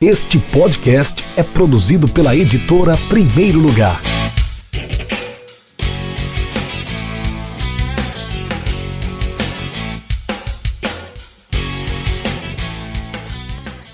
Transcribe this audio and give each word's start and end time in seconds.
Este 0.00 0.38
podcast 0.38 1.24
é 1.36 1.42
produzido 1.42 2.06
pela 2.06 2.36
editora 2.36 2.96
Primeiro 3.08 3.58
Lugar. 3.58 4.00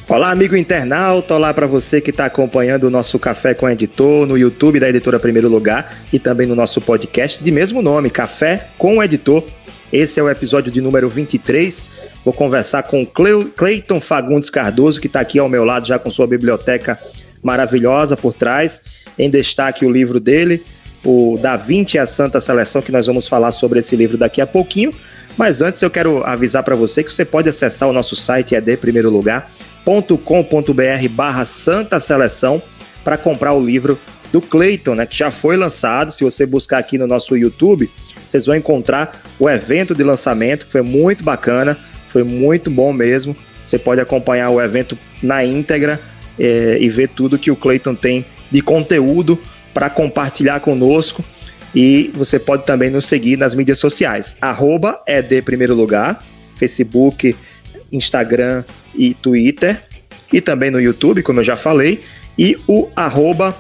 Olá, 0.06 0.30
amigo 0.30 0.54
internauta, 0.54 1.36
olá 1.36 1.54
para 1.54 1.66
você 1.66 2.02
que 2.02 2.10
está 2.10 2.26
acompanhando 2.26 2.84
o 2.84 2.90
nosso 2.90 3.18
Café 3.18 3.54
com 3.54 3.66
Editor 3.66 4.26
no 4.26 4.36
YouTube 4.36 4.78
da 4.78 4.90
Editora 4.90 5.18
Primeiro 5.18 5.48
Lugar 5.48 5.90
e 6.12 6.18
também 6.18 6.46
no 6.46 6.54
nosso 6.54 6.82
podcast 6.82 7.42
de 7.42 7.50
mesmo 7.50 7.80
nome, 7.80 8.10
Café 8.10 8.68
com 8.76 9.02
Editor. 9.02 9.42
Esse 9.94 10.18
é 10.18 10.22
o 10.24 10.28
episódio 10.28 10.72
de 10.72 10.80
número 10.80 11.08
23. 11.08 11.86
Vou 12.24 12.34
conversar 12.34 12.82
com 12.82 13.06
Cleiton 13.06 14.00
Fagundes 14.00 14.50
Cardoso, 14.50 15.00
que 15.00 15.06
está 15.06 15.20
aqui 15.20 15.38
ao 15.38 15.48
meu 15.48 15.64
lado 15.64 15.86
já 15.86 16.00
com 16.00 16.10
sua 16.10 16.26
biblioteca 16.26 16.98
maravilhosa 17.40 18.16
por 18.16 18.32
trás. 18.32 18.82
Em 19.16 19.30
destaque 19.30 19.86
o 19.86 19.92
livro 19.92 20.18
dele, 20.18 20.64
o 21.04 21.38
Da 21.40 21.56
Vinci 21.56 21.96
e 21.96 22.00
a 22.00 22.06
Santa 22.06 22.40
Seleção, 22.40 22.82
que 22.82 22.90
nós 22.90 23.06
vamos 23.06 23.28
falar 23.28 23.52
sobre 23.52 23.78
esse 23.78 23.94
livro 23.94 24.18
daqui 24.18 24.40
a 24.40 24.46
pouquinho. 24.48 24.92
Mas 25.38 25.62
antes 25.62 25.80
eu 25.80 25.90
quero 25.90 26.24
avisar 26.24 26.64
para 26.64 26.74
você 26.74 27.04
que 27.04 27.12
você 27.12 27.24
pode 27.24 27.48
acessar 27.48 27.88
o 27.88 27.92
nosso 27.92 28.16
site 28.16 28.56
ed.primeirolugar.com.br 28.56 31.08
barra 31.10 31.44
Santa 31.44 32.00
Seleção 32.00 32.60
para 33.04 33.16
comprar 33.16 33.52
o 33.52 33.64
livro 33.64 33.96
do 34.32 34.40
Cleiton, 34.40 34.96
né, 34.96 35.06
que 35.06 35.16
já 35.16 35.30
foi 35.30 35.56
lançado. 35.56 36.10
Se 36.10 36.24
você 36.24 36.44
buscar 36.44 36.78
aqui 36.78 36.98
no 36.98 37.06
nosso 37.06 37.36
YouTube, 37.36 37.88
vocês 38.26 38.46
vão 38.46 38.56
encontrar 38.56 39.22
o 39.38 39.48
evento 39.48 39.94
de 39.94 40.02
lançamento, 40.02 40.66
que 40.66 40.72
foi 40.72 40.82
muito 40.82 41.24
bacana, 41.24 41.76
foi 42.08 42.22
muito 42.22 42.70
bom 42.70 42.92
mesmo. 42.92 43.36
Você 43.62 43.78
pode 43.78 44.00
acompanhar 44.00 44.50
o 44.50 44.60
evento 44.60 44.96
na 45.22 45.44
íntegra 45.44 46.00
é, 46.38 46.78
e 46.80 46.88
ver 46.88 47.08
tudo 47.08 47.38
que 47.38 47.50
o 47.50 47.56
Clayton 47.56 47.94
tem 47.94 48.26
de 48.50 48.60
conteúdo 48.60 49.38
para 49.72 49.90
compartilhar 49.90 50.60
conosco. 50.60 51.24
E 51.74 52.10
você 52.14 52.38
pode 52.38 52.64
também 52.64 52.88
nos 52.90 53.06
seguir 53.06 53.36
nas 53.36 53.54
mídias 53.54 53.78
sociais. 53.78 54.36
Arroba 54.40 55.00
é 55.06 55.20
de 55.20 55.42
primeiro 55.42 55.74
lugar, 55.74 56.22
Facebook, 56.56 57.34
Instagram 57.90 58.62
e 58.94 59.14
Twitter. 59.14 59.82
E 60.32 60.40
também 60.40 60.70
no 60.70 60.80
YouTube, 60.80 61.22
como 61.22 61.40
eu 61.40 61.44
já 61.44 61.56
falei. 61.56 62.02
E 62.38 62.56
o 62.68 62.88
arroba 62.94 63.56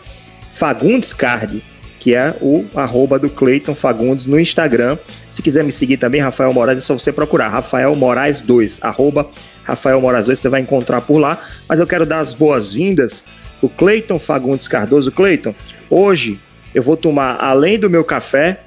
que 2.04 2.14
é 2.14 2.36
o 2.42 2.66
arroba 2.74 3.18
do 3.18 3.30
Cleiton 3.30 3.74
Fagundes 3.74 4.26
no 4.26 4.38
Instagram. 4.38 4.98
Se 5.30 5.40
quiser 5.40 5.64
me 5.64 5.72
seguir 5.72 5.96
também, 5.96 6.20
Rafael 6.20 6.52
Moraes, 6.52 6.80
é 6.80 6.82
só 6.82 6.92
você 6.92 7.10
procurar 7.10 7.48
Rafael 7.48 7.96
Moraes 7.96 8.42
2, 8.42 8.80
arroba 8.82 9.26
Rafael 9.62 9.98
Moraes 10.02 10.26
2, 10.26 10.38
você 10.38 10.50
vai 10.50 10.60
encontrar 10.60 11.00
por 11.00 11.16
lá. 11.16 11.40
Mas 11.66 11.80
eu 11.80 11.86
quero 11.86 12.04
dar 12.04 12.18
as 12.18 12.34
boas-vindas 12.34 13.24
o 13.62 13.70
Cleiton 13.70 14.18
Fagundes 14.18 14.68
Cardoso. 14.68 15.10
Cleiton, 15.10 15.54
hoje 15.88 16.38
eu 16.74 16.82
vou 16.82 16.94
tomar, 16.94 17.38
além 17.42 17.78
do 17.78 17.88
meu 17.88 18.04
café, 18.04 18.60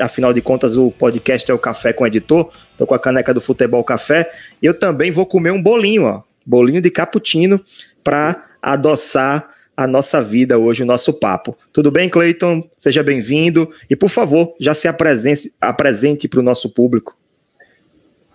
afinal 0.00 0.32
de 0.32 0.42
contas 0.42 0.76
o 0.76 0.90
podcast 0.90 1.48
é 1.48 1.54
o 1.54 1.58
Café 1.60 1.92
com 1.92 2.02
o 2.02 2.06
Editor, 2.08 2.50
tô 2.76 2.88
com 2.88 2.94
a 2.96 2.98
caneca 2.98 3.32
do 3.32 3.40
Futebol 3.40 3.84
Café, 3.84 4.28
eu 4.60 4.74
também 4.74 5.12
vou 5.12 5.26
comer 5.26 5.52
um 5.52 5.62
bolinho, 5.62 6.06
ó, 6.06 6.22
bolinho 6.44 6.82
de 6.82 6.90
cappuccino 6.90 7.60
para 8.02 8.46
adoçar 8.60 9.46
a 9.80 9.86
nossa 9.86 10.20
vida 10.20 10.58
hoje, 10.58 10.82
o 10.82 10.86
nosso 10.86 11.14
papo. 11.14 11.56
Tudo 11.72 11.90
bem, 11.90 12.06
Cleiton? 12.06 12.62
Seja 12.76 13.02
bem-vindo 13.02 13.66
e, 13.88 13.96
por 13.96 14.10
favor, 14.10 14.52
já 14.60 14.74
se 14.74 14.86
apresente, 14.86 16.28
para 16.28 16.40
o 16.40 16.42
nosso 16.42 16.68
público. 16.68 17.16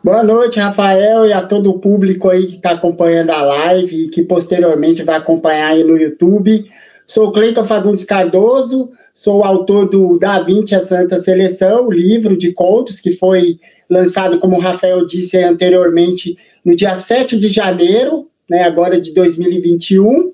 Boa 0.04 0.24
noite, 0.24 0.60
Rafael, 0.60 1.24
e 1.28 1.32
a 1.32 1.44
todo 1.44 1.70
o 1.70 1.78
público 1.78 2.30
aí 2.30 2.48
que 2.48 2.56
está 2.56 2.72
acompanhando 2.72 3.30
a 3.30 3.44
live 3.44 4.06
e 4.06 4.10
que 4.10 4.24
posteriormente 4.24 5.04
vai 5.04 5.18
acompanhar 5.18 5.74
aí 5.74 5.84
no 5.84 5.96
YouTube. 5.96 6.68
Sou 7.06 7.32
Cleiton 7.32 7.64
Fagundes 7.64 8.04
Cardoso, 8.04 8.90
sou 9.14 9.44
autor 9.44 9.88
do 9.88 10.18
Da 10.18 10.42
Vinci 10.42 10.74
a 10.74 10.80
Santa 10.80 11.18
Seleção, 11.18 11.86
o 11.86 11.92
livro 11.92 12.36
de 12.36 12.54
contos 12.54 13.00
que 13.00 13.12
foi 13.12 13.60
lançado, 13.88 14.40
como 14.40 14.56
o 14.56 14.60
Rafael 14.60 15.06
disse 15.06 15.38
anteriormente, 15.38 16.36
no 16.64 16.76
dia 16.76 16.96
7 16.96 17.38
de 17.38 17.50
janeiro, 17.50 18.28
né, 18.50 18.64
agora 18.64 19.00
de 19.00 19.14
2021. 19.14 20.34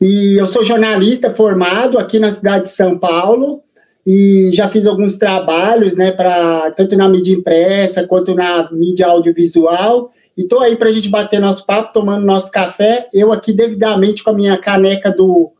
E 0.00 0.38
eu 0.38 0.46
sou 0.46 0.64
jornalista 0.64 1.30
formado 1.30 1.98
aqui 1.98 2.18
na 2.18 2.30
cidade 2.30 2.64
de 2.64 2.70
São 2.70 2.98
Paulo 2.98 3.62
e 4.06 4.50
já 4.52 4.68
fiz 4.68 4.86
alguns 4.86 5.18
trabalhos, 5.18 5.96
né, 5.96 6.12
para 6.12 6.70
tanto 6.72 6.96
na 6.96 7.08
mídia 7.08 7.34
impressa 7.34 8.06
quanto 8.06 8.34
na 8.34 8.70
mídia 8.70 9.06
audiovisual. 9.06 10.12
E 10.36 10.42
estou 10.42 10.60
aí 10.60 10.76
para 10.76 10.90
a 10.90 10.92
gente 10.92 11.08
bater 11.08 11.40
nosso 11.40 11.64
papo, 11.64 11.92
tomando 11.92 12.24
nosso 12.24 12.50
café. 12.50 13.08
Eu 13.12 13.32
aqui 13.32 13.52
devidamente 13.52 14.22
com 14.22 14.30
a 14.30 14.34
minha 14.34 14.56
caneca 14.58 15.10
do 15.10 15.52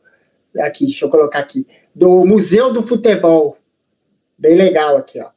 aqui, 0.59 0.85
deixa 0.85 1.05
eu 1.05 1.09
colocar 1.09 1.39
aqui, 1.39 1.67
do 1.93 2.25
Museu 2.25 2.73
do 2.73 2.81
Futebol. 2.81 3.57
Bem 4.37 4.55
legal 4.55 4.97
aqui, 4.97 5.19
ó. 5.19 5.27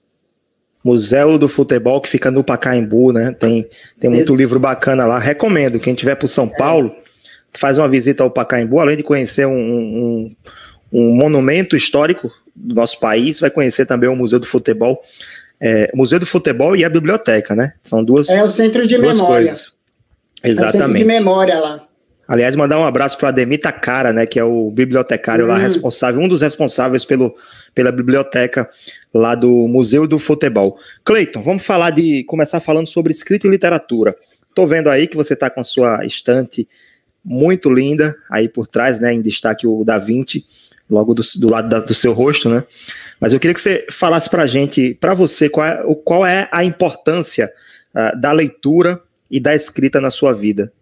Museu 0.82 1.38
do 1.38 1.48
Futebol 1.48 2.00
que 2.00 2.08
fica 2.08 2.30
no 2.30 2.42
Pacaembu, 2.42 3.12
né? 3.12 3.32
Tem, 3.32 3.68
tem 3.98 4.08
muito 4.08 4.32
Esse... 4.32 4.36
livro 4.36 4.58
bacana 4.58 5.06
lá. 5.06 5.18
Recomendo. 5.18 5.78
Quem 5.78 5.94
tiver 5.94 6.14
por 6.14 6.26
São 6.26 6.46
é. 6.46 6.56
Paulo, 6.56 6.94
faz 7.52 7.78
uma 7.78 7.88
visita 7.88 8.22
ao 8.22 8.30
Pacaembu, 8.30 8.80
além 8.80 8.96
de 8.96 9.02
conhecer 9.02 9.46
um, 9.46 9.52
um, 9.52 10.36
um 10.92 11.14
monumento 11.14 11.76
histórico 11.76 12.30
do 12.54 12.74
nosso 12.74 12.98
país, 13.00 13.40
vai 13.40 13.50
conhecer 13.50 13.86
também 13.86 14.08
o 14.08 14.16
Museu 14.16 14.38
do 14.38 14.46
Futebol. 14.46 15.00
É, 15.60 15.90
Museu 15.94 16.18
do 16.18 16.26
Futebol 16.26 16.74
e 16.74 16.84
a 16.84 16.88
biblioteca, 16.88 17.54
né? 17.54 17.74
São 17.84 18.02
duas 18.02 18.28
É 18.28 18.42
o 18.42 18.48
centro 18.48 18.86
de 18.86 18.96
memória. 18.96 19.48
Coisas. 19.48 19.72
Exatamente. 20.42 20.76
É 20.76 20.78
o 20.78 20.86
centro 20.86 20.98
de 20.98 21.04
memória 21.04 21.58
lá. 21.58 21.86
Aliás, 22.30 22.54
mandar 22.54 22.78
um 22.78 22.86
abraço 22.86 23.18
para 23.18 23.30
Ademir 23.30 23.60
Takara, 23.60 24.12
né, 24.12 24.24
que 24.24 24.38
é 24.38 24.44
o 24.44 24.70
bibliotecário 24.70 25.44
hum. 25.46 25.48
lá 25.48 25.58
responsável, 25.58 26.20
um 26.20 26.28
dos 26.28 26.42
responsáveis 26.42 27.04
pelo, 27.04 27.34
pela 27.74 27.90
biblioteca 27.90 28.70
lá 29.12 29.34
do 29.34 29.50
Museu 29.66 30.06
do 30.06 30.16
Futebol. 30.16 30.78
Cleiton, 31.04 31.42
vamos 31.42 31.64
falar 31.64 31.90
de 31.90 32.22
começar 32.22 32.60
falando 32.60 32.86
sobre 32.86 33.10
escrita 33.10 33.48
e 33.48 33.50
literatura. 33.50 34.14
Estou 34.48 34.64
vendo 34.68 34.88
aí 34.88 35.08
que 35.08 35.16
você 35.16 35.34
está 35.34 35.50
com 35.50 35.58
a 35.58 35.64
sua 35.64 36.04
estante 36.04 36.68
muito 37.24 37.70
linda 37.70 38.16
aí 38.30 38.48
por 38.48 38.66
trás, 38.66 38.98
né? 39.00 39.12
Em 39.12 39.22
destaque 39.22 39.66
o 39.66 39.84
Da 39.84 39.98
Vinci, 39.98 40.44
logo 40.88 41.14
do, 41.14 41.22
do 41.38 41.48
lado 41.48 41.68
da, 41.68 41.80
do 41.80 41.94
seu 41.94 42.12
rosto, 42.12 42.48
né? 42.48 42.64
Mas 43.20 43.32
eu 43.32 43.40
queria 43.40 43.54
que 43.54 43.60
você 43.60 43.86
falasse 43.90 44.28
para 44.28 44.46
gente, 44.46 44.94
para 44.94 45.14
você, 45.14 45.48
qual 45.48 45.66
é, 45.66 45.82
qual 46.04 46.26
é 46.26 46.48
a 46.50 46.64
importância 46.64 47.50
uh, 47.94 48.18
da 48.18 48.32
leitura 48.32 49.00
e 49.30 49.38
da 49.38 49.54
escrita 49.54 50.00
na 50.00 50.10
sua 50.10 50.32
vida. 50.32 50.72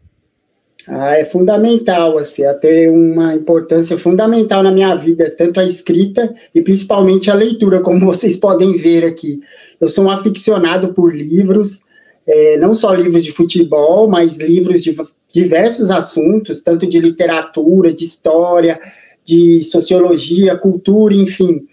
Ah, 0.91 1.19
é 1.19 1.25
fundamental, 1.25 2.17
assim, 2.17 2.43
ter 2.63 2.91
uma 2.91 3.35
importância 3.35 3.99
fundamental 3.99 4.63
na 4.63 4.71
minha 4.71 4.95
vida, 4.95 5.31
tanto 5.37 5.61
a 5.61 5.65
escrita 5.65 6.35
e 6.55 6.63
principalmente 6.63 7.31
a 7.31 7.35
leitura, 7.35 7.81
como 7.81 8.07
vocês 8.07 8.39
podem 8.39 8.75
ver 8.79 9.05
aqui. 9.05 9.41
Eu 9.79 9.89
sou 9.89 10.07
um 10.07 10.11
aficionado 10.11 10.95
por 10.95 11.15
livros, 11.15 11.83
é, 12.27 12.57
não 12.57 12.75
só 12.75 12.95
livros 12.95 13.23
de 13.23 13.33
futebol, 13.33 14.09
mas 14.09 14.39
livros 14.39 14.83
de 14.83 14.97
diversos 15.33 15.91
assuntos, 15.91 16.63
tanto 16.63 16.87
de 16.87 16.99
literatura, 16.99 17.93
de 17.93 18.05
história, 18.05 18.81
de 19.25 19.63
sociologia, 19.63 20.57
cultura, 20.57 21.15
enfim. 21.15 21.67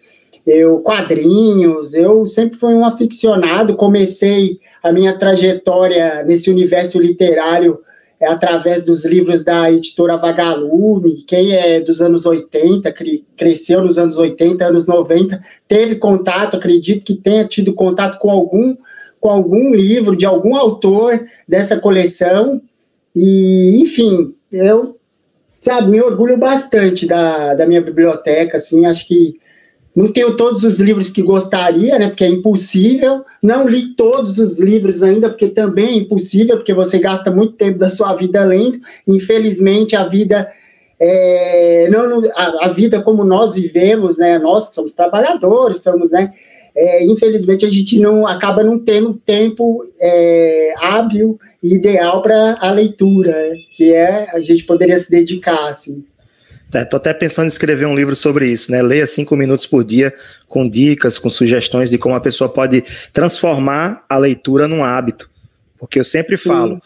Eu 0.45 0.79
quadrinhos, 0.79 1.93
eu 1.93 2.25
sempre 2.25 2.59
fui 2.59 2.73
um 2.73 2.85
aficionado, 2.85 3.75
comecei 3.75 4.59
a 4.83 4.91
minha 4.91 5.17
trajetória 5.17 6.23
nesse 6.23 6.51
universo 6.51 6.99
literário 6.99 7.79
é, 8.19 8.27
através 8.27 8.83
dos 8.83 9.03
livros 9.03 9.43
da 9.43 9.71
editora 9.71 10.15
Vagalume, 10.17 11.23
quem 11.23 11.53
é 11.53 11.81
dos 11.81 12.01
anos 12.01 12.25
80, 12.25 12.91
cre 12.91 13.25
cresceu 13.35 13.83
nos 13.83 13.97
anos 13.97 14.17
80, 14.17 14.65
anos 14.65 14.87
90, 14.87 15.41
teve 15.67 15.95
contato, 15.95 16.55
acredito 16.55 17.03
que 17.03 17.15
tenha 17.15 17.43
tido 17.45 17.73
contato 17.73 18.19
com 18.19 18.29
algum 18.29 18.75
com 19.19 19.29
algum 19.29 19.73
livro 19.73 20.15
de 20.15 20.25
algum 20.25 20.55
autor 20.55 21.25
dessa 21.47 21.79
coleção 21.79 22.61
e, 23.15 23.81
enfim, 23.81 24.35
eu, 24.51 24.97
sabe, 25.61 25.89
me 25.89 26.01
orgulho 26.01 26.37
bastante 26.37 27.05
da, 27.05 27.53
da 27.53 27.65
minha 27.65 27.81
biblioteca, 27.81 28.57
assim, 28.57 28.85
acho 28.85 29.07
que 29.07 29.39
não 29.95 30.11
tenho 30.11 30.35
todos 30.35 30.65
os 30.65 30.77
livros 30.79 31.09
que 31.09 31.21
gostaria, 31.21 31.97
né, 31.97 32.07
porque 32.09 32.25
é 32.25 32.27
impossível, 32.27 33.23
não 33.41 33.65
li 33.65 33.95
todos 33.95 34.37
os 34.37 34.59
livros 34.59 35.01
ainda, 35.01 35.29
porque 35.29 35.47
também 35.47 35.87
é 35.87 35.97
impossível, 35.99 36.57
porque 36.57 36.73
você 36.73 36.99
gasta 36.99 37.31
muito 37.31 37.53
tempo 37.53 37.79
da 37.79 37.87
sua 37.87 38.13
vida 38.13 38.43
lendo, 38.43 38.79
infelizmente 39.07 39.95
a 39.95 40.05
vida... 40.05 40.51
É, 40.97 41.89
não, 41.89 42.21
a, 42.37 42.67
a, 42.67 42.69
vida 42.69 43.01
como 43.01 43.25
nós 43.25 43.55
vivemos, 43.55 44.17
né? 44.17 44.39
Nós 44.39 44.69
que 44.69 44.75
somos 44.75 44.93
trabalhadores, 44.93 45.83
somos, 45.83 46.11
né? 46.11 46.31
É, 46.75 47.05
infelizmente 47.05 47.65
a 47.65 47.69
gente 47.69 47.97
não 47.99 48.27
acaba 48.27 48.63
não 48.63 48.77
tendo 48.77 49.13
tempo 49.13 49.85
é, 49.99 50.73
hábil 50.77 51.39
ideal 51.63 52.21
para 52.21 52.57
a 52.59 52.71
leitura, 52.71 53.53
que 53.71 53.93
é 53.93 54.27
a 54.33 54.41
gente 54.41 54.63
poderia 54.65 54.99
se 54.99 55.09
dedicar, 55.09 55.69
assim. 55.69 56.03
Estou 56.73 56.97
até 56.97 57.13
pensando 57.13 57.45
em 57.45 57.47
escrever 57.47 57.85
um 57.85 57.95
livro 57.95 58.15
sobre 58.15 58.49
isso, 58.49 58.71
né? 58.71 58.81
Leia 58.81 59.07
cinco 59.07 59.35
minutos 59.35 59.65
por 59.65 59.83
dia, 59.83 60.13
com 60.47 60.67
dicas, 60.67 61.17
com 61.17 61.29
sugestões 61.29 61.89
de 61.89 61.97
como 61.97 62.15
a 62.15 62.19
pessoa 62.19 62.49
pode 62.49 62.83
transformar 63.13 64.03
a 64.09 64.17
leitura 64.17 64.67
num 64.67 64.83
hábito. 64.83 65.29
Porque 65.77 65.99
eu 65.99 66.03
sempre 66.03 66.35
falo, 66.35 66.81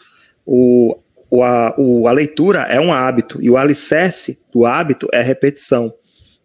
o, 0.46 0.96
o, 1.28 1.42
a, 1.42 1.74
o, 1.76 2.06
a 2.06 2.12
leitura 2.12 2.60
é 2.62 2.80
um 2.80 2.92
hábito, 2.92 3.42
e 3.42 3.50
o 3.50 3.56
alicerce 3.56 4.38
do 4.52 4.64
hábito 4.64 5.08
é 5.12 5.20
a 5.20 5.24
repetição. 5.24 5.92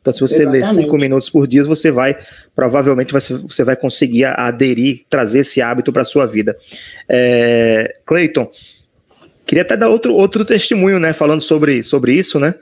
Então, 0.06 0.14
se 0.14 0.22
você 0.22 0.44
Exatamente. 0.44 0.68
ler 0.68 0.84
cinco 0.84 0.98
minutos 1.00 1.32
por 1.32 1.48
dia, 1.48 1.64
você 1.64 1.90
vai, 1.90 2.16
provavelmente, 2.56 3.12
você, 3.12 3.34
você 3.34 3.64
vai 3.64 3.76
conseguir 3.76 4.26
aderir, 4.26 5.04
trazer 5.10 5.40
esse 5.40 5.64
hábito 5.64 5.92
para 5.92 6.04
a 6.04 6.06
sua 6.06 6.28
vida. 6.28 6.56
É, 7.10 7.96
Cleiton, 8.06 8.52
queria 9.48 9.64
até 9.64 9.76
dar 9.76 9.90
outro, 9.90 10.14
outro 10.14 10.46
testemunho, 10.46 11.00
né, 11.00 11.12
falando 11.12 11.42
sobre, 11.42 11.82
sobre 11.82 12.14
isso, 12.14 12.40
né? 12.40 12.54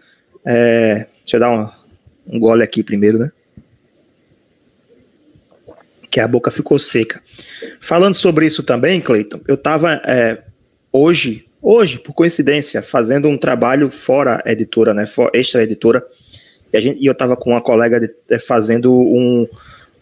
É, 0.45 1.05
deixa 1.19 1.35
eu 1.35 1.39
dar 1.41 1.51
um, 1.51 1.69
um 2.33 2.39
gole 2.39 2.63
aqui 2.63 2.81
primeiro, 2.81 3.19
né? 3.19 3.29
Que 6.09 6.21
a 6.21 6.27
boca 6.29 6.49
ficou 6.49 6.79
seca. 6.79 7.21
Falando 7.81 8.13
sobre 8.13 8.45
isso 8.45 8.63
também, 8.63 9.01
Cleiton, 9.01 9.41
eu 9.49 9.55
estava 9.55 10.01
é, 10.05 10.43
hoje, 10.93 11.45
hoje, 11.61 11.99
por 11.99 12.13
coincidência, 12.13 12.81
fazendo 12.81 13.27
um 13.27 13.37
trabalho 13.37 13.91
fora 13.91 14.41
editora, 14.45 14.93
né, 14.93 15.03
extra 15.33 15.61
editora, 15.61 16.01
e, 16.73 16.81
gente, 16.81 16.99
e 16.99 17.05
eu 17.05 17.11
estava 17.13 17.37
com 17.37 17.51
uma 17.51 17.61
colega 17.61 17.99
de, 17.99 18.09
é, 18.29 18.39
fazendo 18.39 18.91
um, 18.91 19.47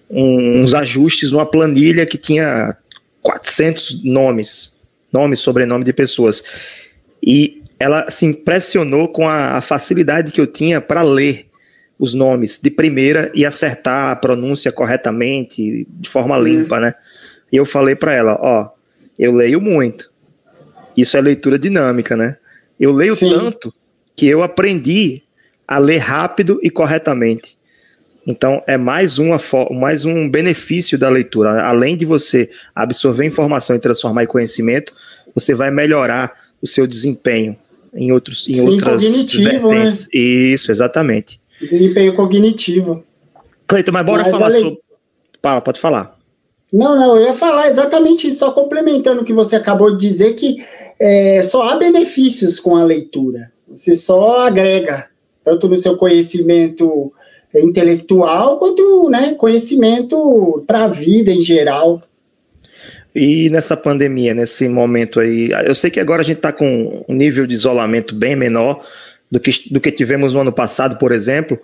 um, 0.10 0.62
uns 0.62 0.74
ajustes 0.74 1.32
numa 1.32 1.46
planilha 1.46 2.06
que 2.06 2.18
tinha 2.18 2.76
400 3.22 4.04
nomes, 4.06 4.78
nome, 5.12 5.36
sobrenome 5.36 5.84
de 5.84 5.92
pessoas. 5.92 6.44
E 7.22 7.62
ela 7.78 8.10
se 8.10 8.26
impressionou 8.26 9.10
com 9.10 9.28
a, 9.28 9.58
a 9.58 9.62
facilidade 9.62 10.32
que 10.32 10.40
eu 10.40 10.48
tinha 10.48 10.80
para 10.80 11.02
ler 11.02 11.48
os 12.00 12.14
nomes 12.14 12.60
de 12.60 12.72
primeira 12.72 13.30
e 13.36 13.46
acertar 13.46 14.10
a 14.10 14.16
pronúncia 14.16 14.72
corretamente, 14.72 15.86
de 15.88 16.10
forma 16.10 16.38
uhum. 16.38 16.44
limpa, 16.44 16.80
né? 16.80 16.96
E 17.52 17.58
eu 17.58 17.66
falei 17.66 17.96
para 17.96 18.14
ela, 18.14 18.40
ó, 18.42 18.70
eu 19.20 19.36
leio 19.36 19.60
muito. 19.60 20.10
Isso 20.96 21.18
é 21.18 21.22
leitura 21.22 21.60
dinâmica, 21.60 22.16
né? 22.16 22.38
Eu 22.80 22.92
leio 22.94 23.14
Sim. 23.14 23.30
tanto 23.30 23.74
que 24.16 24.26
eu 24.26 24.42
aprendi 24.42 25.22
a 25.68 25.78
ler 25.78 26.00
rápido 26.00 26.60
e 26.62 26.70
corretamente. 26.70 27.58
Então, 28.26 28.62
é 28.68 28.78
mais, 28.78 29.18
uma, 29.18 29.38
mais 29.72 30.06
um 30.06 30.30
benefício 30.30 30.98
da 30.98 31.10
leitura. 31.10 31.64
Além 31.64 31.98
de 31.98 32.06
você 32.06 32.50
absorver 32.76 33.26
informação 33.26 33.76
e 33.76 33.80
transformar 33.80 34.24
em 34.24 34.28
conhecimento, 34.28 34.94
você 35.34 35.56
vai 35.56 35.72
melhorar 35.72 36.32
o 36.62 36.68
seu 36.68 36.86
desempenho 36.86 37.58
em, 37.94 38.12
outros, 38.12 38.48
em 38.48 38.56
Sim, 38.56 38.70
outras 38.70 39.04
né? 39.04 39.60
vertentes. 39.60 40.04
Né? 40.14 40.20
Isso, 40.20 40.72
exatamente. 40.72 41.40
Desempenho 41.60 42.16
cognitivo. 42.16 43.04
Cleiton, 43.68 43.92
mas 43.92 44.06
bora 44.06 44.24
mas 44.24 44.32
falar 44.32 44.52
sobre. 44.52 44.80
Fala, 45.42 45.62
pode 45.62 45.80
falar. 45.80 46.18
Não, 46.72 46.96
não, 46.96 47.18
eu 47.18 47.26
ia 47.26 47.34
falar 47.34 47.68
exatamente 47.68 48.28
isso, 48.28 48.40
só 48.40 48.52
complementando 48.52 49.22
o 49.22 49.26
que 49.26 49.34
você 49.34 49.56
acabou 49.56 49.98
de 49.98 50.08
dizer, 50.08 50.34
que 50.36 50.64
é, 51.00 51.42
só 51.42 51.70
há 51.70 51.76
benefícios 51.76 52.60
com 52.60 52.76
a 52.76 52.84
leitura. 52.84 53.52
Você 53.68 53.96
só 53.96 54.46
agrega 54.46 55.11
tanto 55.44 55.68
no 55.68 55.78
seu 55.78 55.96
conhecimento 55.98 57.12
intelectual 57.54 58.58
quanto 58.58 59.10
né, 59.10 59.34
conhecimento 59.34 60.64
para 60.66 60.86
a 60.86 60.88
vida 60.88 61.32
em 61.32 61.44
geral. 61.44 62.02
E 63.14 63.50
nessa 63.50 63.76
pandemia, 63.76 64.34
nesse 64.34 64.70
momento 64.70 65.20
aí, 65.20 65.52
eu 65.66 65.76
sei 65.76 65.92
que 65.92 66.00
agora 66.00 66.22
a 66.22 66.26
gente 66.26 66.38
está 66.38 66.54
com 66.54 67.04
um 67.08 67.14
nível 67.14 67.46
de 67.46 67.54
isolamento 67.54 68.16
bem 68.16 68.38
menor 68.38 68.82
do 69.30 69.40
que, 69.40 69.52
do 69.70 69.82
que 69.82 69.92
tivemos 69.92 70.34
no 70.34 70.40
ano 70.40 70.52
passado, 70.52 70.98
por 70.98 71.12
exemplo, 71.12 71.60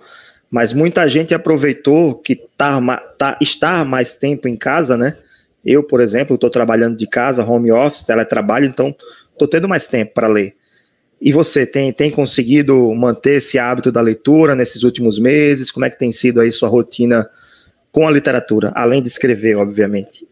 mas 0.50 0.72
muita 0.72 1.08
gente 1.08 1.34
aproveitou 1.34 2.14
que 2.14 2.36
tá, 2.56 2.80
tá, 3.16 3.38
estar 3.40 3.84
mais 3.84 4.16
tempo 4.16 4.46
em 4.46 4.56
casa, 4.56 4.96
né? 4.96 5.16
Eu, 5.64 5.82
por 5.82 6.00
exemplo, 6.00 6.34
estou 6.34 6.50
trabalhando 6.50 6.96
de 6.96 7.06
casa, 7.06 7.44
home 7.44 7.72
office, 7.72 8.04
teletrabalho, 8.04 8.66
então 8.66 8.94
estou 9.32 9.48
tendo 9.48 9.68
mais 9.68 9.86
tempo 9.86 10.14
para 10.14 10.28
ler. 10.28 10.54
E 11.20 11.32
você 11.32 11.66
tem, 11.66 11.92
tem 11.92 12.10
conseguido 12.10 12.94
manter 12.94 13.36
esse 13.36 13.58
hábito 13.58 13.90
da 13.90 14.00
leitura 14.00 14.54
nesses 14.54 14.82
últimos 14.84 15.18
meses? 15.18 15.70
Como 15.70 15.84
é 15.84 15.90
que 15.90 15.98
tem 15.98 16.12
sido 16.12 16.40
aí 16.40 16.52
sua 16.52 16.68
rotina 16.68 17.28
com 17.90 18.06
a 18.06 18.10
literatura, 18.10 18.72
além 18.74 19.02
de 19.02 19.08
escrever, 19.08 19.56
obviamente? 19.56 20.26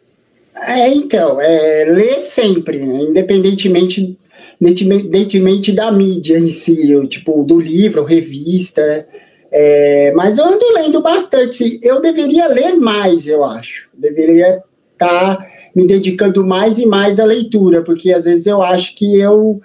É, 0.65 0.89
então, 0.89 1.41
é, 1.41 1.85
ler 1.85 2.21
sempre, 2.21 2.85
né? 2.85 3.03
independentemente, 3.03 4.17
independentemente 4.61 5.73
da 5.73 5.91
mídia 5.91 6.39
em 6.39 6.49
si, 6.49 6.91
eu, 6.91 7.07
tipo, 7.07 7.43
do 7.43 7.61
livro, 7.61 8.05
revista, 8.05 9.07
é, 9.51 10.13
mas 10.15 10.39
eu 10.39 10.45
ando 10.47 10.65
lendo 10.75 11.01
bastante. 11.01 11.81
Eu 11.83 12.01
deveria 12.01 12.49
ler 12.49 12.77
mais, 12.77 13.27
eu 13.27 13.45
acho. 13.45 13.89
Deveria 13.95 14.63
estar 14.93 15.37
tá 15.37 15.47
me 15.75 15.87
dedicando 15.87 16.47
mais 16.47 16.79
e 16.79 16.87
mais 16.87 17.21
à 17.21 17.25
leitura, 17.25 17.83
porque 17.83 18.13
às 18.13 18.25
vezes 18.25 18.47
eu 18.47 18.63
acho 18.63 18.95
que 18.95 19.19
eu 19.19 19.61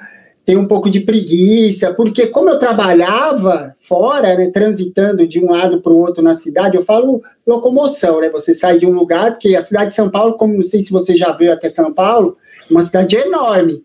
tenho 0.51 0.59
um 0.59 0.67
pouco 0.67 0.89
de 0.89 0.99
preguiça, 0.99 1.93
porque 1.93 2.27
como 2.27 2.49
eu 2.49 2.59
trabalhava 2.59 3.73
fora, 3.79 4.35
né, 4.35 4.51
transitando 4.53 5.25
de 5.25 5.39
um 5.39 5.49
lado 5.49 5.79
para 5.79 5.93
o 5.93 5.97
outro 5.97 6.21
na 6.21 6.35
cidade, 6.35 6.75
eu 6.75 6.83
falo 6.83 7.23
locomoção, 7.47 8.19
né? 8.19 8.29
Você 8.29 8.53
sai 8.53 8.77
de 8.77 8.85
um 8.85 8.91
lugar, 8.91 9.31
porque 9.31 9.55
a 9.55 9.61
cidade 9.61 9.91
de 9.91 9.95
São 9.95 10.09
Paulo, 10.09 10.33
como 10.33 10.53
não 10.53 10.63
sei 10.63 10.81
se 10.81 10.91
você 10.91 11.15
já 11.15 11.31
veio 11.31 11.53
até 11.53 11.69
São 11.69 11.93
Paulo, 11.93 12.35
é 12.69 12.73
uma 12.73 12.81
cidade 12.81 13.15
enorme. 13.15 13.81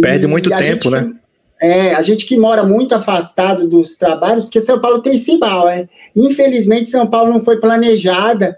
Perde 0.00 0.24
e 0.24 0.28
muito 0.28 0.48
tempo, 0.48 0.88
né? 0.88 1.12
É, 1.60 1.94
a 1.94 2.00
gente 2.00 2.24
que 2.24 2.38
mora 2.38 2.62
muito 2.62 2.94
afastado 2.94 3.68
dos 3.68 3.98
trabalhos, 3.98 4.46
porque 4.46 4.62
São 4.62 4.80
Paulo 4.80 5.02
tem 5.02 5.12
Cimbal, 5.12 5.66
né? 5.66 5.90
Infelizmente, 6.16 6.88
São 6.88 7.06
Paulo 7.06 7.34
não 7.34 7.42
foi 7.42 7.60
planejada, 7.60 8.56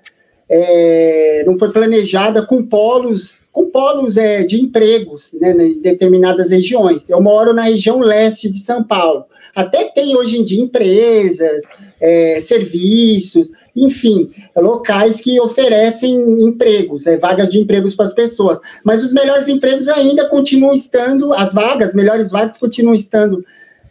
é, 0.52 1.44
não 1.46 1.56
foi 1.56 1.70
planejada 1.70 2.44
com 2.44 2.64
polos 2.64 3.48
com 3.52 3.68
polos 3.68 4.16
é, 4.16 4.44
de 4.44 4.60
empregos 4.60 5.32
né, 5.40 5.50
em 5.50 5.80
determinadas 5.80 6.50
regiões. 6.50 7.10
Eu 7.10 7.20
moro 7.20 7.52
na 7.52 7.62
região 7.62 7.98
leste 7.98 8.48
de 8.48 8.58
São 8.58 8.82
Paulo. 8.84 9.24
Até 9.54 9.84
tem 9.86 10.16
hoje 10.16 10.38
em 10.38 10.44
dia 10.44 10.62
empresas, 10.62 11.64
é, 12.00 12.40
serviços, 12.40 13.50
enfim, 13.74 14.30
locais 14.56 15.20
que 15.20 15.40
oferecem 15.40 16.14
empregos, 16.42 17.08
é, 17.08 17.16
vagas 17.16 17.50
de 17.50 17.58
empregos 17.58 17.94
para 17.94 18.06
as 18.06 18.14
pessoas. 18.14 18.60
Mas 18.84 19.02
os 19.02 19.12
melhores 19.12 19.48
empregos 19.48 19.88
ainda 19.88 20.28
continuam 20.28 20.72
estando, 20.72 21.32
as 21.32 21.52
vagas, 21.52 21.92
melhores 21.92 22.30
vagas 22.30 22.56
continuam 22.56 22.94
estando 22.94 23.44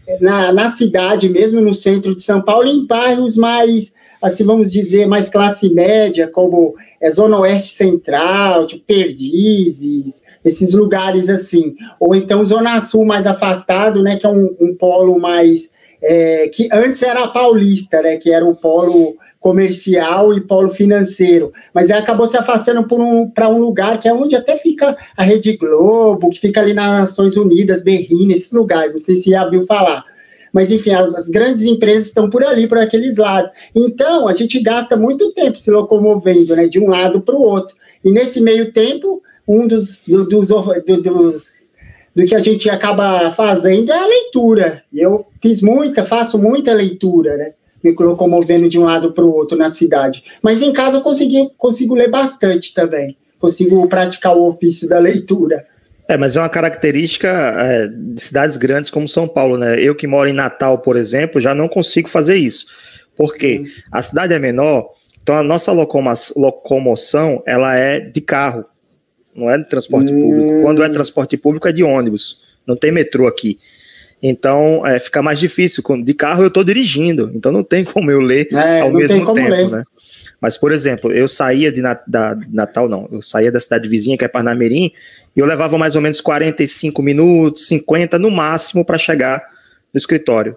é, 0.07 0.17
na, 0.21 0.53
na 0.53 0.71
cidade 0.71 1.27
mesmo, 1.27 1.59
no 1.59 1.73
centro 1.73 2.15
de 2.15 2.23
São 2.23 2.41
Paulo, 2.41 2.69
em 2.69 2.87
bairros 2.87 3.35
mais 3.35 3.91
assim, 4.21 4.43
vamos 4.43 4.71
dizer, 4.71 5.07
mais 5.07 5.29
classe 5.29 5.69
média, 5.73 6.27
como 6.27 6.75
é, 6.99 7.09
Zona 7.09 7.39
Oeste 7.39 7.73
Central, 7.73 8.67
tipo 8.67 8.83
Perdizes, 8.85 10.21
esses 10.43 10.73
lugares 10.73 11.29
assim. 11.29 11.75
Ou 11.99 12.15
então 12.15 12.43
Zona 12.43 12.79
Sul 12.81 13.05
mais 13.05 13.25
afastado, 13.25 14.01
né, 14.03 14.17
que 14.17 14.25
é 14.25 14.29
um, 14.29 14.55
um 14.59 14.75
polo 14.75 15.19
mais... 15.19 15.69
É, 16.01 16.47
que 16.47 16.69
antes 16.71 17.01
era 17.01 17.27
Paulista, 17.27 18.01
né, 18.01 18.15
que 18.15 18.31
era 18.31 18.45
o 18.45 18.55
polo 18.55 19.17
comercial 19.37 20.33
e 20.33 20.41
polo 20.41 20.69
financeiro, 20.69 21.51
mas 21.73 21.91
acabou 21.91 22.27
se 22.27 22.37
afastando 22.37 22.85
para 23.33 23.49
um, 23.49 23.55
um 23.55 23.59
lugar 23.59 23.99
que 23.99 24.07
é 24.07 24.13
onde 24.13 24.35
até 24.35 24.57
fica 24.57 24.97
a 25.15 25.23
Rede 25.23 25.57
Globo, 25.57 26.29
que 26.29 26.39
fica 26.39 26.61
ali 26.61 26.73
nas 26.73 26.99
Nações 26.99 27.37
Unidas, 27.37 27.81
Berrini, 27.81 28.33
esses 28.33 28.51
lugares, 28.51 28.93
não 28.93 28.99
sei 28.99 29.15
se 29.15 29.29
já 29.29 29.49
viu 29.49 29.65
falar 29.65 30.05
mas 30.53 30.71
enfim, 30.71 30.91
as, 30.91 31.13
as, 31.13 31.29
grandes 31.29 31.63
empresas 31.63 32.05
estão 32.05 32.29
por 32.29 32.43
ali, 32.43 32.67
por 32.67 32.77
aqueles 32.77 33.17
lados. 33.17 33.51
Então, 33.75 34.27
a 34.27 34.33
gente 34.33 34.59
gasta 34.59 34.95
muito 34.95 35.31
tempo 35.33 35.57
se 35.57 35.71
locomovendo, 35.71 36.55
né, 36.55 36.67
de 36.67 36.79
um 36.79 36.89
lado 36.89 37.21
para 37.21 37.35
o 37.35 37.41
outro. 37.41 37.75
E 38.03 38.11
nesse 38.11 38.41
meio 38.41 38.71
tempo, 38.71 39.21
um 39.47 39.67
dos, 39.67 40.03
do, 40.07 40.25
dos, 40.27 40.49
do, 40.49 41.01
dos 41.01 41.69
do 42.15 42.25
que 42.25 42.35
a 42.35 42.39
gente 42.39 42.69
acaba 42.69 43.31
fazendo 43.31 43.91
é 43.91 43.97
a 43.97 44.05
leitura. 44.05 44.83
Eu 44.93 45.25
fiz 45.41 45.61
muita, 45.61 46.03
faço 46.03 46.37
muita 46.37 46.73
leitura, 46.73 47.37
né? 47.37 47.53
Me 47.81 47.95
locomovendo 47.97 48.67
de 48.67 48.77
um 48.77 48.83
lado 48.83 49.13
para 49.13 49.23
o 49.23 49.33
outro 49.33 49.57
na 49.57 49.69
cidade. 49.69 50.23
Mas 50.41 50.61
em 50.61 50.73
casa 50.73 50.97
eu 50.97 51.01
consegui, 51.01 51.49
consigo 51.57 51.95
ler 51.95 52.09
bastante 52.09 52.73
também. 52.73 53.15
Consigo 53.39 53.87
praticar 53.87 54.35
o 54.35 54.49
ofício 54.49 54.87
da 54.87 54.99
leitura. 54.99 55.65
É, 56.09 56.17
mas 56.17 56.35
é 56.35 56.41
uma 56.41 56.49
característica 56.49 57.27
é, 57.29 57.87
de 57.87 58.19
cidades 58.19 58.57
grandes 58.57 58.89
como 58.89 59.07
São 59.07 59.27
Paulo, 59.27 59.59
né? 59.59 59.79
Eu 59.79 59.93
que 59.93 60.07
moro 60.07 60.27
em 60.27 60.33
Natal, 60.33 60.79
por 60.79 60.97
exemplo, 60.97 61.39
já 61.39 61.53
não 61.53 61.67
consigo 61.67 62.09
fazer 62.09 62.33
isso. 62.33 62.65
Porque 63.15 63.65
a 63.91 64.01
cidade 64.01 64.33
é 64.33 64.39
menor, 64.39 64.89
então 65.21 65.35
a 65.35 65.43
nossa 65.43 65.71
locomoção 65.71 67.43
ela 67.45 67.75
é 67.75 67.99
de 67.99 68.21
carro, 68.21 68.65
não 69.35 69.51
é 69.51 69.59
de 69.59 69.69
transporte 69.69 70.11
hum. 70.11 70.19
público. 70.19 70.61
Quando 70.63 70.83
é 70.83 70.89
transporte 70.89 71.37
público 71.37 71.67
é 71.67 71.71
de 71.71 71.83
ônibus, 71.83 72.39
não 72.65 72.75
tem 72.75 72.91
metrô 72.91 73.27
aqui. 73.27 73.59
Então 74.21 74.85
é, 74.87 74.97
fica 74.97 75.21
mais 75.21 75.37
difícil. 75.37 75.83
De 76.03 76.13
carro 76.15 76.41
eu 76.41 76.47
estou 76.47 76.63
dirigindo, 76.63 77.31
então 77.35 77.51
não 77.51 77.63
tem 77.63 77.85
como 77.85 78.09
eu 78.09 78.19
ler 78.19 78.47
é, 78.51 78.81
ao 78.81 78.91
mesmo 78.91 79.31
tempo, 79.31 79.47
ler. 79.47 79.69
né? 79.69 79.83
Mas, 80.41 80.57
por 80.57 80.71
exemplo, 80.71 81.11
eu 81.11 81.27
saía 81.27 81.71
de 81.71 81.81
da, 81.81 82.37
Natal, 82.49 82.87
não, 82.87 83.09
eu 83.11 83.21
saía 83.21 83.51
da 83.51 83.59
cidade 83.59 83.89
vizinha, 83.89 84.17
que 84.17 84.23
é 84.23 84.27
Parnamirim, 84.27 84.91
e 85.35 85.39
eu 85.39 85.45
levava 85.45 85.77
mais 85.77 85.95
ou 85.95 86.01
menos 86.01 86.21
45 86.21 87.01
minutos, 87.01 87.67
50 87.67 88.17
no 88.17 88.31
máximo 88.31 88.85
para 88.85 88.97
chegar 88.97 89.43
no 89.93 89.97
escritório. 89.97 90.55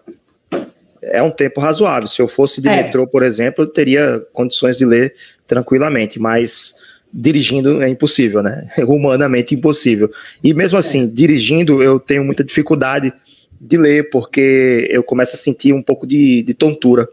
É 1.03 1.21
um 1.21 1.31
tempo 1.31 1.61
razoável. 1.61 2.07
Se 2.07 2.23
eu 2.23 2.29
fosse 2.29 2.61
de 2.61 2.69
é. 2.69 2.85
metrô, 2.85 3.07
por 3.07 3.23
exemplo, 3.23 3.65
eu 3.65 3.69
teria 3.69 4.25
condições 4.33 4.79
de 4.79 4.85
ler 4.85 5.13
tranquilamente, 5.47 6.21
mas 6.21 6.75
dirigindo 7.13 7.83
é 7.83 7.89
impossível, 7.89 8.43
né? 8.43 8.69
Humanamente 8.87 9.55
impossível. 9.55 10.11
E 10.43 10.55
mesmo 10.55 10.79
assim, 10.79 11.05
é. 11.05 11.07
dirigindo, 11.07 11.83
eu 11.83 11.99
tenho 11.99 12.25
muita 12.25 12.45
dificuldade 12.45 13.13
de 13.61 13.77
ler, 13.77 14.11
porque 14.11 14.89
eu 14.91 15.03
começo 15.03 15.35
a 15.37 15.39
sentir 15.39 15.73
um 15.73 15.83
pouco 15.83 16.07
de, 16.07 16.43
de 16.43 16.55
tontura. 16.55 17.09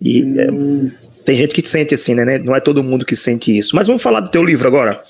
E 0.00 0.20
é, 0.38 0.50
hum. 0.50 0.90
é, 0.90 1.07
tem 1.28 1.36
gente 1.36 1.54
que 1.54 1.68
sente 1.68 1.94
assim, 1.94 2.14
né? 2.14 2.38
Não 2.38 2.56
é 2.56 2.60
todo 2.60 2.82
mundo 2.82 3.04
que 3.04 3.14
sente 3.14 3.54
isso. 3.54 3.76
Mas 3.76 3.86
vamos 3.86 4.00
falar 4.00 4.20
do 4.20 4.30
teu 4.30 4.42
livro 4.42 4.66
agora. 4.66 5.02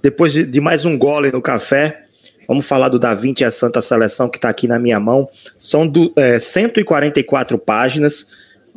Depois 0.00 0.32
de, 0.32 0.46
de 0.46 0.60
mais 0.60 0.84
um 0.84 0.96
gole 0.96 1.32
no 1.32 1.42
café, 1.42 2.04
vamos 2.46 2.64
falar 2.64 2.88
do 2.88 2.96
Da 2.96 3.12
Vinci 3.12 3.42
e 3.42 3.44
a 3.44 3.50
Santa 3.50 3.80
Seleção, 3.80 4.28
que 4.28 4.38
está 4.38 4.48
aqui 4.48 4.68
na 4.68 4.78
minha 4.78 5.00
mão. 5.00 5.28
São 5.58 5.84
do, 5.84 6.12
é, 6.14 6.38
144 6.38 7.58
páginas, 7.58 8.28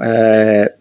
é, 0.02 0.74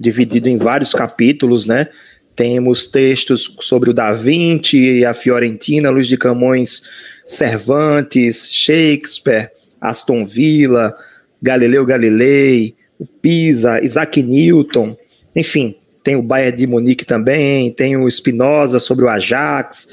dividido 0.00 0.48
em 0.48 0.56
vários 0.56 0.94
capítulos, 0.94 1.66
né? 1.66 1.88
Temos 2.34 2.86
textos 2.86 3.54
sobre 3.60 3.90
o 3.90 3.92
Da 3.92 4.14
Vinci 4.14 5.04
a 5.04 5.12
Fiorentina, 5.12 5.90
Luiz 5.90 6.06
de 6.06 6.16
Camões, 6.16 6.84
Cervantes, 7.26 8.48
Shakespeare, 8.50 9.50
Aston 9.78 10.24
Villa, 10.24 10.96
Galileu 11.42 11.84
Galilei, 11.84 12.74
Pisa, 13.20 13.78
Isaac 13.84 14.22
Newton, 14.22 14.96
enfim, 15.38 15.76
tem 16.02 16.16
o 16.16 16.22
Bayern 16.22 16.56
de 16.56 16.66
Munique 16.66 17.04
também, 17.04 17.70
tem 17.70 17.96
o 17.96 18.10
Spinoza 18.10 18.80
sobre 18.80 19.04
o 19.04 19.08
Ajax. 19.08 19.88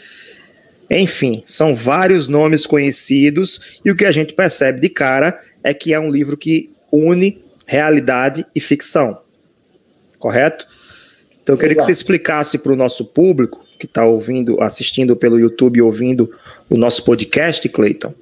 Enfim, 0.90 1.44
são 1.46 1.76
vários 1.76 2.30
nomes 2.30 2.66
conhecidos 2.66 3.80
e 3.86 3.92
o 3.92 3.96
que 3.96 4.06
a 4.06 4.12
gente 4.12 4.34
percebe 4.34 4.80
de 4.80 4.90
cara 4.90 5.40
é 5.64 5.74
que 5.74 5.94
é 5.94 6.00
um 6.00 6.10
livro 6.10 6.36
que 6.36 6.70
une 6.92 7.38
realidade 7.66 8.46
e 8.56 8.60
ficção. 8.60 9.20
Correto? 10.18 10.66
Então 11.44 11.54
eu 11.54 11.60
queria 11.60 11.74
Exato. 11.74 11.86
que 11.86 11.94
você 11.94 12.00
explicasse 12.00 12.58
para 12.58 12.74
o 12.74 12.76
nosso 12.76 13.06
público 13.06 13.64
que 13.78 13.86
está 13.86 14.04
ouvindo, 14.06 14.62
assistindo 14.64 15.16
pelo 15.16 15.40
YouTube, 15.40 15.82
ouvindo 15.82 16.32
o 16.70 16.78
nosso 16.78 17.04
podcast, 17.04 17.68
Cleiton, 17.70 18.14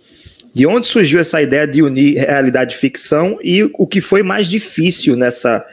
de 0.54 0.66
onde 0.66 0.86
surgiu 0.88 1.22
essa 1.22 1.42
ideia 1.42 1.66
de 1.66 1.82
unir 1.82 2.18
realidade 2.18 2.76
e 2.76 2.78
ficção 2.78 3.40
e 3.42 3.64
o 3.64 3.88
que 3.88 4.02
foi 4.02 4.24
mais 4.24 4.48
difícil 4.48 5.16
nessa, 5.16 5.64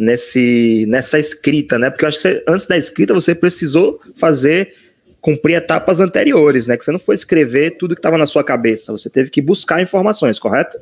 nesse, 0.00 0.86
nessa 0.88 1.18
escrita, 1.18 1.78
né? 1.78 1.90
Porque 1.90 2.06
eu 2.06 2.08
acho 2.08 2.16
que 2.16 2.22
você, 2.22 2.42
antes 2.48 2.66
da 2.66 2.78
escrita 2.78 3.12
você 3.12 3.34
precisou 3.34 4.00
fazer 4.16 4.72
cumprir 5.20 5.56
etapas 5.56 6.00
anteriores, 6.00 6.66
né? 6.66 6.78
Que 6.78 6.84
você 6.86 6.90
não 6.90 6.98
foi 6.98 7.14
escrever 7.14 7.76
tudo 7.76 7.94
que 7.94 7.98
estava 7.98 8.16
na 8.16 8.24
sua 8.24 8.42
cabeça, 8.42 8.92
você 8.92 9.10
teve 9.10 9.28
que 9.28 9.42
buscar 9.42 9.82
informações, 9.82 10.38
correto? 10.38 10.78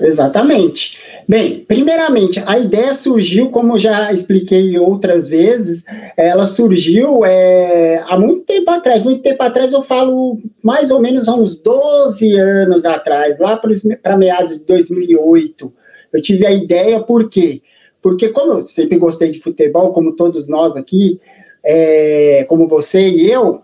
Exatamente. 0.00 0.96
Bem, 1.26 1.64
primeiramente, 1.66 2.40
a 2.46 2.56
ideia 2.56 2.94
surgiu, 2.94 3.50
como 3.50 3.76
já 3.76 4.12
expliquei 4.12 4.78
outras 4.78 5.28
vezes, 5.28 5.82
ela 6.16 6.46
surgiu 6.46 7.24
é, 7.24 8.00
há 8.06 8.16
muito 8.16 8.42
tempo 8.42 8.70
atrás. 8.70 9.02
Muito 9.02 9.22
tempo 9.22 9.42
atrás, 9.42 9.72
eu 9.72 9.82
falo 9.82 10.38
mais 10.62 10.92
ou 10.92 11.00
menos 11.00 11.26
há 11.26 11.34
uns 11.34 11.58
12 11.58 12.32
anos 12.38 12.84
atrás, 12.84 13.40
lá 13.40 13.60
para 14.00 14.16
meados 14.16 14.60
de 14.60 14.64
2008. 14.66 15.72
Eu 16.12 16.22
tive 16.22 16.46
a 16.46 16.52
ideia, 16.52 17.00
por 17.00 17.28
quê? 17.28 17.60
Porque, 18.02 18.28
como 18.28 18.52
eu 18.52 18.62
sempre 18.62 18.96
gostei 18.98 19.30
de 19.30 19.40
futebol, 19.40 19.92
como 19.92 20.14
todos 20.14 20.48
nós 20.48 20.76
aqui, 20.76 21.20
é, 21.64 22.44
como 22.48 22.68
você 22.68 23.00
e 23.08 23.30
eu, 23.30 23.62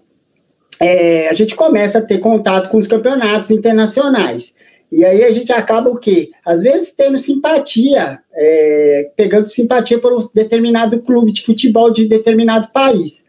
é, 0.80 1.28
a 1.28 1.34
gente 1.34 1.54
começa 1.54 1.98
a 1.98 2.02
ter 2.02 2.18
contato 2.18 2.68
com 2.68 2.76
os 2.76 2.86
campeonatos 2.86 3.50
internacionais. 3.50 4.54
E 4.90 5.04
aí 5.04 5.24
a 5.24 5.30
gente 5.30 5.52
acaba 5.52 5.90
o 5.90 5.96
quê? 5.96 6.30
Às 6.44 6.62
vezes 6.62 6.92
tendo 6.92 7.18
simpatia, 7.18 8.20
é, 8.32 9.10
pegando 9.16 9.48
simpatia 9.48 9.98
por 9.98 10.12
um 10.12 10.20
determinado 10.32 11.00
clube 11.00 11.32
de 11.32 11.44
futebol 11.44 11.92
de 11.92 12.06
determinado 12.06 12.68
país. 12.72 13.24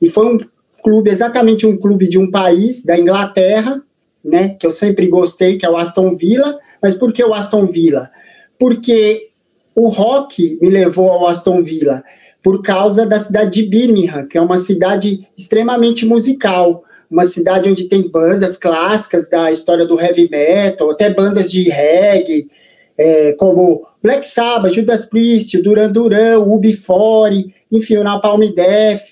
E 0.00 0.08
foi 0.08 0.26
um 0.26 0.38
clube, 0.82 1.10
exatamente 1.10 1.66
um 1.66 1.76
clube 1.76 2.08
de 2.08 2.18
um 2.18 2.30
país, 2.30 2.82
da 2.82 2.98
Inglaterra, 2.98 3.82
né, 4.24 4.50
que 4.50 4.66
eu 4.66 4.72
sempre 4.72 5.06
gostei, 5.06 5.56
que 5.56 5.64
é 5.64 5.70
o 5.70 5.76
Aston 5.76 6.14
Villa. 6.14 6.58
Mas 6.82 6.94
por 6.94 7.12
que 7.12 7.24
o 7.24 7.34
Aston 7.34 7.66
Villa? 7.66 8.10
Porque 8.58 9.27
o 9.78 9.88
rock 9.88 10.58
me 10.60 10.68
levou 10.68 11.08
ao 11.08 11.28
Aston 11.28 11.62
Villa 11.62 12.02
por 12.42 12.62
causa 12.62 13.06
da 13.06 13.18
cidade 13.18 13.50
de 13.50 13.68
Birmingham, 13.68 14.26
que 14.26 14.36
é 14.36 14.40
uma 14.40 14.58
cidade 14.58 15.26
extremamente 15.36 16.04
musical 16.04 16.84
uma 17.10 17.24
cidade 17.24 17.70
onde 17.70 17.84
tem 17.84 18.06
bandas 18.10 18.58
clássicas 18.58 19.30
da 19.30 19.50
história 19.50 19.86
do 19.86 19.98
heavy 19.98 20.28
metal, 20.30 20.90
até 20.90 21.08
bandas 21.08 21.50
de 21.50 21.70
reggae, 21.70 22.50
é, 22.98 23.32
como 23.32 23.86
Black 24.02 24.26
Sabbath, 24.26 24.74
Judas 24.74 25.06
Priest, 25.06 25.56
Duran 25.62 25.90
Duran, 25.90 26.38
UB40, 26.40 27.50
enfim, 27.72 27.96
o 27.96 28.04
Napalm 28.04 28.42
Death, 28.54 29.04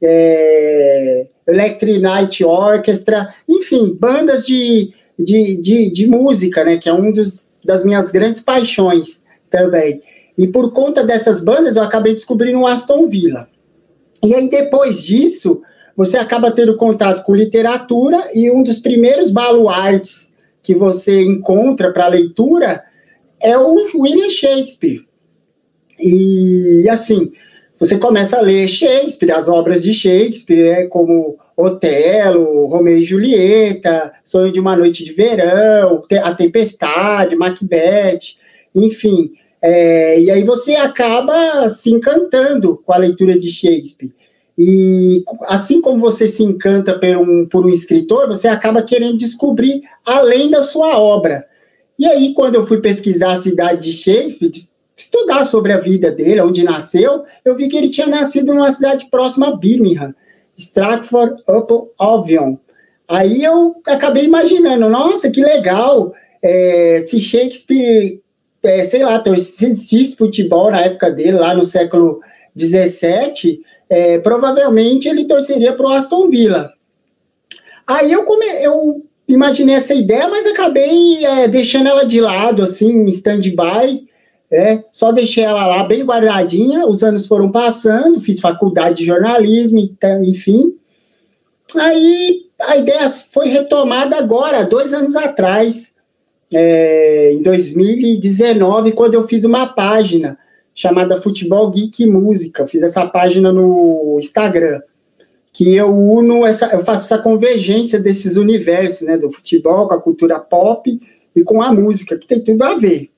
é, 0.00 1.26
Electric 1.46 1.98
Night 1.98 2.42
Orchestra, 2.42 3.28
enfim, 3.46 3.94
bandas 4.00 4.46
de, 4.46 4.90
de, 5.18 5.56
de, 5.60 5.90
de 5.90 6.06
música, 6.06 6.64
né, 6.64 6.78
que 6.78 6.88
é 6.88 6.92
um 6.94 7.12
dos, 7.12 7.50
das 7.62 7.84
minhas 7.84 8.10
grandes 8.10 8.40
paixões 8.40 9.21
também. 9.52 10.02
E 10.36 10.48
por 10.48 10.72
conta 10.72 11.04
dessas 11.04 11.42
bandas, 11.42 11.76
eu 11.76 11.82
acabei 11.82 12.14
descobrindo 12.14 12.58
o 12.58 12.66
Aston 12.66 13.06
Villa. 13.06 13.48
E 14.24 14.34
aí, 14.34 14.48
depois 14.48 15.02
disso, 15.02 15.62
você 15.96 16.16
acaba 16.16 16.50
tendo 16.50 16.76
contato 16.76 17.22
com 17.22 17.34
literatura 17.34 18.18
e 18.34 18.50
um 18.50 18.62
dos 18.62 18.78
primeiros 18.78 19.30
baluartes 19.30 20.32
que 20.62 20.74
você 20.74 21.22
encontra 21.22 21.92
para 21.92 22.08
leitura 22.08 22.82
é 23.40 23.58
o 23.58 23.74
William 23.94 24.30
Shakespeare. 24.30 25.04
E 25.98 26.88
assim, 26.88 27.32
você 27.78 27.98
começa 27.98 28.38
a 28.38 28.40
ler 28.40 28.68
Shakespeare, 28.68 29.32
as 29.32 29.48
obras 29.48 29.82
de 29.82 29.92
Shakespeare, 29.92 30.70
né, 30.70 30.86
como 30.86 31.36
Otelo, 31.56 32.66
Romeu 32.66 32.96
e 32.96 33.04
Julieta, 33.04 34.12
Sonho 34.24 34.52
de 34.52 34.60
uma 34.60 34.76
Noite 34.76 35.04
de 35.04 35.12
Verão, 35.12 36.02
A 36.22 36.34
Tempestade, 36.34 37.36
Macbeth, 37.36 38.36
enfim. 38.74 39.32
É, 39.62 40.18
e 40.18 40.30
aí 40.30 40.42
você 40.42 40.74
acaba 40.74 41.68
se 41.68 41.90
encantando 41.90 42.82
com 42.84 42.92
a 42.92 42.96
leitura 42.98 43.38
de 43.38 43.48
Shakespeare. 43.48 44.12
E 44.58 45.24
assim 45.46 45.80
como 45.80 46.00
você 46.00 46.26
se 46.26 46.42
encanta 46.42 46.98
por 46.98 47.16
um, 47.16 47.46
por 47.46 47.64
um 47.64 47.70
escritor, 47.70 48.26
você 48.26 48.48
acaba 48.48 48.82
querendo 48.82 49.16
descobrir 49.16 49.82
além 50.04 50.50
da 50.50 50.62
sua 50.62 50.98
obra. 50.98 51.46
E 51.98 52.06
aí, 52.06 52.34
quando 52.34 52.56
eu 52.56 52.66
fui 52.66 52.80
pesquisar 52.80 53.34
a 53.34 53.40
cidade 53.40 53.82
de 53.82 53.92
Shakespeare, 53.92 54.50
estudar 54.96 55.44
sobre 55.44 55.72
a 55.72 55.78
vida 55.78 56.10
dele, 56.10 56.40
onde 56.40 56.64
nasceu, 56.64 57.22
eu 57.44 57.56
vi 57.56 57.68
que 57.68 57.76
ele 57.76 57.88
tinha 57.88 58.06
nascido 58.06 58.52
numa 58.52 58.72
cidade 58.72 59.06
próxima 59.10 59.48
a 59.48 59.56
Birmingham, 59.56 60.14
Stratford 60.56 61.42
upon 61.48 61.88
Avon. 61.98 62.58
Aí 63.08 63.44
eu 63.44 63.76
acabei 63.86 64.24
imaginando, 64.24 64.88
nossa, 64.88 65.30
que 65.30 65.40
legal, 65.40 66.12
é, 66.42 67.04
se 67.06 67.20
Shakespeare, 67.20 68.21
é, 68.62 68.84
sei 68.84 69.02
lá, 69.02 69.22
assistisse 69.26 70.16
futebol 70.16 70.70
na 70.70 70.80
época 70.82 71.10
dele, 71.10 71.38
lá 71.38 71.54
no 71.54 71.64
século 71.64 72.20
XVII, 72.58 73.60
é, 73.88 74.18
provavelmente 74.20 75.08
ele 75.08 75.26
torceria 75.26 75.72
para 75.72 75.86
o 75.86 75.92
Aston 75.92 76.28
Villa. 76.28 76.72
Aí 77.86 78.12
eu, 78.12 78.24
come, 78.24 78.46
eu 78.62 79.04
imaginei 79.26 79.74
essa 79.74 79.94
ideia, 79.94 80.28
mas 80.28 80.46
acabei 80.46 81.24
é, 81.24 81.48
deixando 81.48 81.88
ela 81.88 82.04
de 82.04 82.20
lado, 82.20 82.62
assim, 82.62 83.04
stand-by. 83.06 84.06
É, 84.50 84.84
só 84.92 85.12
deixei 85.12 85.44
ela 85.44 85.66
lá 85.66 85.84
bem 85.84 86.04
guardadinha. 86.04 86.86
Os 86.86 87.02
anos 87.02 87.26
foram 87.26 87.50
passando, 87.50 88.20
fiz 88.20 88.40
faculdade 88.40 88.98
de 88.98 89.06
jornalismo, 89.06 89.78
então, 89.78 90.22
enfim. 90.22 90.74
Aí 91.74 92.46
a 92.60 92.76
ideia 92.76 93.10
foi 93.10 93.48
retomada 93.48 94.16
agora, 94.16 94.64
dois 94.64 94.92
anos 94.92 95.16
atrás, 95.16 95.91
é, 96.52 97.32
em 97.32 97.42
2019, 97.42 98.92
quando 98.92 99.14
eu 99.14 99.26
fiz 99.26 99.44
uma 99.44 99.66
página 99.66 100.38
chamada 100.74 101.20
Futebol 101.20 101.70
Geek 101.70 102.06
Música. 102.06 102.66
fiz 102.66 102.82
essa 102.82 103.06
página 103.06 103.52
no 103.52 104.16
Instagram, 104.18 104.80
que 105.52 105.74
eu 105.74 105.94
uno 105.94 106.46
essa, 106.46 106.66
eu 106.66 106.80
faço 106.80 107.06
essa 107.06 107.18
convergência 107.18 107.98
desses 107.98 108.36
universos, 108.36 109.06
né, 109.06 109.18
do 109.18 109.30
futebol 109.30 109.86
com 109.86 109.94
a 109.94 110.00
cultura 110.00 110.38
pop 110.38 111.00
e 111.34 111.42
com 111.42 111.62
a 111.62 111.72
música, 111.72 112.16
que 112.16 112.26
tem 112.26 112.40
tudo 112.40 112.62
a 112.62 112.74
ver. 112.74 113.10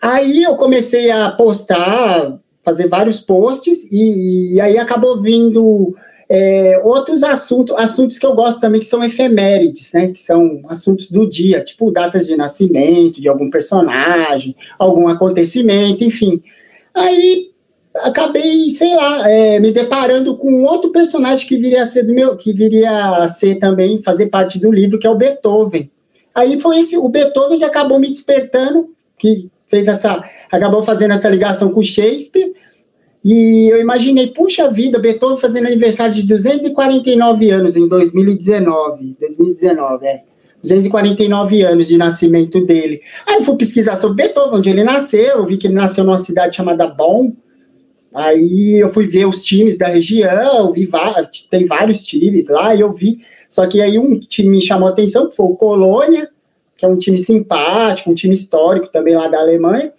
Aí 0.00 0.42
eu 0.42 0.54
comecei 0.56 1.10
a 1.10 1.30
postar, 1.30 2.38
fazer 2.62 2.88
vários 2.88 3.20
posts 3.20 3.90
e, 3.90 4.54
e 4.54 4.60
aí 4.60 4.78
acabou 4.78 5.20
vindo 5.20 5.94
é, 6.28 6.78
outros 6.84 7.22
assuntos, 7.22 7.74
assuntos 7.76 8.18
que 8.18 8.26
eu 8.26 8.34
gosto 8.34 8.60
também, 8.60 8.80
que 8.80 8.86
são 8.86 9.02
efemérides, 9.02 9.92
né? 9.92 10.08
Que 10.08 10.20
são 10.20 10.60
assuntos 10.68 11.10
do 11.10 11.28
dia, 11.28 11.62
tipo 11.62 11.90
datas 11.90 12.26
de 12.26 12.36
nascimento 12.36 13.20
de 13.20 13.28
algum 13.28 13.48
personagem, 13.48 14.54
algum 14.78 15.08
acontecimento, 15.08 16.04
enfim. 16.04 16.42
Aí 16.94 17.50
acabei, 17.96 18.68
sei 18.70 18.94
lá, 18.94 19.28
é, 19.28 19.58
me 19.58 19.72
deparando 19.72 20.36
com 20.36 20.64
outro 20.64 20.90
personagem 20.90 21.46
que 21.46 21.56
viria 21.56 21.82
a 21.82 21.86
ser 21.86 22.02
do 22.02 22.12
meu, 22.12 22.36
que 22.36 22.52
viria 22.52 23.16
a 23.16 23.28
ser 23.28 23.56
também 23.56 24.02
fazer 24.02 24.26
parte 24.26 24.58
do 24.58 24.70
livro, 24.70 24.98
que 24.98 25.06
é 25.06 25.10
o 25.10 25.16
Beethoven. 25.16 25.90
Aí 26.34 26.60
foi 26.60 26.80
esse, 26.80 26.96
o 26.96 27.08
Beethoven 27.08 27.58
que 27.58 27.64
acabou 27.64 27.98
me 27.98 28.08
despertando, 28.08 28.90
que 29.16 29.48
fez 29.66 29.88
essa, 29.88 30.22
acabou 30.50 30.82
fazendo 30.82 31.14
essa 31.14 31.28
ligação 31.28 31.70
com 31.70 31.82
Shakespeare 31.82 32.52
E 33.24 33.68
eu 33.68 33.80
imaginei, 33.80 34.28
puxa 34.28 34.70
vida, 34.70 34.98
Beethoven 34.98 35.38
fazendo 35.38 35.66
aniversário 35.66 36.14
de 36.14 36.22
249 36.22 37.50
anos 37.50 37.76
em 37.76 37.88
2019. 37.88 39.16
2019, 39.20 40.06
é. 40.06 40.22
249 40.62 41.62
anos 41.62 41.86
de 41.86 41.96
nascimento 41.96 42.64
dele. 42.64 43.00
Aí 43.26 43.36
eu 43.36 43.42
fui 43.42 43.56
pesquisar 43.56 43.96
sobre 43.96 44.24
Beethoven, 44.24 44.58
onde 44.58 44.70
ele 44.70 44.84
nasceu, 44.84 45.38
eu 45.38 45.46
vi 45.46 45.56
que 45.56 45.66
ele 45.66 45.74
nasceu 45.74 46.04
numa 46.04 46.18
cidade 46.18 46.56
chamada 46.56 46.86
Bonn. 46.86 47.32
Aí 48.14 48.78
eu 48.80 48.92
fui 48.92 49.06
ver 49.06 49.26
os 49.26 49.42
times 49.42 49.76
da 49.76 49.86
região, 49.86 50.72
vi 50.72 50.88
tem 51.50 51.66
vários 51.66 52.02
times 52.02 52.48
lá, 52.48 52.74
e 52.74 52.80
eu 52.80 52.92
vi. 52.92 53.20
Só 53.48 53.66
que 53.66 53.80
aí 53.80 53.98
um 53.98 54.18
time 54.18 54.48
me 54.48 54.62
chamou 54.62 54.88
a 54.88 54.90
atenção, 54.90 55.28
que 55.28 55.36
foi 55.36 55.46
o 55.46 55.56
Colônia, 55.56 56.28
que 56.76 56.84
é 56.84 56.88
um 56.88 56.96
time 56.96 57.16
simpático, 57.16 58.10
um 58.10 58.14
time 58.14 58.34
histórico 58.34 58.88
também 58.88 59.14
lá 59.14 59.28
da 59.28 59.40
Alemanha. 59.40 59.92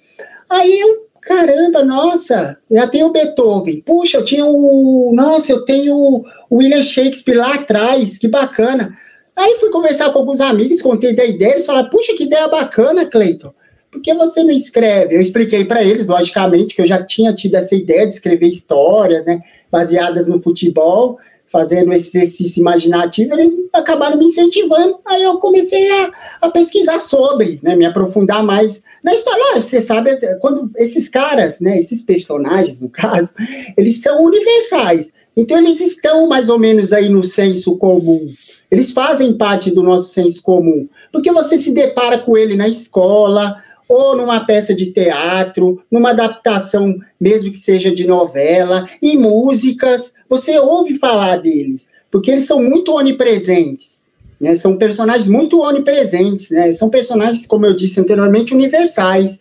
Aí 0.49 0.79
eu, 0.79 1.05
caramba, 1.21 1.83
nossa, 1.83 2.57
já 2.69 2.87
tenho 2.87 3.07
o 3.07 3.11
Beethoven. 3.11 3.81
Puxa, 3.81 4.17
eu 4.17 4.23
tinha 4.23 4.45
o. 4.45 5.11
Nossa, 5.13 5.51
eu 5.51 5.65
tenho 5.65 5.95
o 5.95 6.25
William 6.51 6.81
Shakespeare 6.81 7.37
lá 7.37 7.53
atrás, 7.53 8.17
que 8.17 8.27
bacana. 8.27 8.97
Aí 9.35 9.57
fui 9.57 9.69
conversar 9.69 10.11
com 10.11 10.19
alguns 10.19 10.41
amigos, 10.41 10.81
contei 10.81 11.15
da 11.15 11.25
ideia, 11.25 11.51
eles 11.51 11.65
falaram, 11.65 11.89
puxa, 11.89 12.13
que 12.13 12.25
ideia 12.25 12.47
bacana, 12.49 13.05
Cleiton. 13.05 13.53
Por 13.89 14.01
que 14.01 14.13
você 14.13 14.43
não 14.43 14.51
escreve? 14.51 15.15
Eu 15.15 15.21
expliquei 15.21 15.63
para 15.63 15.83
eles, 15.83 16.07
logicamente, 16.07 16.75
que 16.75 16.81
eu 16.81 16.85
já 16.85 17.01
tinha 17.01 17.33
tido 17.33 17.55
essa 17.55 17.73
ideia 17.73 18.05
de 18.05 18.13
escrever 18.13 18.47
histórias, 18.47 19.25
né, 19.25 19.41
baseadas 19.71 20.27
no 20.27 20.39
futebol, 20.39 21.17
fazendo 21.51 21.91
esse 21.93 22.17
exercício 22.17 22.61
imaginativo, 22.61 23.33
eles 23.33 23.55
acabaram 23.73 24.17
me 24.17 24.25
incentivando. 24.25 24.99
Aí 25.05 25.23
eu 25.23 25.37
comecei 25.37 25.89
a, 25.91 26.11
a 26.41 26.49
pesquisar 26.49 26.99
sobre, 26.99 27.59
né, 27.63 27.75
me 27.75 27.85
aprofundar 27.85 28.43
mais 28.43 28.81
na 29.03 29.13
história. 29.13 29.43
Lógico, 29.53 29.69
você 29.69 29.81
sabe, 29.81 30.11
quando 30.39 30.69
esses 30.77 31.09
caras, 31.09 31.59
né, 31.59 31.79
esses 31.79 32.01
personagens, 32.01 32.79
no 32.79 32.89
caso, 32.89 33.33
eles 33.77 34.01
são 34.01 34.23
universais. 34.23 35.11
Então, 35.35 35.57
eles 35.57 35.79
estão 35.79 36.27
mais 36.27 36.49
ou 36.49 36.59
menos 36.59 36.91
aí 36.91 37.09
no 37.09 37.23
senso 37.23 37.77
comum. 37.77 38.27
Eles 38.69 38.91
fazem 38.91 39.33
parte 39.33 39.71
do 39.71 39.81
nosso 39.81 40.11
senso 40.11 40.41
comum. 40.41 40.87
Porque 41.11 41.31
você 41.31 41.57
se 41.57 41.71
depara 41.71 42.19
com 42.19 42.37
ele 42.37 42.55
na 42.55 42.67
escola, 42.67 43.57
ou 43.89 44.15
numa 44.15 44.45
peça 44.45 44.75
de 44.75 44.91
teatro, 44.91 45.81
numa 45.89 46.11
adaptação, 46.11 46.95
mesmo 47.19 47.51
que 47.51 47.57
seja 47.57 47.91
de 47.93 48.05
novela, 48.05 48.87
em 49.01 49.17
músicas, 49.17 50.13
você 50.29 50.59
ouve 50.59 50.97
falar 50.99 51.37
deles, 51.37 51.87
porque 52.11 52.29
eles 52.29 52.45
são 52.45 52.61
muito 52.61 52.93
onipresentes. 52.93 54.03
Né? 54.39 54.55
São 54.55 54.77
personagens 54.77 55.27
muito 55.27 55.59
onipresentes, 55.59 56.51
né? 56.51 56.71
São 56.73 56.89
personagens, 56.89 57.45
como 57.45 57.65
eu 57.65 57.75
disse 57.75 57.99
anteriormente, 57.99 58.53
universais. 58.53 59.39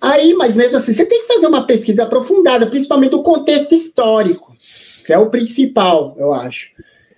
Aí, 0.00 0.34
mas 0.34 0.54
mesmo 0.54 0.76
assim, 0.76 0.92
você 0.92 1.04
tem 1.04 1.22
que 1.22 1.34
fazer 1.34 1.48
uma 1.48 1.66
pesquisa 1.66 2.04
aprofundada, 2.04 2.68
principalmente 2.68 3.10
do 3.10 3.22
contexto 3.22 3.74
histórico, 3.74 4.56
que 5.04 5.12
é 5.12 5.18
o 5.18 5.30
principal, 5.30 6.14
eu 6.16 6.32
acho. 6.32 6.68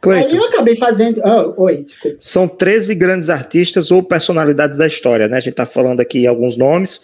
Cleiton, 0.00 0.30
Aí 0.30 0.36
eu 0.36 0.44
acabei 0.44 0.76
fazendo. 0.76 1.20
Oh, 1.22 1.64
oi, 1.64 1.82
desculpa. 1.82 2.16
São 2.20 2.48
13 2.48 2.94
grandes 2.94 3.28
artistas 3.28 3.90
ou 3.90 4.02
personalidades 4.02 4.78
da 4.78 4.86
história, 4.86 5.28
né? 5.28 5.36
A 5.36 5.40
gente 5.40 5.50
está 5.50 5.66
falando 5.66 6.00
aqui 6.00 6.26
alguns 6.26 6.56
nomes, 6.56 7.02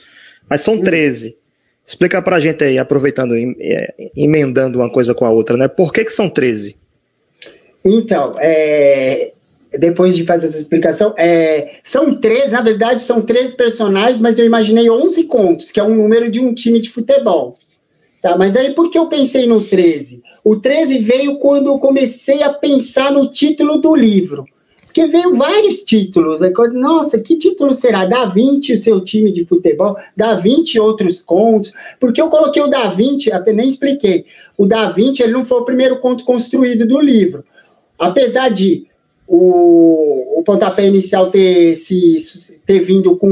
mas 0.48 0.62
são 0.62 0.80
13. 0.80 1.36
Explica 1.86 2.20
pra 2.20 2.40
gente 2.40 2.64
aí, 2.64 2.78
aproveitando, 2.78 3.36
é, 3.36 3.94
emendando 4.16 4.78
uma 4.80 4.90
coisa 4.90 5.14
com 5.14 5.24
a 5.24 5.30
outra, 5.30 5.56
né? 5.56 5.68
Por 5.68 5.92
que, 5.92 6.04
que 6.04 6.10
são 6.10 6.28
13? 6.28 6.76
Então, 7.84 8.34
é, 8.40 9.32
depois 9.78 10.16
de 10.16 10.24
fazer 10.24 10.48
essa 10.48 10.58
explicação, 10.58 11.14
é, 11.16 11.76
são 11.84 12.16
13, 12.16 12.52
na 12.52 12.60
verdade, 12.60 13.02
são 13.02 13.22
13 13.22 13.54
personagens, 13.54 14.20
mas 14.20 14.36
eu 14.36 14.44
imaginei 14.44 14.90
11 14.90 15.22
contos, 15.24 15.70
que 15.70 15.78
é 15.78 15.84
um 15.84 15.94
número 15.94 16.28
de 16.28 16.40
um 16.40 16.52
time 16.52 16.80
de 16.80 16.90
futebol. 16.90 17.56
Tá, 18.20 18.36
mas 18.36 18.56
aí 18.56 18.74
por 18.74 18.90
que 18.90 18.98
eu 18.98 19.08
pensei 19.08 19.46
no 19.46 19.62
13? 19.62 20.20
O 20.42 20.56
13 20.56 20.98
veio 20.98 21.38
quando 21.38 21.68
eu 21.68 21.78
comecei 21.78 22.42
a 22.42 22.52
pensar 22.52 23.12
no 23.12 23.30
título 23.30 23.80
do 23.80 23.94
livro. 23.94 24.44
Porque 24.96 25.12
veio 25.12 25.36
vários 25.36 25.84
títulos. 25.84 26.40
Né? 26.40 26.50
Nossa, 26.72 27.18
que 27.18 27.36
título 27.36 27.74
será? 27.74 28.06
Da 28.06 28.24
20 28.24 28.72
o 28.72 28.80
seu 28.80 28.98
time 29.02 29.30
de 29.30 29.44
futebol, 29.44 29.94
da 30.16 30.36
20 30.36 30.80
outros 30.80 31.20
contos. 31.20 31.74
Porque 32.00 32.18
eu 32.18 32.30
coloquei 32.30 32.62
o 32.62 32.66
Da 32.66 32.88
20, 32.88 33.30
até 33.30 33.52
nem 33.52 33.68
expliquei. 33.68 34.24
O 34.56 34.64
Da 34.64 34.88
20 34.88 35.20
ele 35.20 35.32
não 35.32 35.44
foi 35.44 35.58
o 35.58 35.66
primeiro 35.66 35.98
conto 36.00 36.24
construído 36.24 36.86
do 36.86 36.98
livro. 36.98 37.44
Apesar 37.98 38.48
de 38.48 38.86
o, 39.28 40.40
o 40.40 40.42
pontapé 40.42 40.86
inicial 40.86 41.30
ter, 41.30 41.74
se, 41.74 42.58
ter 42.64 42.78
vindo 42.78 43.16
com 43.16 43.28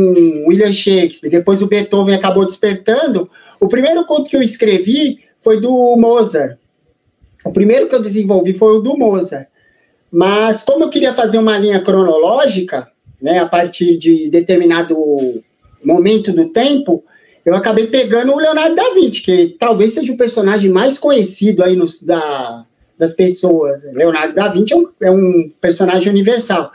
William 0.46 0.72
Shakespeare, 0.72 1.30
depois 1.30 1.62
o 1.62 1.66
Beethoven 1.66 2.14
acabou 2.14 2.44
despertando, 2.44 3.30
o 3.58 3.68
primeiro 3.68 4.04
conto 4.04 4.28
que 4.28 4.36
eu 4.36 4.42
escrevi 4.42 5.20
foi 5.40 5.58
do 5.58 5.96
Mozart. 5.96 6.58
O 7.42 7.52
primeiro 7.52 7.88
que 7.88 7.94
eu 7.94 8.02
desenvolvi 8.02 8.52
foi 8.52 8.76
o 8.76 8.80
do 8.80 8.98
Mozart. 8.98 9.46
Mas 10.14 10.62
como 10.62 10.85
eu 10.85 10.88
queria 10.88 11.12
fazer 11.12 11.38
uma 11.38 11.59
linha 11.59 11.81
cronológica, 11.81 12.88
né, 13.20 13.40
a 13.40 13.46
partir 13.46 13.98
de 13.98 14.31
determinado 14.31 14.96
momento 15.85 16.33
do 16.33 16.50
tempo, 16.50 17.05
eu 17.44 17.53
acabei 17.53 17.88
pegando 17.88 18.33
o 18.33 18.38
Leonardo 18.38 18.77
da 18.77 18.94
Vinci, 18.94 19.20
que 19.20 19.57
talvez 19.59 19.92
seja 19.92 20.12
o 20.12 20.16
personagem 20.16 20.70
mais 20.70 21.00
conhecido 21.00 21.64
aí 21.64 21.74
nos, 21.74 22.00
da, 22.00 22.64
das 22.96 23.12
pessoas. 23.12 23.83
Leonardo 23.92 24.37
da 24.37 24.46
Vinci 24.46 24.72
é 24.72 24.77
um, 24.77 24.88
é 25.03 25.11
um, 25.11 25.50
personagem 25.61 26.12
universal. 26.12 26.70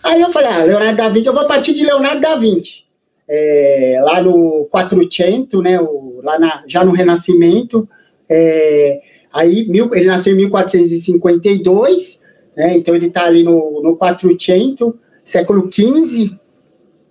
Aí 0.00 0.20
eu 0.20 0.30
falei, 0.30 0.50
ah, 0.50 0.62
Leonardo 0.62 0.96
da 0.96 1.08
Vinci, 1.08 1.26
eu 1.26 1.34
vou 1.34 1.48
partir 1.48 1.74
de 1.74 1.84
Leonardo 1.84 2.20
da 2.20 2.36
Vinci. 2.36 2.84
É, 3.28 3.98
lá 4.04 4.22
no 4.22 4.68
400, 4.70 5.60
né, 5.64 5.80
o, 5.80 6.20
lá 6.22 6.38
na, 6.38 6.62
já 6.68 6.84
no 6.84 6.92
Renascimento. 6.92 7.88
É, 8.28 9.00
aí 9.32 9.66
mil, 9.66 9.92
ele 9.92 10.06
nasceu 10.06 10.32
em 10.32 10.36
1452, 10.36 12.22
né, 12.56 12.76
então 12.76 12.94
ele 12.94 13.06
está 13.06 13.24
ali 13.24 13.42
no, 13.42 13.82
no 13.82 13.96
400, 13.96 14.92
século 15.24 15.70
XV. 15.70 16.36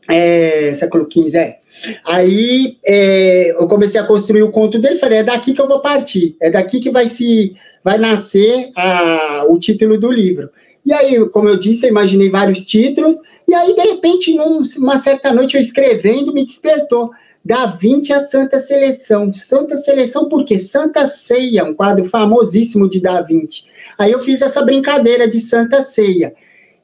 É, 0.10 0.74
século 0.76 1.08
XV, 1.10 1.38
é. 1.38 1.60
Aí 2.06 2.78
é, 2.86 3.52
eu 3.52 3.68
comecei 3.68 4.00
a 4.00 4.06
construir 4.06 4.44
o 4.44 4.52
conto 4.52 4.78
dele, 4.78 4.98
falei, 4.98 5.20
é 5.20 5.24
daqui 5.24 5.54
que 5.54 5.62
eu 5.62 5.68
vou 5.68 5.80
partir, 5.80 6.36
é 6.42 6.52
daqui 6.52 6.82
que 6.82 6.92
vai 6.92 7.08
se 7.08 7.56
vai 7.84 7.98
nascer 7.98 8.70
a, 8.76 9.46
o 9.48 9.58
título 9.58 9.98
do 9.98 10.12
livro. 10.12 10.50
E 10.86 10.92
aí, 10.92 11.26
como 11.30 11.48
eu 11.48 11.58
disse, 11.58 11.86
eu 11.86 11.90
imaginei 11.90 12.30
vários 12.30 12.66
títulos, 12.66 13.18
e 13.48 13.54
aí, 13.54 13.74
de 13.74 13.82
repente, 13.82 14.34
numa 14.34 15.00
certa 15.00 15.32
noite, 15.32 15.56
eu 15.56 15.62
escrevendo, 15.62 16.34
me 16.34 16.46
despertou. 16.46 17.12
Da 17.44 17.66
20 17.66 18.14
a 18.14 18.22
Santa 18.22 18.60
Seleção. 18.60 19.34
Santa 19.34 19.78
Seleção 19.78 20.30
porque 20.30 20.58
Santa 20.58 21.06
Ceia, 21.06 21.66
um 21.66 21.74
quadro 21.74 22.06
famosíssimo 22.06 22.90
de 22.90 23.02
Da 23.02 23.22
Vinci. 23.22 23.64
Aí 23.98 24.12
eu 24.12 24.20
fiz 24.20 24.42
essa 24.42 24.62
brincadeira 24.64 25.28
de 25.28 25.40
Santa 25.40 25.82
Ceia. 25.82 26.34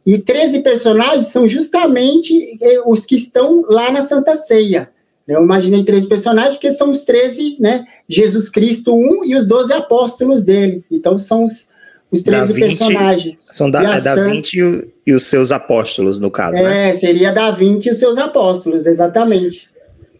E 0.05 0.17
13 0.17 0.59
personagens 0.61 1.27
são 1.27 1.47
justamente 1.47 2.57
eh, 2.61 2.81
os 2.85 3.05
que 3.05 3.15
estão 3.15 3.63
lá 3.69 3.91
na 3.91 4.03
Santa 4.03 4.35
Ceia. 4.35 4.89
Eu 5.29 5.43
imaginei 5.43 5.83
três 5.83 6.07
personagens, 6.07 6.55
porque 6.55 6.71
são 6.71 6.89
os 6.89 7.05
13, 7.05 7.57
né? 7.59 7.85
Jesus 8.07 8.49
Cristo, 8.49 8.95
um, 8.95 9.23
e 9.23 9.35
os 9.35 9.45
12 9.45 9.71
apóstolos 9.73 10.43
dele. 10.43 10.83
Então 10.89 11.19
são 11.19 11.45
os, 11.45 11.67
os 12.11 12.23
13 12.23 12.53
da 12.53 12.59
personagens. 12.59 13.47
São 13.51 13.69
da, 13.69 13.83
é 13.83 14.01
da 14.01 14.15
Santa... 14.15 14.31
20 14.31 14.53
e, 14.53 14.87
e, 15.05 15.13
os 15.13 15.23
seus 15.23 15.51
apóstolos, 15.51 16.19
no 16.19 16.31
caso. 16.31 16.57
É, 16.57 16.63
né? 16.63 16.95
seria 16.95 17.31
da 17.31 17.51
20 17.51 17.85
e 17.85 17.91
os 17.91 17.99
seus 17.99 18.17
apóstolos, 18.17 18.87
exatamente. 18.87 19.69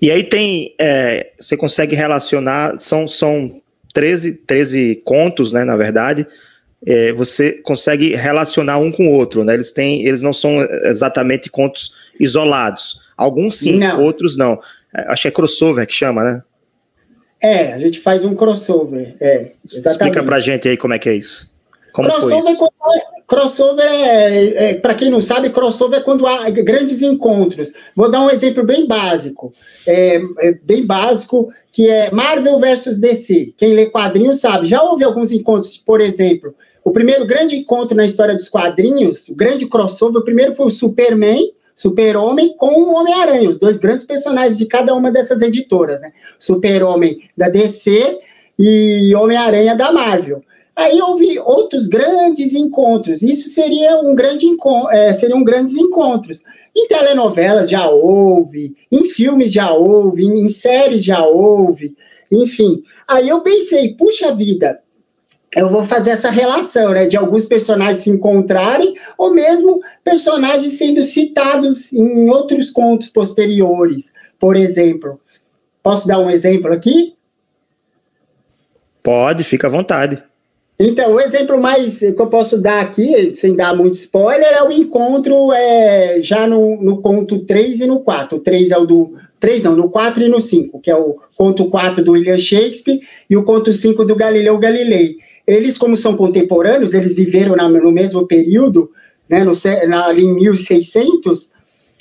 E 0.02 0.10
aí 0.10 0.24
tem, 0.24 0.76
é, 0.80 1.32
você 1.40 1.58
consegue 1.58 1.96
relacionar, 1.96 2.80
são, 2.80 3.08
são 3.08 3.62
13, 3.94 4.34
13 4.46 5.02
contos, 5.04 5.52
né, 5.52 5.64
na 5.66 5.76
verdade, 5.76 6.26
é, 6.86 7.12
você 7.12 7.54
consegue 7.54 8.16
relacionar 8.16 8.78
um 8.78 8.92
com 8.92 9.08
o 9.08 9.12
outro, 9.12 9.44
né, 9.44 9.54
eles 9.54 9.74
têm, 9.74 10.06
eles 10.06 10.22
não 10.22 10.32
são 10.32 10.62
exatamente 10.84 11.50
contos 11.50 12.12
isolados, 12.20 13.02
alguns 13.18 13.58
sim, 13.58 13.78
não. 13.78 14.02
outros 14.02 14.38
não, 14.38 14.60
é, 14.96 15.02
acho 15.12 15.24
que 15.24 15.28
é 15.28 15.32
crossover 15.32 15.86
que 15.86 15.94
chama, 15.94 16.24
né? 16.24 16.44
É, 17.42 17.74
a 17.74 17.80
gente 17.80 18.00
faz 18.00 18.26
um 18.26 18.36
crossover, 18.36 19.16
é, 19.20 19.54
exatamente. 19.64 19.88
Explica 19.88 20.24
pra 20.24 20.40
gente 20.40 20.68
aí 20.68 20.78
como 20.78 20.94
é 20.94 21.00
que 21.00 21.10
é 21.10 21.16
isso. 21.16 21.59
Como 22.00 22.10
crossover, 22.10 22.56
é, 22.56 23.22
crossover 23.28 23.86
é, 23.88 24.70
é 24.72 24.74
para 24.76 24.94
quem 24.94 25.10
não 25.10 25.22
sabe, 25.22 25.50
crossover 25.50 26.00
é 26.00 26.04
quando 26.04 26.26
há 26.26 26.50
grandes 26.50 27.02
encontros. 27.02 27.72
Vou 27.96 28.10
dar 28.10 28.22
um 28.22 28.30
exemplo 28.30 28.64
bem 28.64 28.88
básico, 28.88 29.54
é, 29.86 30.22
é, 30.40 30.52
bem 30.64 30.86
básico, 30.86 31.50
que 31.72 31.90
é 31.90 32.12
Marvel 32.12 32.60
versus 32.60 32.98
DC. 32.98 33.54
Quem 33.58 33.74
lê 33.74 33.88
quadrinhos 33.88 34.40
sabe. 34.40 34.68
Já 34.68 34.82
houve 34.82 35.04
alguns 35.04 35.32
encontros, 35.32 35.78
por 35.78 36.02
exemplo, 36.02 36.54
o 36.84 36.92
primeiro 36.92 37.26
grande 37.26 37.56
encontro 37.56 37.96
na 37.96 38.06
história 38.06 38.36
dos 38.36 38.50
quadrinhos, 38.50 39.28
o 39.28 39.36
grande 39.36 39.68
crossover, 39.68 40.22
o 40.22 40.26
primeiro 40.26 40.56
foi 40.56 40.68
o 40.68 40.72
Superman, 40.72 41.52
Super-Homem 41.76 42.56
com 42.58 42.82
o 42.82 42.94
Homem-Aranha, 42.94 43.48
os 43.48 43.58
dois 43.58 43.80
grandes 43.80 44.04
personagens 44.04 44.58
de 44.58 44.66
cada 44.66 44.94
uma 44.94 45.12
dessas 45.12 45.42
editoras, 45.42 46.02
né? 46.02 46.12
Super-Homem 46.38 47.30
da 47.38 47.48
DC 47.48 48.20
e 48.58 49.16
Homem-Aranha 49.16 49.76
da 49.76 49.92
Marvel. 49.92 50.44
Aí 50.80 51.02
houve 51.02 51.38
outros 51.40 51.88
grandes 51.88 52.54
encontros. 52.54 53.22
Isso 53.22 53.50
seria 53.50 54.00
um 54.00 54.16
grande 54.16 54.46
é, 54.92 55.14
seriam 55.14 55.44
grandes 55.44 55.76
encontros. 55.76 56.42
Em 56.74 56.88
telenovelas 56.88 57.70
já 57.70 57.90
houve, 57.90 58.78
em 58.90 59.04
filmes 59.04 59.52
já 59.52 59.74
houve, 59.74 60.24
em 60.24 60.48
séries 60.48 61.04
já 61.04 61.22
houve. 61.22 61.98
enfim. 62.32 62.82
Aí 63.06 63.28
eu 63.28 63.42
pensei, 63.42 63.94
puxa 63.94 64.34
vida, 64.34 64.82
eu 65.54 65.70
vou 65.70 65.84
fazer 65.84 66.12
essa 66.12 66.30
relação, 66.30 66.92
né, 66.92 67.08
de 67.08 67.18
alguns 67.18 67.46
personagens 67.46 67.98
se 67.98 68.10
encontrarem, 68.10 68.94
ou 69.18 69.34
mesmo 69.34 69.82
personagens 70.02 70.78
sendo 70.78 71.04
citados 71.04 71.92
em 71.92 72.30
outros 72.30 72.72
contos 72.72 73.10
posteriores. 73.10 74.14
Por 74.40 74.56
exemplo, 74.56 75.20
posso 75.84 76.08
dar 76.08 76.20
um 76.20 76.30
exemplo 76.30 76.72
aqui? 76.72 77.16
Pode, 79.04 79.44
fica 79.44 79.68
à 79.68 79.70
vontade. 79.70 80.29
Então, 80.82 81.12
o 81.12 81.20
exemplo 81.20 81.60
mais 81.60 82.00
que 82.00 82.16
eu 82.18 82.28
posso 82.28 82.58
dar 82.58 82.80
aqui, 82.80 83.36
sem 83.36 83.54
dar 83.54 83.76
muito 83.76 83.96
spoiler, 83.96 84.48
é 84.48 84.64
o 84.64 84.72
encontro 84.72 85.52
é, 85.52 86.24
já 86.24 86.48
no, 86.48 86.82
no 86.82 87.02
conto 87.02 87.40
3 87.40 87.82
e 87.82 87.86
no 87.86 88.00
4. 88.00 88.38
O 88.38 88.40
3 88.40 88.72
é 88.72 88.78
o 88.78 88.86
do. 88.86 89.14
3 89.42 89.64
não, 89.64 89.76
no 89.76 89.90
4 89.90 90.24
e 90.24 90.30
no 90.30 90.40
5, 90.40 90.80
que 90.80 90.90
é 90.92 90.96
o 90.96 91.18
conto 91.36 91.70
4 91.70 92.04
do 92.04 92.12
William 92.12 92.38
Shakespeare 92.38 93.00
e 93.30 93.38
o 93.38 93.44
conto 93.44 93.74
5 93.74 94.06
do 94.06 94.16
Galileu 94.16 94.58
Galilei. 94.58 95.18
Eles, 95.46 95.78
como 95.78 95.98
são 95.98 96.16
contemporâneos, 96.16 96.94
eles 96.94 97.16
viveram 97.16 97.56
na, 97.56 97.68
no 97.68 97.92
mesmo 97.92 98.28
período, 98.28 98.92
né, 99.30 99.44
no, 99.44 99.54
na, 99.88 100.08
ali 100.08 100.24
em 100.24 100.34
1600, 100.34 101.52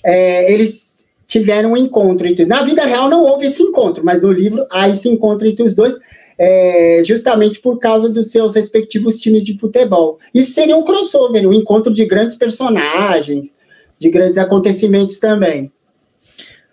é, 0.05 0.53
eles 0.53 1.07
tiveram 1.29 1.73
um 1.73 1.77
encontro 1.77 2.27
entre. 2.27 2.45
Na 2.45 2.63
vida 2.63 2.85
real 2.85 3.09
não 3.09 3.25
houve 3.25 3.47
esse 3.47 3.63
encontro, 3.63 4.05
mas 4.05 4.23
no 4.23 4.33
livro 4.33 4.67
há 4.71 4.89
esse 4.89 5.09
encontro 5.09 5.47
entre 5.47 5.63
os 5.63 5.75
dois 5.75 5.97
é, 6.39 7.03
justamente 7.05 7.59
por 7.61 7.79
causa 7.79 8.09
dos 8.09 8.31
seus 8.31 8.55
respectivos 8.55 9.21
times 9.21 9.45
de 9.45 9.59
futebol. 9.59 10.19
Isso 10.33 10.53
seria 10.53 10.77
um 10.77 10.85
crossover, 10.85 11.47
um 11.47 11.53
encontro 11.53 11.93
de 11.93 12.07
grandes 12.07 12.37
personagens, 12.37 13.55
de 13.99 14.09
grandes 14.09 14.39
acontecimentos 14.39 15.19
também. 15.19 15.73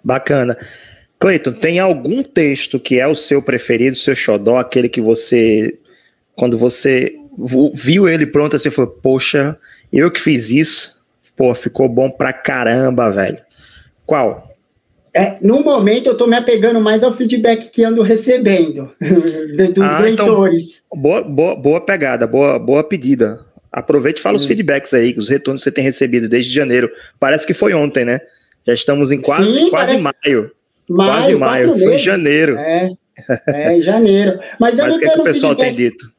Bacana. 0.04 0.56
Cleiton, 1.18 1.54
tem 1.54 1.80
algum 1.80 2.22
texto 2.22 2.80
que 2.80 3.00
é 3.00 3.08
o 3.08 3.16
seu 3.16 3.42
preferido, 3.42 3.96
seu 3.96 4.16
xodó, 4.16 4.58
aquele 4.58 4.88
que 4.88 5.02
você, 5.02 5.80
quando 6.36 6.58
você 6.58 7.16
viu 7.74 8.08
ele 8.08 8.28
pronto, 8.28 8.58
você 8.58 8.70
falou, 8.70 8.92
poxa, 8.92 9.58
eu 9.92 10.12
que 10.12 10.20
fiz 10.20 10.52
isso, 10.52 11.04
pô, 11.36 11.54
ficou 11.56 11.90
bom 11.90 12.10
pra 12.12 12.32
caramba, 12.32 13.10
velho. 13.10 13.40
Qual? 14.06 14.55
É, 15.16 15.38
no 15.42 15.64
momento, 15.64 16.08
eu 16.08 16.12
estou 16.12 16.28
me 16.28 16.36
apegando 16.36 16.82
mais 16.82 17.02
ao 17.02 17.14
feedback 17.14 17.72
que 17.72 17.86
ando 17.86 18.02
recebendo 18.02 18.92
dos 19.00 19.82
ah, 19.82 20.10
então, 20.10 20.26
leitores. 20.28 20.84
Então, 20.86 21.02
boa, 21.02 21.24
boa, 21.24 21.56
boa 21.56 21.80
pegada, 21.82 22.28
boa, 22.28 22.60
boa 22.60 22.84
pedida. 22.84 23.40
Aproveite 23.72 24.20
e 24.20 24.22
fala 24.22 24.34
hum. 24.34 24.36
os 24.36 24.46
feedbacks 24.46 24.94
aí, 24.94 25.16
os 25.18 25.30
retornos 25.30 25.62
que 25.62 25.70
você 25.70 25.72
tem 25.72 25.86
recebido 25.86 26.28
desde 26.28 26.54
janeiro. 26.54 26.92
Parece 27.18 27.48
que 27.48 27.54
foi 27.54 27.74
ontem, 27.74 28.04
né? 28.04 28.20
Já 28.68 28.74
estamos 28.74 29.10
em 29.10 29.22
quase, 29.22 29.58
Sim, 29.58 29.70
quase 29.70 29.98
maio. 30.02 30.52
maio. 30.90 31.10
Quase 31.10 31.36
maio, 31.36 31.80
foi 31.80 31.96
em 31.96 32.00
janeiro. 32.00 32.58
É, 32.58 32.92
é, 33.48 33.78
em 33.78 33.82
janeiro. 33.82 34.38
Mas, 34.60 34.76
Mas 34.84 34.98
o 34.98 35.00
que, 35.00 35.06
é 35.06 35.14
que 35.14 35.20
o 35.22 35.24
pessoal 35.24 35.56
feedbacks... 35.56 35.78
tem 35.78 35.90
dito? 35.92 36.12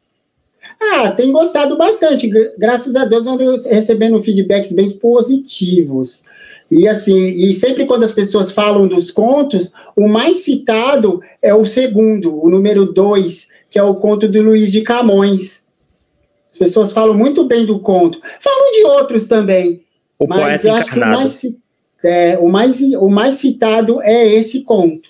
Ah, 0.81 1.11
tem 1.11 1.31
gostado 1.31 1.77
bastante. 1.77 2.31
Graças 2.57 2.97
a 2.97 3.05
Deus, 3.05 3.27
ando 3.27 3.45
recebendo 3.69 4.23
feedbacks 4.23 4.73
bem 4.73 4.91
positivos. 4.93 6.25
E 6.71 6.89
assim, 6.89 7.25
e 7.25 7.53
sempre 7.53 7.87
quando 7.87 8.03
as 8.03 8.13
pessoas 8.13 8.51
falam 8.51 8.89
dos 8.89 9.11
contos, 9.11 9.73
o 9.97 10.09
mais 10.09 10.39
citado 10.39 11.21
é 11.41 11.55
o 11.55 11.65
segundo, 11.65 12.43
o 12.43 12.51
número 12.51 12.93
dois, 12.93 13.49
que 13.71 13.79
é 13.79 13.83
o 13.83 13.95
conto 13.95 14.29
do 14.29 14.43
Luiz 14.43 14.73
de 14.73 14.83
Camões. 14.83 15.63
As 16.51 16.59
pessoas 16.59 16.93
falam 16.93 17.15
muito 17.15 17.45
bem 17.45 17.65
do 17.65 17.79
conto. 17.79 18.21
Falam 18.41 18.73
de 18.73 18.85
outros 18.85 19.29
também. 19.29 19.85
O 20.19 20.27
mas 20.27 20.65
eu 20.65 20.75
acho 20.75 20.89
encarnado. 20.89 21.17
que 21.17 21.19
o 21.19 21.21
mais, 21.21 21.47
é, 22.03 22.39
o, 22.39 22.49
mais, 22.49 22.81
o 22.81 23.09
mais 23.09 23.35
citado 23.35 24.03
é 24.03 24.27
esse 24.27 24.63
conto. 24.63 25.09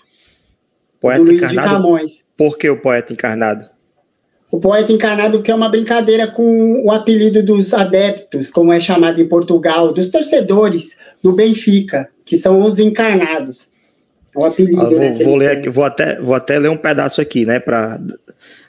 Poeta 1.01 1.25
do 1.25 1.31
Luiz 1.31 1.43
encarnado, 1.43 1.69
de 1.69 1.75
Camões. 1.75 2.25
Por 2.37 2.59
que 2.59 2.69
o 2.69 2.81
poeta 2.81 3.13
encarnado? 3.13 3.76
O 4.57 4.59
poeta 4.59 4.91
encarnado 4.91 5.43
que 5.43 5.51
é 5.51 5.55
uma 5.55 5.69
brincadeira 5.69 6.27
com 6.27 6.83
o 6.83 6.91
apelido 6.91 7.43
dos 7.43 7.75
adeptos, 7.75 8.51
como 8.51 8.73
é 8.73 8.81
chamado 8.81 9.21
em 9.21 9.29
Portugal, 9.29 9.93
dos 9.93 10.09
torcedores 10.09 10.97
do 11.23 11.31
Benfica, 11.33 12.09
que 12.25 12.39
são 12.39 12.63
os 12.63 12.79
encarnados. 12.79 13.69
É 14.35 14.39
o 14.39 14.47
apelido. 14.47 14.81
Ah, 14.81 14.89
vou, 14.89 14.99
né, 14.99 15.19
vou 15.23 15.37
ler 15.37 15.51
aqui, 15.51 15.69
vou 15.69 15.85
até, 15.85 16.19
vou 16.19 16.35
até 16.35 16.59
ler 16.59 16.71
um 16.71 16.77
pedaço 16.79 17.21
aqui, 17.21 17.45
né, 17.45 17.61
para 17.61 18.01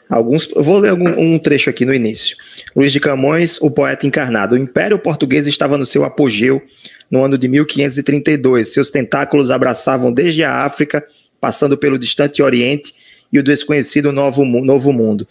alguns. 0.10 0.50
Vou 0.58 0.80
ler 0.80 0.89
algum, 0.89 1.08
um 1.08 1.39
trecho 1.39 1.69
aqui 1.69 1.86
no 1.86 1.93
início. 1.93 2.36
Luiz 2.76 2.91
de 2.91 3.00
Camões, 3.00 3.58
o 3.62 3.71
poeta 3.71 4.06
encarnado. 4.06 4.56
O 4.56 4.58
Império 4.58 5.00
Português 5.00 5.47
estava 5.47 5.78
no 5.78 5.86
seu 5.86 6.04
apogeu 6.04 6.62
no 7.10 7.23
ano 7.23 7.38
de 7.38 7.47
1532. 7.47 8.73
Seus 8.73 8.91
tentáculos 8.91 9.52
abraçavam 9.52 10.12
desde 10.12 10.43
a 10.43 10.65
África, 10.65 11.02
passando 11.39 11.78
pelo 11.78 11.97
distante 11.97 12.43
Oriente 12.43 12.93
e 13.32 13.39
o 13.39 13.43
desconhecido 13.43 14.12
Novo, 14.12 14.43
Novo 14.43 14.91
Mundo. 14.91 15.26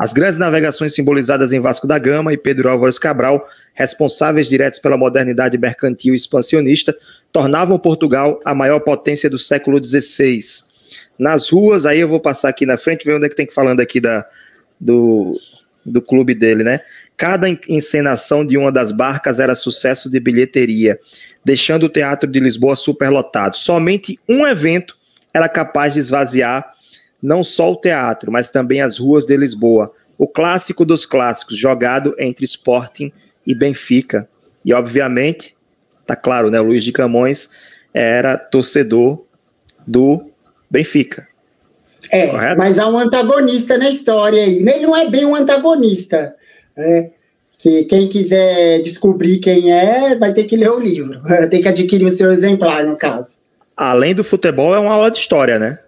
As 0.00 0.14
grandes 0.14 0.38
navegações 0.38 0.94
simbolizadas 0.94 1.52
em 1.52 1.60
Vasco 1.60 1.86
da 1.86 1.98
Gama 1.98 2.32
e 2.32 2.36
Pedro 2.38 2.70
Álvares 2.70 2.98
Cabral, 2.98 3.46
responsáveis 3.74 4.48
diretos 4.48 4.78
pela 4.78 4.96
modernidade 4.96 5.58
mercantil 5.58 6.14
e 6.14 6.16
expansionista, 6.16 6.96
tornavam 7.30 7.78
Portugal 7.78 8.40
a 8.42 8.54
maior 8.54 8.80
potência 8.80 9.28
do 9.28 9.36
século 9.38 9.78
XVI. 9.84 10.38
Nas 11.18 11.50
ruas, 11.50 11.84
aí 11.84 12.00
eu 12.00 12.08
vou 12.08 12.18
passar 12.18 12.48
aqui 12.48 12.64
na 12.64 12.78
frente, 12.78 13.04
ver 13.04 13.16
onde 13.16 13.26
é 13.26 13.28
que 13.28 13.36
tem 13.36 13.44
que 13.44 13.52
falando 13.52 13.80
aqui 13.80 14.00
da, 14.00 14.26
do, 14.80 15.38
do 15.84 16.00
clube 16.00 16.34
dele, 16.34 16.64
né? 16.64 16.80
Cada 17.14 17.46
encenação 17.68 18.46
de 18.46 18.56
uma 18.56 18.72
das 18.72 18.92
barcas 18.92 19.38
era 19.38 19.54
sucesso 19.54 20.08
de 20.08 20.18
bilheteria, 20.18 20.98
deixando 21.44 21.82
o 21.82 21.90
Teatro 21.90 22.26
de 22.26 22.40
Lisboa 22.40 22.74
superlotado. 22.74 23.54
Somente 23.54 24.18
um 24.26 24.46
evento 24.46 24.96
era 25.34 25.46
capaz 25.46 25.92
de 25.92 26.00
esvaziar 26.00 26.72
não 27.22 27.42
só 27.44 27.72
o 27.72 27.76
teatro, 27.76 28.32
mas 28.32 28.50
também 28.50 28.80
as 28.80 28.98
ruas 28.98 29.26
de 29.26 29.36
Lisboa. 29.36 29.92
O 30.18 30.26
clássico 30.26 30.84
dos 30.84 31.04
clássicos, 31.06 31.56
jogado 31.56 32.14
entre 32.18 32.44
Sporting 32.44 33.12
e 33.46 33.54
Benfica. 33.54 34.28
E, 34.64 34.72
obviamente, 34.72 35.56
tá 36.06 36.16
claro, 36.16 36.50
né? 36.50 36.60
O 36.60 36.64
Luiz 36.64 36.84
de 36.84 36.92
Camões 36.92 37.50
era 37.92 38.36
torcedor 38.36 39.24
do 39.86 40.30
Benfica. 40.70 41.26
É, 42.10 42.28
Correto? 42.28 42.58
mas 42.58 42.78
há 42.78 42.88
um 42.88 42.98
antagonista 42.98 43.76
na 43.76 43.90
história 43.90 44.42
aí. 44.42 44.58
Ele 44.58 44.78
não 44.78 44.96
é 44.96 45.08
bem 45.08 45.24
um 45.24 45.34
antagonista. 45.34 46.34
Né? 46.76 47.10
Que 47.58 47.84
quem 47.84 48.08
quiser 48.08 48.80
descobrir 48.80 49.38
quem 49.38 49.72
é, 49.72 50.14
vai 50.14 50.32
ter 50.32 50.44
que 50.44 50.56
ler 50.56 50.70
o 50.70 50.80
livro. 50.80 51.20
Tem 51.50 51.60
que 51.60 51.68
adquirir 51.68 52.06
o 52.06 52.10
seu 52.10 52.32
exemplar, 52.32 52.84
no 52.84 52.96
caso. 52.96 53.34
Além 53.76 54.14
do 54.14 54.24
futebol, 54.24 54.74
é 54.74 54.78
uma 54.78 54.94
aula 54.94 55.10
de 55.10 55.18
história, 55.18 55.58
né? 55.58 55.78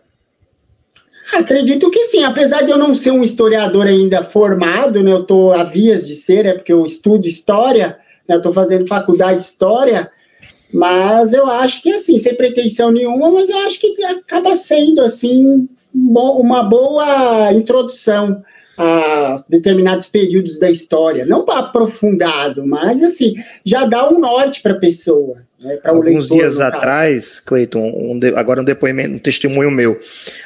Acredito 1.32 1.90
que 1.90 2.04
sim, 2.04 2.22
apesar 2.24 2.62
de 2.62 2.70
eu 2.70 2.78
não 2.78 2.94
ser 2.94 3.10
um 3.10 3.22
historiador 3.22 3.86
ainda 3.86 4.22
formado, 4.22 5.02
né, 5.02 5.12
eu 5.12 5.22
estou 5.22 5.52
a 5.52 5.64
vias 5.64 6.06
de 6.06 6.14
ser, 6.14 6.44
é 6.44 6.52
porque 6.52 6.72
eu 6.72 6.84
estudo 6.84 7.26
história, 7.26 7.98
né, 8.28 8.36
estou 8.36 8.52
fazendo 8.52 8.86
faculdade 8.86 9.38
de 9.38 9.44
história, 9.44 10.10
mas 10.72 11.32
eu 11.32 11.46
acho 11.46 11.82
que 11.82 11.92
assim, 11.92 12.18
sem 12.18 12.34
pretensão 12.34 12.90
nenhuma, 12.90 13.30
mas 13.30 13.48
eu 13.48 13.58
acho 13.60 13.80
que 13.80 14.04
acaba 14.04 14.54
sendo 14.54 15.00
assim 15.00 15.68
uma 15.94 16.62
boa 16.62 17.52
introdução 17.52 18.42
a 18.76 19.44
determinados 19.48 20.06
períodos 20.06 20.58
da 20.58 20.70
história, 20.70 21.26
não 21.26 21.44
para 21.44 21.60
aprofundado, 21.60 22.66
mas 22.66 23.02
assim 23.02 23.34
já 23.64 23.84
dá 23.84 24.08
um 24.08 24.18
norte 24.18 24.62
para 24.62 24.72
a 24.72 24.78
pessoa. 24.78 25.42
Né, 25.62 25.78
Alguns 25.84 26.28
leitor, 26.28 26.38
dias 26.38 26.60
atrás, 26.60 27.38
Cleiton, 27.38 27.92
um 27.94 28.18
de, 28.18 28.28
agora 28.34 28.60
um 28.60 28.64
depoimento, 28.64 29.14
um 29.14 29.18
testemunho 29.18 29.70
meu. 29.70 29.98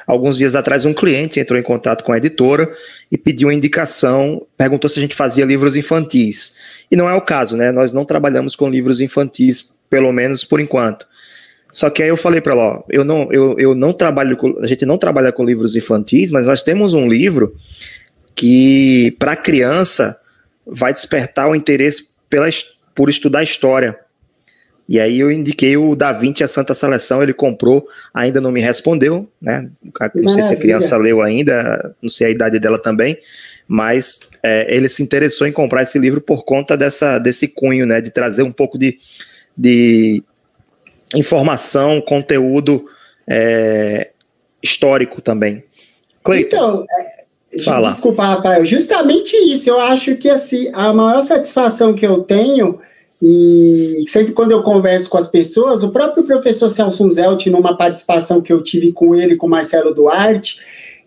Alguns 0.06 0.36
dias 0.36 0.54
atrás, 0.54 0.84
um 0.84 0.92
cliente 0.92 1.40
entrou 1.40 1.58
em 1.58 1.62
contato 1.62 2.04
com 2.04 2.12
a 2.12 2.18
editora 2.18 2.70
e 3.10 3.16
pediu 3.16 3.48
uma 3.48 3.54
indicação, 3.54 4.46
perguntou 4.58 4.90
se 4.90 4.98
a 4.98 5.02
gente 5.02 5.14
fazia 5.14 5.46
livros 5.46 5.74
infantis. 5.74 6.84
E 6.90 6.96
não 6.96 7.08
é 7.08 7.14
o 7.14 7.22
caso, 7.22 7.56
né? 7.56 7.72
Nós 7.72 7.94
não 7.94 8.04
trabalhamos 8.04 8.54
com 8.54 8.68
livros 8.68 9.00
infantis, 9.00 9.74
pelo 9.88 10.12
menos 10.12 10.44
por 10.44 10.60
enquanto. 10.60 11.06
Só 11.72 11.90
que 11.90 12.02
aí 12.02 12.08
eu 12.08 12.16
falei 12.16 12.40
para 12.40 12.52
ela, 12.52 12.64
ó, 12.64 12.82
eu 12.88 13.04
não, 13.04 13.30
eu, 13.32 13.58
eu 13.58 13.74
não 13.74 13.92
trabalho 13.92 14.36
com, 14.36 14.58
a 14.60 14.66
gente 14.66 14.86
não 14.86 14.96
trabalha 14.96 15.32
com 15.32 15.44
livros 15.44 15.76
infantis, 15.76 16.30
mas 16.30 16.46
nós 16.46 16.62
temos 16.62 16.94
um 16.94 17.06
livro 17.06 17.54
que 18.36 19.16
para 19.18 19.34
criança 19.34 20.20
vai 20.66 20.92
despertar 20.92 21.48
o 21.48 21.56
interesse 21.56 22.10
pela, 22.28 22.46
por 22.94 23.08
estudar 23.08 23.42
história. 23.42 23.98
E 24.88 25.00
aí 25.00 25.18
eu 25.18 25.32
indiquei 25.32 25.76
o 25.76 25.96
Da 25.96 26.12
Vinci 26.12 26.44
a 26.44 26.48
Santa 26.48 26.72
Seleção, 26.72 27.20
ele 27.20 27.32
comprou, 27.32 27.84
ainda 28.14 28.40
não 28.40 28.52
me 28.52 28.60
respondeu, 28.60 29.28
né? 29.42 29.68
Não 30.14 30.28
sei 30.28 30.42
se 30.44 30.54
a 30.54 30.56
criança 30.56 30.96
leu 30.96 31.22
ainda, 31.22 31.96
não 32.00 32.08
sei 32.08 32.28
a 32.28 32.30
idade 32.30 32.60
dela 32.60 32.78
também, 32.78 33.18
mas 33.66 34.20
é, 34.42 34.72
ele 34.72 34.86
se 34.88 35.02
interessou 35.02 35.44
em 35.44 35.52
comprar 35.52 35.82
esse 35.82 35.98
livro 35.98 36.20
por 36.20 36.44
conta 36.44 36.76
dessa, 36.76 37.18
desse 37.18 37.48
cunho, 37.48 37.84
né? 37.84 38.00
De 38.00 38.12
trazer 38.12 38.44
um 38.44 38.52
pouco 38.52 38.78
de, 38.78 38.96
de 39.58 40.22
informação, 41.16 42.00
conteúdo 42.00 42.86
é, 43.26 44.10
histórico 44.62 45.20
também. 45.20 45.64
Cleiton, 46.22 46.56
então, 46.56 46.84
é, 46.88 47.15
Fala. 47.64 47.88
desculpa, 47.88 48.24
Rafael, 48.24 48.64
justamente 48.64 49.36
isso, 49.36 49.70
eu 49.70 49.80
acho 49.80 50.16
que 50.16 50.28
assim, 50.28 50.70
a 50.72 50.92
maior 50.92 51.22
satisfação 51.22 51.94
que 51.94 52.06
eu 52.06 52.22
tenho 52.22 52.78
e 53.20 54.04
sempre 54.08 54.32
quando 54.32 54.52
eu 54.52 54.62
converso 54.62 55.08
com 55.08 55.16
as 55.16 55.28
pessoas, 55.28 55.82
o 55.82 55.90
próprio 55.90 56.24
professor 56.24 56.68
Celso 56.68 57.08
Zelt, 57.08 57.46
numa 57.46 57.76
participação 57.76 58.42
que 58.42 58.52
eu 58.52 58.62
tive 58.62 58.92
com 58.92 59.14
ele, 59.14 59.36
com 59.36 59.46
o 59.46 59.50
Marcelo 59.50 59.94
Duarte, 59.94 60.58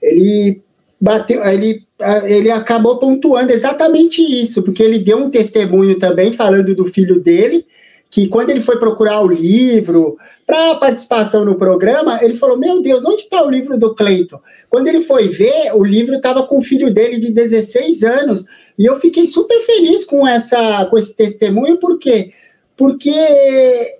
ele 0.01 0.61
bateu, 0.99 1.45
ele, 1.45 1.83
ele 2.25 2.49
acabou 2.49 2.97
pontuando 2.97 3.51
exatamente 3.51 4.21
isso, 4.21 4.63
porque 4.63 4.81
ele 4.81 4.99
deu 4.99 5.17
um 5.17 5.29
testemunho 5.29 5.99
também 5.99 6.33
falando 6.33 6.73
do 6.73 6.87
filho 6.87 7.19
dele, 7.19 7.65
que 8.09 8.27
quando 8.27 8.49
ele 8.49 8.61
foi 8.61 8.79
procurar 8.79 9.21
o 9.21 9.27
livro 9.27 10.17
para 10.45 10.75
participação 10.75 11.45
no 11.45 11.55
programa, 11.55 12.19
ele 12.23 12.35
falou: 12.35 12.57
Meu 12.57 12.81
Deus, 12.81 13.05
onde 13.05 13.23
está 13.23 13.43
o 13.43 13.49
livro 13.49 13.77
do 13.77 13.93
Cleiton? 13.93 14.39
Quando 14.67 14.87
ele 14.87 15.01
foi 15.01 15.27
ver, 15.27 15.71
o 15.75 15.83
livro 15.83 16.15
estava 16.15 16.43
com 16.47 16.57
o 16.57 16.63
filho 16.63 16.91
dele 16.91 17.19
de 17.19 17.31
16 17.31 18.03
anos. 18.03 18.45
E 18.77 18.85
eu 18.85 18.95
fiquei 18.95 19.27
super 19.27 19.59
feliz 19.61 20.03
com, 20.05 20.27
essa, 20.27 20.85
com 20.85 20.97
esse 20.97 21.13
testemunho, 21.15 21.77
por 21.77 21.99
quê? 21.99 22.31
Porque 22.75 23.13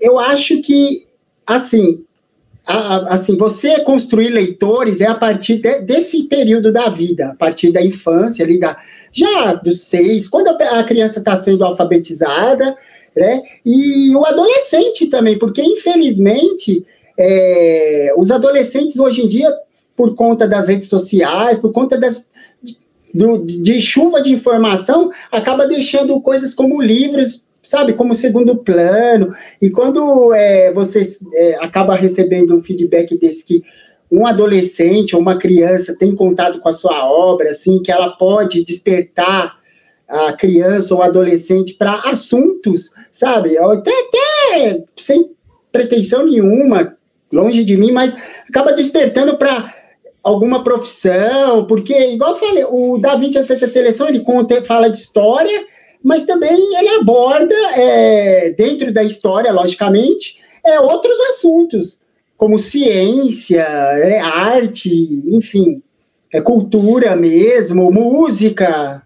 eu 0.02 0.18
acho 0.18 0.60
que, 0.62 1.06
assim, 1.46 2.04
a, 2.66 3.14
assim, 3.14 3.38
você 3.38 3.82
construir 3.82 4.30
leitores 4.30 5.02
é 5.02 5.08
a 5.08 5.16
partir 5.16 5.58
de, 5.58 5.82
desse 5.82 6.24
período 6.24 6.72
da 6.72 6.90
vida, 6.90 7.30
a 7.30 7.36
partir 7.36 7.72
da 7.72 7.84
infância, 7.84 8.44
ali 8.44 8.60
da, 8.60 8.78
já 9.12 9.54
dos 9.54 9.82
seis, 9.82 10.28
quando 10.30 10.48
a, 10.48 10.80
a 10.80 10.84
criança 10.84 11.20
está 11.20 11.36
sendo 11.36 11.64
alfabetizada, 11.64 12.76
né? 13.20 13.44
E 13.66 14.16
o 14.16 14.26
adolescente 14.26 15.08
também, 15.08 15.38
porque 15.38 15.62
infelizmente 15.62 16.86
é, 17.18 18.14
os 18.18 18.32
adolescentes 18.32 18.98
hoje 18.98 19.22
em 19.22 19.28
dia, 19.28 19.54
por 19.94 20.16
conta 20.16 20.48
das 20.48 20.70
redes 20.70 20.88
sociais, 20.88 21.58
por 21.58 21.74
conta 21.74 21.98
das, 21.98 22.30
de 23.14 23.82
chuva 23.82 24.22
de 24.22 24.32
informação, 24.32 25.12
acaba 25.30 25.68
deixando 25.68 26.22
coisas 26.22 26.54
como 26.54 26.82
livros, 26.82 27.44
sabe, 27.62 27.92
como 27.92 28.16
segundo 28.16 28.56
plano. 28.56 29.36
E 29.62 29.70
quando 29.70 30.34
é, 30.34 30.72
você 30.72 31.06
é, 31.34 31.56
acaba 31.56 31.96
recebendo 31.96 32.56
um 32.56 32.64
feedback 32.64 33.18
desse 33.18 33.44
que 33.44 33.64
um 34.10 34.26
adolescente 34.26 35.14
ou 35.14 35.22
uma 35.22 35.38
criança 35.38 35.94
tem 35.94 36.16
contato 36.16 36.60
com 36.60 36.70
a 36.70 36.74
sua 36.74 37.06
obra, 37.06 37.50
assim, 37.50 37.82
que 37.82 37.92
ela 37.92 38.12
pode 38.12 38.64
despertar 38.64 39.59
a 40.10 40.34
criança 40.34 40.96
ou 40.96 41.04
adolescente 41.04 41.76
para 41.76 42.02
assuntos, 42.06 42.92
sabe? 43.12 43.58
Até, 43.58 43.92
até 43.92 44.84
sem 44.98 45.30
pretensão 45.72 46.26
nenhuma, 46.26 46.98
longe 47.32 47.64
de 47.64 47.78
mim, 47.78 47.92
mas 47.92 48.14
acaba 48.50 48.74
despertando 48.74 49.38
para 49.38 49.74
alguma 50.24 50.64
profissão, 50.64 51.66
porque, 51.66 51.94
igual 52.12 52.32
eu 52.32 52.38
falei, 52.38 52.66
o 52.66 52.98
Da 52.98 53.16
Vinci 53.16 53.38
a 53.38 53.44
Santa 53.44 53.68
Seleção, 53.68 54.08
ele 54.08 54.22
conta, 54.22 54.64
fala 54.64 54.90
de 54.90 54.98
história, 54.98 55.66
mas 56.04 56.26
também 56.26 56.76
ele 56.76 56.90
aborda, 56.90 57.56
é, 57.76 58.50
dentro 58.52 58.92
da 58.92 59.04
história, 59.04 59.52
logicamente, 59.52 60.38
é, 60.66 60.80
outros 60.80 61.20
assuntos, 61.32 62.00
como 62.36 62.58
ciência, 62.58 63.62
é, 63.62 64.20
arte, 64.20 64.90
enfim, 65.28 65.82
é 66.34 66.42
cultura 66.42 67.16
mesmo, 67.16 67.92
música, 67.92 69.04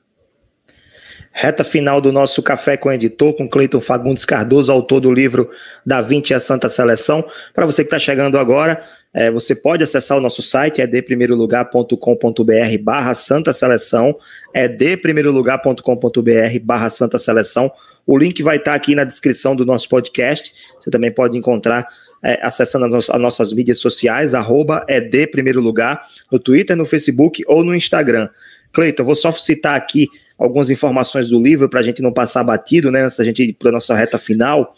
Reta 1.35 1.63
final 1.63 1.99
do 1.99 2.11
nosso 2.11 2.43
Café 2.43 2.77
com 2.77 2.89
o 2.89 2.91
Editor, 2.91 3.33
com 3.33 3.49
Cleiton 3.49 3.81
Fagundes 3.81 4.23
Cardoso, 4.23 4.71
autor 4.71 4.99
do 4.99 5.11
livro 5.11 5.49
Da 5.83 5.99
20 5.99 6.31
a 6.35 6.39
Santa 6.39 6.69
Seleção. 6.69 7.25
Para 7.55 7.65
você 7.65 7.81
que 7.81 7.87
está 7.87 7.97
chegando 7.97 8.37
agora, 8.37 8.79
é, 9.11 9.31
você 9.31 9.55
pode 9.55 9.83
acessar 9.83 10.15
o 10.15 10.21
nosso 10.21 10.43
site, 10.43 10.79
é 10.79 10.85
deprimeirolugar.com.br 10.85 12.77
barra 12.81 13.15
Santa 13.15 13.51
Seleção, 13.51 14.15
é 14.53 14.67
deprimeirolugar.com.br 14.67 16.59
barra 16.61 16.89
Santa 16.91 17.17
Seleção. 17.17 17.71
O 18.05 18.15
link 18.15 18.43
vai 18.43 18.57
estar 18.57 18.71
tá 18.71 18.77
aqui 18.77 18.93
na 18.93 19.03
descrição 19.03 19.55
do 19.55 19.65
nosso 19.65 19.89
podcast. 19.89 20.53
Você 20.79 20.91
também 20.91 21.11
pode 21.11 21.35
encontrar 21.35 21.87
é, 22.23 22.39
acessando 22.43 22.95
as, 22.95 23.09
as, 23.09 23.19
nossas 23.19 23.51
mídias 23.51 23.79
sociais, 23.79 24.35
arroba 24.35 24.85
é 24.87 25.01
de 25.01 25.25
primeiro 25.25 25.59
lugar, 25.59 26.07
no 26.31 26.37
Twitter, 26.37 26.77
no 26.77 26.85
Facebook 26.85 27.43
ou 27.47 27.63
no 27.63 27.75
Instagram. 27.75 28.29
Cleiton, 28.71 29.03
vou 29.03 29.15
só 29.15 29.31
citar 29.31 29.75
aqui 29.75 30.09
algumas 30.43 30.69
informações 30.69 31.29
do 31.29 31.41
livro 31.41 31.69
para 31.69 31.79
a 31.79 31.83
gente 31.83 32.01
não 32.01 32.11
passar 32.11 32.43
batido, 32.43 32.91
né? 32.91 33.03
Antes 33.03 33.15
da 33.15 33.23
gente 33.23 33.41
ir 33.41 33.53
para 33.53 33.71
nossa 33.71 33.95
reta 33.95 34.17
final. 34.17 34.75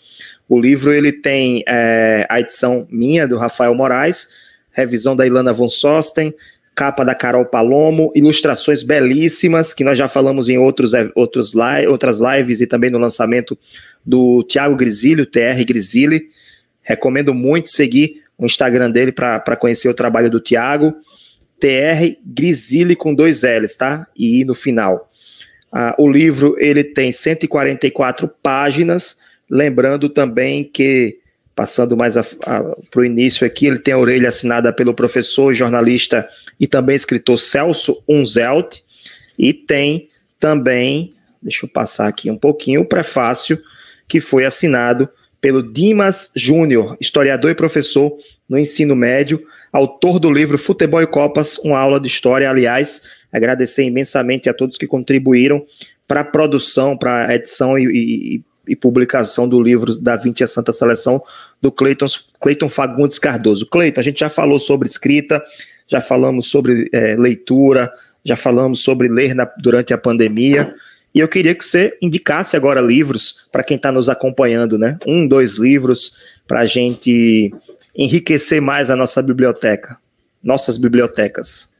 O 0.48 0.60
livro 0.60 0.94
ele 0.94 1.12
tem 1.12 1.64
é, 1.68 2.28
a 2.30 2.40
edição 2.40 2.86
minha, 2.92 3.28
do 3.28 3.36
Rafael 3.36 3.74
Moraes, 3.74 4.28
revisão 4.72 5.16
da 5.16 5.26
Ilana 5.26 5.52
von 5.52 5.68
Sosten, 5.68 6.32
capa 6.76 7.04
da 7.04 7.16
Carol 7.16 7.48
Palomo, 7.48 8.12
ilustrações 8.16 8.84
belíssimas, 8.84 9.74
que 9.74 9.84
nós 9.84 9.98
já 9.98 10.08
falamos 10.08 10.50
em 10.50 10.60
outros, 10.60 10.94
é, 10.94 11.10
outros 11.16 11.56
li 11.56 11.88
outras 11.88 12.20
lives 12.20 12.62
e 12.62 12.68
também 12.68 12.92
no 12.92 13.00
lançamento 13.00 13.58
do 14.06 14.44
Tiago 14.44 14.76
Grisilho, 14.76 15.26
TR 15.26 15.66
Grisilli. 15.66 16.28
Recomendo 16.84 17.34
muito 17.34 17.72
seguir 17.72 18.22
o 18.38 18.46
Instagram 18.46 18.92
dele 18.92 19.12
para 19.12 19.56
conhecer 19.56 19.90
o 19.90 19.96
trabalho 19.96 20.30
do 20.30 20.40
Tiago. 20.40 20.94
TR 21.60 22.20
Grisilli 22.24 22.96
com 22.96 23.16
dois 23.16 23.42
L's, 23.42 23.76
tá? 23.76 24.06
E 24.16 24.46
no 24.46 24.54
final. 24.54 25.10
Ah, 25.78 25.94
o 25.98 26.10
livro 26.10 26.56
ele 26.58 26.86
tem 26.86 27.12
144 27.12 28.30
páginas, 28.42 29.18
lembrando 29.50 30.08
também 30.08 30.64
que, 30.64 31.20
passando 31.54 31.98
mais 31.98 32.16
para 32.16 33.02
o 33.02 33.04
início 33.04 33.46
aqui, 33.46 33.66
ele 33.66 33.80
tem 33.80 33.94
a 33.94 33.98
orelha 33.98 34.30
assinada 34.30 34.72
pelo 34.72 34.94
professor, 34.94 35.54
jornalista 35.54 36.26
e 36.58 36.66
também 36.66 36.96
escritor 36.96 37.38
Celso 37.38 38.02
Unzelt, 38.08 38.78
e 39.38 39.52
tem 39.52 40.08
também, 40.40 41.14
deixa 41.44 41.66
eu 41.66 41.70
passar 41.70 42.08
aqui 42.08 42.32
um 42.32 42.38
pouquinho, 42.38 42.80
o 42.80 42.88
prefácio 42.88 43.62
que 44.08 44.22
foi 44.22 44.46
assinado 44.46 45.10
pelo 45.42 45.62
Dimas 45.62 46.32
Júnior, 46.38 46.96
historiador 47.02 47.52
e 47.52 47.56
professor 47.56 48.18
no 48.48 48.58
ensino 48.58 48.96
médio, 48.96 49.44
autor 49.74 50.20
do 50.20 50.32
livro 50.32 50.58
Futebol 50.58 51.02
e 51.02 51.08
Copas, 51.08 51.58
uma 51.58 51.78
aula 51.78 52.00
de 52.00 52.08
história. 52.08 52.50
Aliás, 52.50 53.15
agradecer 53.36 53.84
imensamente 53.84 54.50
a 54.50 54.54
todos 54.54 54.78
que 54.78 54.88
contribuíram 54.88 55.64
para 56.08 56.22
a 56.22 56.24
produção, 56.24 56.98
para 56.98 57.28
a 57.28 57.36
edição 57.36 57.78
e, 57.78 57.86
e, 57.86 58.44
e, 58.68 58.76
publicação 58.76 59.48
do 59.48 59.62
livro 59.62 59.98
da 60.00 60.16
20 60.16 60.44
a 60.44 60.48
Santa 60.48 60.72
Seleção 60.72 61.22
do 61.62 61.72
Cleiton, 61.72 62.06
Cleiton 62.40 62.70
Fagundes 62.70 63.20
Cardoso. 63.20 63.68
Cleiton, 63.68 64.00
a 64.00 64.04
gente 64.04 64.20
já 64.20 64.30
falou 64.30 64.60
sobre 64.60 64.88
escrita, 64.88 65.44
já 65.88 66.02
falamos 66.02 66.48
sobre 66.48 66.90
é, 66.94 67.16
leitura, 67.16 67.92
já 68.24 68.36
falamos 68.36 68.82
sobre 68.82 69.08
ler 69.08 69.36
na, 69.36 69.46
durante 69.60 69.94
a 69.94 69.98
pandemia. 69.98 70.74
E 71.14 71.20
eu 71.20 71.28
queria 71.28 71.56
que 71.56 71.64
você 71.64 71.98
indicasse 72.02 72.56
agora 72.56 72.82
livros 72.82 73.48
para 73.52 73.64
quem 73.64 73.78
está 73.78 73.92
nos 73.92 74.10
acompanhando, 74.10 74.78
né? 74.78 74.98
Um, 75.06 75.28
dois 75.28 75.58
livros 75.58 76.18
para 76.46 76.62
a 76.62 76.66
gente 76.66 77.54
enriquecer 77.96 78.62
mais 78.62 78.90
a 78.90 78.96
nossa 78.96 79.22
biblioteca, 79.22 79.98
nossas 80.44 80.78
bibliotecas. 80.78 81.75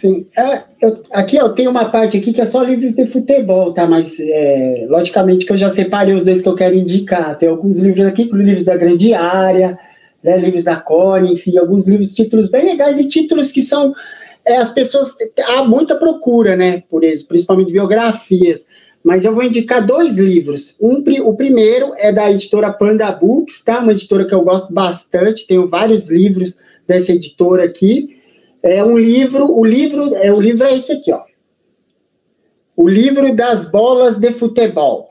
Sim, 0.00 0.26
é, 0.38 0.62
eu, 0.80 1.02
aqui 1.12 1.34
eu 1.34 1.48
tenho 1.48 1.72
uma 1.72 1.90
parte 1.90 2.16
aqui 2.16 2.32
que 2.32 2.40
é 2.40 2.46
só 2.46 2.62
livros 2.62 2.94
de 2.94 3.04
futebol, 3.04 3.72
tá? 3.72 3.84
Mas 3.84 4.20
é, 4.20 4.86
logicamente 4.88 5.44
que 5.44 5.52
eu 5.52 5.58
já 5.58 5.72
separei 5.72 6.14
os 6.14 6.24
dois 6.24 6.40
que 6.40 6.48
eu 6.48 6.54
quero 6.54 6.76
indicar. 6.76 7.36
Tem 7.36 7.48
alguns 7.48 7.80
livros 7.80 8.06
aqui, 8.06 8.30
livros 8.32 8.66
da 8.66 8.76
Grande 8.76 9.12
Área, 9.12 9.76
né, 10.22 10.38
livros 10.38 10.66
da 10.66 10.76
Core, 10.76 11.32
enfim, 11.32 11.58
alguns 11.58 11.88
livros, 11.88 12.14
títulos 12.14 12.48
bem 12.48 12.66
legais 12.66 13.00
e 13.00 13.08
títulos 13.08 13.50
que 13.50 13.60
são 13.60 13.92
é, 14.44 14.58
as 14.58 14.72
pessoas 14.72 15.16
há 15.48 15.64
muita 15.64 15.96
procura, 15.96 16.54
né, 16.54 16.84
por 16.88 17.02
eles, 17.02 17.24
principalmente 17.24 17.72
biografias. 17.72 18.66
Mas 19.02 19.24
eu 19.24 19.34
vou 19.34 19.42
indicar 19.42 19.84
dois 19.84 20.16
livros. 20.16 20.76
Um, 20.80 21.02
o 21.24 21.34
primeiro 21.34 21.92
é 21.96 22.12
da 22.12 22.30
editora 22.30 22.72
Panda 22.72 23.10
Books, 23.10 23.64
tá? 23.64 23.80
Uma 23.80 23.92
editora 23.92 24.24
que 24.24 24.34
eu 24.34 24.42
gosto 24.42 24.72
bastante. 24.72 25.46
Tenho 25.46 25.68
vários 25.68 26.08
livros 26.08 26.56
dessa 26.86 27.10
editora 27.12 27.64
aqui. 27.64 28.17
É 28.62 28.82
um 28.82 28.98
livro, 28.98 29.50
o 29.50 29.64
livro 29.64 30.14
é 30.14 30.32
o 30.32 30.40
livro 30.40 30.66
é 30.66 30.74
esse 30.74 30.92
aqui, 30.92 31.12
ó. 31.12 31.22
O 32.76 32.88
livro 32.88 33.34
das 33.34 33.70
bolas 33.70 34.16
de 34.16 34.32
futebol. 34.32 35.08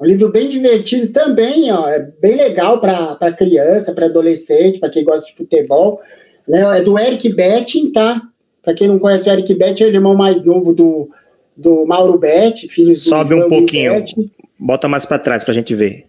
É 0.00 0.04
um 0.04 0.06
livro 0.06 0.30
bem 0.30 0.48
divertido 0.48 1.12
também, 1.12 1.70
ó, 1.70 1.88
é 1.88 2.00
bem 2.20 2.36
legal 2.36 2.80
para 2.80 3.32
criança, 3.32 3.92
para 3.92 4.06
adolescente, 4.06 4.80
para 4.80 4.90
quem 4.90 5.04
gosta 5.04 5.30
de 5.30 5.36
futebol. 5.36 6.00
Né? 6.46 6.78
É 6.78 6.82
do 6.82 6.98
Eric 6.98 7.32
Betting, 7.32 7.92
tá? 7.92 8.20
Para 8.62 8.74
quem 8.74 8.88
não 8.88 8.98
conhece 8.98 9.28
o 9.28 9.32
Eric 9.32 9.54
Betting, 9.54 9.84
é 9.84 9.86
o 9.86 9.90
irmão 9.90 10.14
mais 10.14 10.44
novo 10.44 10.72
do, 10.72 11.08
do 11.56 11.86
Mauro 11.86 12.18
Betti, 12.18 12.68
filho 12.68 12.92
Sobe 12.92 13.34
um 13.34 13.48
pouquinho. 13.48 13.94
Betti. 13.94 14.32
Bota 14.58 14.88
mais 14.88 15.06
para 15.06 15.18
trás 15.18 15.44
para 15.44 15.52
a 15.52 15.54
gente 15.54 15.74
ver. 15.74 16.06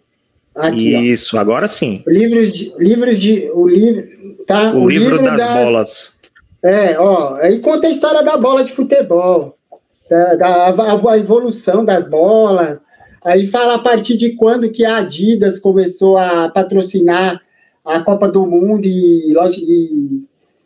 Aqui, 0.56 0.96
Isso, 0.96 1.36
ó. 1.36 1.40
agora 1.40 1.68
sim. 1.68 2.02
Livros 2.08 2.56
de, 2.56 2.74
livros 2.80 3.20
de 3.20 3.50
o 3.54 3.68
livro, 3.68 4.08
tá? 4.48 4.72
O, 4.72 4.84
o 4.84 4.90
livro, 4.90 5.18
livro, 5.18 5.24
das, 5.24 5.38
das, 5.38 5.54
bolas. 5.54 6.15
É, 6.66 7.00
ó, 7.00 7.36
aí 7.36 7.60
conta 7.60 7.88
a 7.88 7.92
história 7.92 8.24
da 8.24 8.38
bola 8.38 8.64
de 8.64 8.72
futebol, 8.72 9.56
da, 10.10 10.36
da 10.36 10.66
a, 11.12 11.18
evolução 11.18 11.86
das 11.86 12.10
bolas. 12.10 12.80
Aí 13.24 13.46
fala 13.46 13.76
a 13.76 13.80
partir 13.80 14.18
de 14.18 14.32
quando 14.32 14.72
que 14.72 14.84
a 14.84 14.98
Adidas 14.98 15.60
começou 15.60 16.18
a 16.18 16.50
patrocinar 16.50 17.40
a 17.84 18.00
Copa 18.00 18.28
do 18.28 18.48
Mundo 18.48 18.86
e, 18.86 19.34
e 19.60 20.26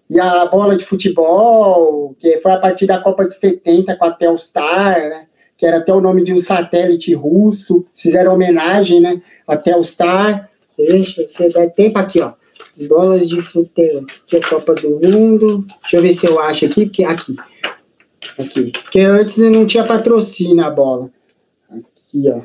e 0.10 0.20
a 0.20 0.46
bola 0.48 0.76
de 0.76 0.84
futebol, 0.84 2.16
que 2.18 2.40
foi 2.40 2.52
a 2.52 2.58
partir 2.58 2.88
da 2.88 3.00
Copa 3.00 3.28
de 3.28 3.34
70 3.34 3.96
com 3.96 4.06
a 4.06 4.12
Telstar, 4.12 4.98
né? 5.08 5.28
que 5.56 5.66
era 5.66 5.78
até 5.78 5.94
o 5.94 6.02
nome 6.02 6.24
de 6.24 6.34
um 6.34 6.40
satélite 6.40 7.14
russo, 7.14 7.86
fizeram 7.94 8.34
homenagem 8.34 9.02
né, 9.02 9.22
a 9.46 9.56
Telstar. 9.56 10.50
Deixa 10.76 11.28
você 11.28 11.50
dar 11.50 11.70
tempo 11.70 12.00
aqui, 12.00 12.22
ó. 12.22 12.32
Bolas 12.88 13.28
de 13.28 13.42
futebol. 13.42 14.06
Aqui 14.24 14.38
é 14.38 14.42
Copa 14.42 14.76
do 14.76 15.00
Mundo. 15.00 15.66
Deixa 15.82 15.98
eu 15.98 16.02
ver 16.02 16.14
se 16.14 16.26
eu 16.26 16.40
acho 16.40 16.66
aqui, 16.66 16.86
porque 16.86 17.04
aqui. 17.04 17.36
Aqui. 18.38 18.72
Porque 18.72 19.00
antes 19.00 19.38
não 19.38 19.66
tinha 19.66 19.86
patrocínio 19.86 20.64
a 20.64 20.70
bola. 20.70 21.10
Aqui, 21.70 22.30
ó. 22.30 22.42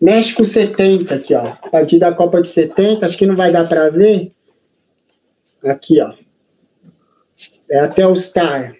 México 0.00 0.44
70 0.44 1.14
aqui, 1.14 1.34
ó. 1.34 1.40
A 1.40 1.70
partir 1.70 1.98
da 1.98 2.12
Copa 2.12 2.40
de 2.40 2.48
70, 2.48 3.04
acho 3.04 3.18
que 3.18 3.26
não 3.26 3.36
vai 3.36 3.50
dar 3.50 3.68
para 3.68 3.90
ver. 3.90 4.32
Aqui, 5.64 6.00
ó. 6.00 6.12
É 7.70 7.80
até 7.80 8.06
o 8.06 8.16
Star. 8.16 8.78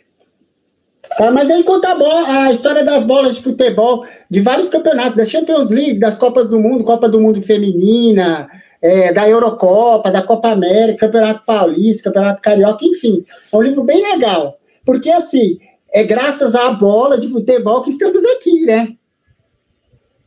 Tá, 1.16 1.30
mas 1.30 1.50
aí 1.50 1.62
conta 1.64 1.90
a, 1.90 1.94
bola, 1.94 2.44
a, 2.44 2.52
história 2.52 2.84
das 2.84 3.04
bolas 3.04 3.36
de 3.36 3.42
futebol, 3.42 4.04
de 4.30 4.40
vários 4.40 4.68
campeonatos, 4.68 5.16
da 5.16 5.24
Champions 5.24 5.70
League, 5.70 5.98
das 5.98 6.18
Copas 6.18 6.50
do 6.50 6.60
Mundo, 6.60 6.84
Copa 6.84 7.08
do 7.08 7.20
Mundo 7.20 7.40
Feminina, 7.42 8.48
é, 8.80 9.12
da 9.12 9.28
Eurocopa, 9.28 10.10
da 10.10 10.22
Copa 10.22 10.50
América, 10.50 11.06
Campeonato 11.06 11.44
Paulista, 11.44 12.04
Campeonato 12.04 12.42
Carioca, 12.42 12.84
enfim. 12.84 13.24
É 13.52 13.56
um 13.56 13.62
livro 13.62 13.84
bem 13.84 14.02
legal. 14.02 14.58
Porque, 14.84 15.10
assim, 15.10 15.58
é 15.92 16.02
graças 16.04 16.54
à 16.54 16.70
bola 16.70 17.18
de 17.18 17.28
futebol 17.28 17.82
que 17.82 17.90
estamos 17.90 18.24
aqui, 18.24 18.64
né? 18.66 18.88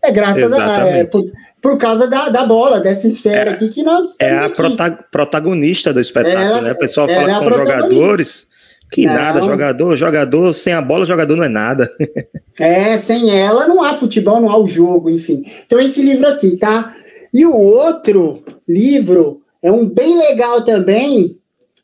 É 0.03 0.11
graças 0.11 0.51
a. 0.53 0.87
É, 0.87 1.03
por, 1.03 1.23
por, 1.61 1.77
causa 1.77 2.07
da, 2.07 2.29
da 2.29 2.43
bola, 2.43 2.79
dessa 2.79 3.07
esfera 3.07 3.51
é, 3.51 3.53
aqui 3.53 3.69
que 3.69 3.83
nós. 3.83 4.15
É 4.19 4.35
a 4.35 4.49
prota 4.49 4.99
protagonista 5.11 5.93
do 5.93 6.01
espetáculo, 6.01 6.43
ela, 6.43 6.61
né? 6.61 6.71
O 6.71 6.77
pessoal 6.77 7.07
fala 7.07 7.27
que 7.27 7.33
são 7.35 7.51
jogadores. 7.51 8.49
Que 8.91 9.05
não. 9.05 9.13
nada, 9.13 9.41
jogador, 9.41 9.95
jogador, 9.95 10.53
sem 10.53 10.73
a 10.73 10.81
bola, 10.81 11.05
jogador 11.05 11.37
não 11.37 11.45
é 11.45 11.49
nada. 11.49 11.87
é, 12.59 12.97
sem 12.97 13.39
ela 13.39 13.65
não 13.65 13.81
há 13.81 13.95
futebol, 13.95 14.41
não 14.41 14.49
há 14.49 14.57
o 14.57 14.67
jogo, 14.67 15.09
enfim. 15.09 15.45
Então, 15.65 15.79
esse 15.79 16.01
livro 16.01 16.27
aqui, 16.27 16.57
tá? 16.57 16.93
E 17.33 17.45
o 17.45 17.55
outro 17.55 18.43
livro 18.67 19.41
é 19.61 19.71
um 19.71 19.87
bem 19.87 20.17
legal 20.17 20.63
também. 20.63 21.37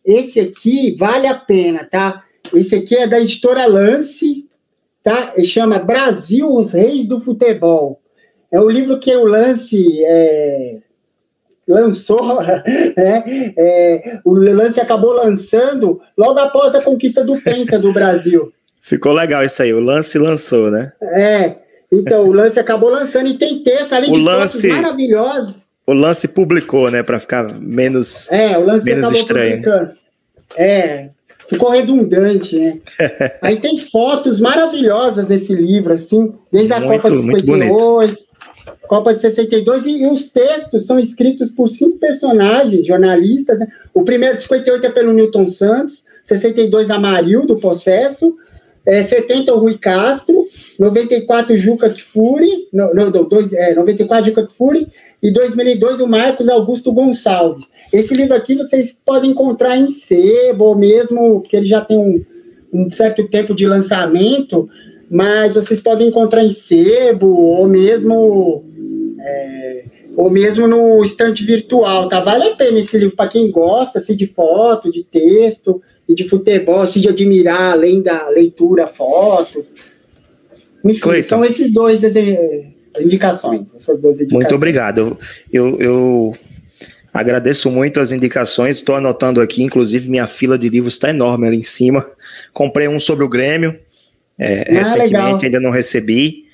Esse 0.04 0.40
aqui 0.40 0.96
vale 0.98 1.28
a 1.28 1.36
pena, 1.36 1.86
tá? 1.86 2.24
Esse 2.54 2.76
aqui 2.76 2.96
é 2.96 3.08
da 3.08 3.20
editora 3.20 3.66
Lance, 3.66 4.46
tá? 5.04 5.34
Ele 5.36 5.46
chama 5.46 5.80
Brasil, 5.80 6.50
os 6.50 6.72
Reis 6.72 7.08
do 7.08 7.22
Futebol. 7.22 8.02
É 8.52 8.60
o 8.60 8.70
livro 8.70 9.00
que 9.00 9.14
o 9.16 9.26
Lance 9.26 10.04
é, 10.04 10.80
lançou, 11.68 12.42
né? 12.42 13.24
É, 13.58 14.20
o 14.24 14.34
Lance 14.34 14.80
acabou 14.80 15.12
lançando 15.12 16.02
logo 16.18 16.40
após 16.40 16.74
a 16.74 16.82
conquista 16.82 17.24
do 17.24 17.40
Penta 17.42 17.78
do 17.78 17.92
Brasil. 17.92 18.54
Ficou 18.80 19.12
legal 19.12 19.44
isso 19.44 19.62
aí, 19.62 19.74
o 19.74 19.82
Lance 19.82 20.18
lançou, 20.18 20.72
né? 20.72 20.94
É, 21.02 21.56
então 21.92 22.28
o 22.28 22.32
Lance 22.32 22.60
acabou 22.60 22.90
lançando 22.90 23.28
e 23.28 23.38
tem 23.38 23.64
texto 23.64 23.94
além 23.94 24.12
o 24.12 24.14
de 24.14 24.22
lance, 24.22 24.62
fotos 24.62 24.78
maravilhosas. 24.78 25.56
O 25.86 25.94
Lance 25.94 26.28
publicou, 26.28 26.92
né, 26.92 27.02
para 27.02 27.18
ficar 27.18 27.60
menos 27.60 28.30
É, 28.32 28.58
o 28.58 28.66
Lance 28.66 28.86
menos 28.86 29.04
acabou 29.04 29.20
estranho. 29.20 29.58
publicando. 29.58 29.92
É, 30.56 31.10
ficou 31.48 31.70
redundante, 31.70 32.58
né? 32.58 32.80
Aí 33.42 33.58
tem 33.58 33.78
fotos 33.78 34.40
maravilhosas 34.40 35.28
nesse 35.28 35.56
livro, 35.56 35.94
assim, 35.94 36.34
desde 36.52 36.74
a 36.74 36.80
muito, 36.80 37.02
Copa 37.02 37.12
de 37.12 37.18
58, 37.18 38.28
Copa 38.88 39.14
de 39.14 39.22
62, 39.22 39.86
e, 39.86 40.04
e 40.04 40.08
os 40.08 40.32
textos 40.32 40.86
são 40.86 41.00
escritos 41.00 41.52
por 41.52 41.70
cinco 41.70 41.98
personagens, 41.98 42.86
jornalistas. 42.86 43.60
Né? 43.60 43.68
O 43.94 44.04
primeiro 44.04 44.36
de 44.36 44.44
58 44.44 44.86
é 44.86 44.90
pelo 44.90 45.14
Newton 45.14 45.48
Santos, 45.48 46.06
62 46.24 46.90
Amaril, 46.90 47.46
do 47.46 47.58
Processo, 47.58 48.36
é, 48.88 49.04
70 49.04 49.54
o 49.54 49.60
Rui 49.60 49.78
Castro, 49.78 50.48
94 50.80 51.58
Juca 51.58 51.90
Kfouri, 51.90 52.70
não, 52.72 52.94
não, 52.94 53.12
dois, 53.12 53.52
é, 53.52 53.76
94 53.76 54.28
Juca 54.28 54.48
Kfouri, 54.48 54.88
e 55.22 55.30
2002 55.30 56.00
o 56.00 56.08
Marcos 56.08 56.48
Augusto 56.48 56.94
Gonçalves. 56.94 57.70
Esse 57.92 58.16
livro 58.16 58.34
aqui 58.34 58.56
vocês 58.56 58.98
podem 59.06 59.32
encontrar 59.32 59.76
em 59.76 59.90
sebo, 59.90 60.64
ou 60.64 60.76
mesmo, 60.78 61.42
porque 61.42 61.58
ele 61.58 61.66
já 61.66 61.82
tem 61.82 61.98
um, 61.98 62.24
um 62.74 62.90
certo 62.90 63.28
tempo 63.28 63.54
de 63.54 63.68
lançamento, 63.68 64.70
mas 65.12 65.56
vocês 65.56 65.82
podem 65.82 66.08
encontrar 66.08 66.46
em 66.46 66.52
sebo, 66.52 67.28
ou 67.28 67.68
mesmo 67.68 68.64
é, 69.20 69.84
ou 70.16 70.30
mesmo 70.30 70.66
no 70.66 71.04
estante 71.04 71.44
virtual, 71.44 72.08
tá? 72.08 72.22
Vale 72.22 72.46
a 72.46 72.56
pena 72.56 72.80
esse 72.80 72.98
livro 72.98 73.18
para 73.18 73.28
quem 73.28 73.52
gosta 73.52 74.00
assim, 74.00 74.16
de 74.16 74.28
foto, 74.28 74.90
de 74.90 75.04
texto 75.04 75.82
e 76.08 76.16
de 76.16 76.28
futebol, 76.28 76.82
assim, 76.82 77.02
de 77.02 77.10
admirar, 77.10 77.74
além 77.74 78.02
da 78.02 78.30
leitura, 78.30 78.88
fotos. 78.88 79.76
Enfim, 80.84 81.00
Cleiton. 81.00 81.28
são 81.28 81.44
esses 81.44 81.72
dois 81.72 82.04
eh, 82.04 82.66
indicações, 83.00 83.76
essas 83.76 84.02
duas 84.02 84.16
indicações. 84.16 84.44
Muito 84.44 84.56
obrigado. 84.56 85.18
Eu, 85.52 85.80
eu 85.80 86.38
agradeço 87.14 87.70
muito 87.70 88.00
as 88.00 88.12
indicações, 88.12 88.78
estou 88.78 88.96
anotando 88.96 89.42
aqui, 89.42 89.64
inclusive 89.64 90.10
minha 90.10 90.28
fila 90.28 90.58
de 90.58 90.70
livros 90.70 90.94
está 90.94 91.10
enorme 91.10 91.48
ali 91.48 91.58
em 91.58 91.64
cima. 91.64 92.06
Comprei 92.54 92.88
um 92.88 93.00
sobre 93.00 93.26
o 93.26 93.30
Grêmio, 93.30 93.78
é, 94.40 94.62
ah, 94.62 94.74
recentemente, 94.80 95.14
legal. 95.14 95.40
ainda 95.44 95.60
não 95.60 95.72
recebi. 95.72 96.46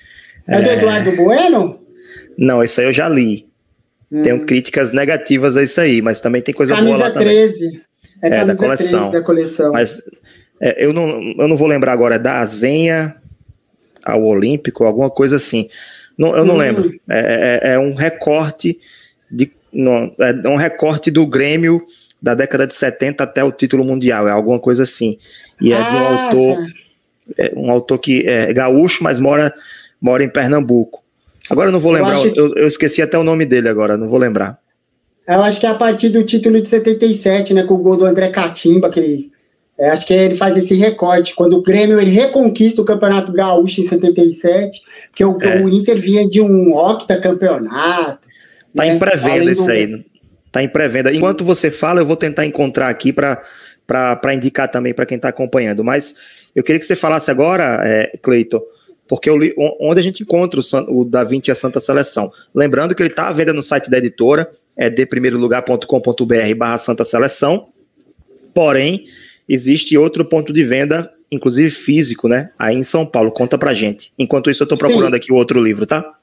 É 0.47 0.61
do 0.61 0.69
Eduardo 0.69 1.15
Bueno? 1.15 1.79
Não, 2.37 2.63
isso 2.63 2.81
aí 2.81 2.87
eu 2.87 2.93
já 2.93 3.07
li. 3.07 3.47
Hum. 4.11 4.21
Tenho 4.21 4.45
críticas 4.45 4.91
negativas 4.91 5.55
a 5.55 5.63
isso 5.63 5.79
aí, 5.79 6.01
mas 6.01 6.19
também 6.19 6.41
tem 6.41 6.53
coisa 6.53 6.75
camisa 6.75 6.97
boa 6.97 7.07
lá 7.07 7.13
13. 7.13 7.65
também. 7.65 7.81
É, 8.21 8.27
é 8.27 8.45
da 8.45 8.55
coleção. 8.55 9.11
da 9.11 9.21
coleção. 9.21 9.71
Mas 9.73 10.01
é, 10.59 10.85
eu, 10.85 10.93
não, 10.93 11.33
eu 11.37 11.47
não 11.47 11.55
vou 11.55 11.67
lembrar 11.67 11.91
agora, 11.91 12.15
é 12.15 12.19
da 12.19 12.39
Azenha 12.39 13.15
ao 14.03 14.23
Olímpico, 14.23 14.83
alguma 14.83 15.09
coisa 15.09 15.35
assim. 15.35 15.67
Não, 16.17 16.35
eu 16.35 16.45
não 16.45 16.55
hum. 16.55 16.57
lembro. 16.57 16.93
É, 17.09 17.61
é, 17.63 17.73
é, 17.73 17.79
um 17.79 17.93
recorte 17.93 18.79
de. 19.29 19.51
Não, 19.71 20.13
é 20.19 20.47
um 20.47 20.55
recorte 20.55 21.09
do 21.09 21.25
Grêmio 21.25 21.83
da 22.21 22.33
década 22.33 22.65
de 22.65 22.73
70 22.73 23.23
até 23.23 23.43
o 23.43 23.51
título 23.51 23.83
mundial, 23.83 24.27
é 24.27 24.31
alguma 24.31 24.59
coisa 24.59 24.83
assim. 24.83 25.17
E 25.59 25.73
é 25.73 25.77
ah, 25.77 25.89
de 25.89 25.95
um 25.95 25.97
ah, 25.97 26.23
autor. 26.23 26.67
É 27.37 27.53
um 27.55 27.71
autor 27.71 27.97
que 27.97 28.25
é 28.27 28.53
gaúcho, 28.53 29.03
mas 29.03 29.19
mora, 29.19 29.53
mora 29.99 30.23
em 30.23 30.29
Pernambuco. 30.29 31.03
Agora 31.49 31.67
eu 31.67 31.73
não 31.73 31.79
vou 31.79 31.91
lembrar, 31.91 32.15
eu, 32.25 32.33
eu, 32.35 32.55
eu, 32.55 32.67
esqueci 32.67 33.01
até 33.01 33.17
o 33.17 33.23
nome 33.23 33.45
dele 33.45 33.67
agora, 33.67 33.97
não 33.97 34.07
vou 34.07 34.17
lembrar. 34.17 34.57
Eu 35.27 35.41
acho 35.41 35.59
que 35.59 35.65
é 35.65 35.69
a 35.69 35.75
partir 35.75 36.09
do 36.09 36.23
título 36.23 36.61
de 36.61 36.67
77, 36.67 37.53
né, 37.53 37.63
com 37.63 37.75
o 37.75 37.77
gol 37.77 37.97
do 37.97 38.05
André 38.05 38.29
Catimba, 38.29 38.89
que 38.89 38.99
ele, 38.99 39.31
é, 39.77 39.89
acho 39.89 40.05
que 40.05 40.13
ele 40.13 40.35
faz 40.35 40.57
esse 40.57 40.75
recorte, 40.75 41.33
quando 41.33 41.57
o 41.57 41.61
Grêmio 41.61 41.99
ele 41.99 42.11
reconquista 42.11 42.81
o 42.81 42.85
Campeonato 42.85 43.31
Gaúcho 43.31 43.79
em 43.79 43.85
77, 43.85 44.81
que 45.15 45.23
o, 45.23 45.37
é. 45.41 45.61
o 45.61 45.69
Inter 45.69 45.97
vinha 45.97 46.27
de 46.27 46.41
um 46.41 46.75
octacampeonato. 46.75 48.27
Tá 48.75 48.85
né, 48.85 48.95
em 48.95 48.99
pré-venda 48.99 49.51
isso 49.51 49.65
do... 49.65 49.71
aí, 49.71 50.05
tá 50.51 50.61
em 50.61 50.67
pré-venda. 50.67 51.13
Enquanto 51.13 51.45
você 51.45 51.71
fala, 51.71 52.01
eu 52.01 52.05
vou 52.05 52.17
tentar 52.17 52.45
encontrar 52.45 52.89
aqui 52.89 53.13
para 53.13 54.33
indicar 54.33 54.69
também 54.69 54.93
para 54.93 55.05
quem 55.05 55.15
está 55.15 55.29
acompanhando, 55.29 55.83
mas 55.83 56.15
eu 56.53 56.63
queria 56.63 56.79
que 56.79 56.85
você 56.85 56.95
falasse 56.97 57.31
agora, 57.31 57.81
é, 57.85 58.17
Cleiton, 58.21 58.61
porque 59.07 59.29
eu 59.29 59.37
li, 59.37 59.53
onde 59.79 59.99
a 59.99 60.03
gente 60.03 60.23
encontra 60.23 60.59
o, 60.59 61.01
o 61.01 61.05
Da 61.05 61.23
Vinci 61.23 61.51
a 61.51 61.55
Santa 61.55 61.79
Seleção. 61.79 62.31
Lembrando 62.53 62.93
que 62.93 63.01
ele 63.01 63.09
está 63.09 63.27
à 63.27 63.31
venda 63.31 63.53
no 63.53 63.61
site 63.61 63.89
da 63.89 63.97
editora, 63.97 64.49
é 64.75 64.89
de 64.89 65.07
lugar.com.br 65.31 66.55
barra 66.57 66.77
Santa 66.77 67.03
Seleção, 67.03 67.67
porém, 68.53 69.03
existe 69.47 69.97
outro 69.97 70.25
ponto 70.25 70.51
de 70.51 70.63
venda, 70.63 71.11
inclusive 71.31 71.69
físico, 71.69 72.27
né, 72.27 72.49
aí 72.57 72.75
em 72.75 72.83
São 72.83 73.05
Paulo, 73.05 73.31
conta 73.31 73.57
pra 73.57 73.73
gente. 73.73 74.11
Enquanto 74.17 74.49
isso 74.49 74.63
eu 74.63 74.65
estou 74.65 74.77
procurando 74.77 75.13
Sim. 75.13 75.17
aqui 75.17 75.31
o 75.31 75.35
outro 75.35 75.59
livro, 75.59 75.85
tá? 75.85 76.13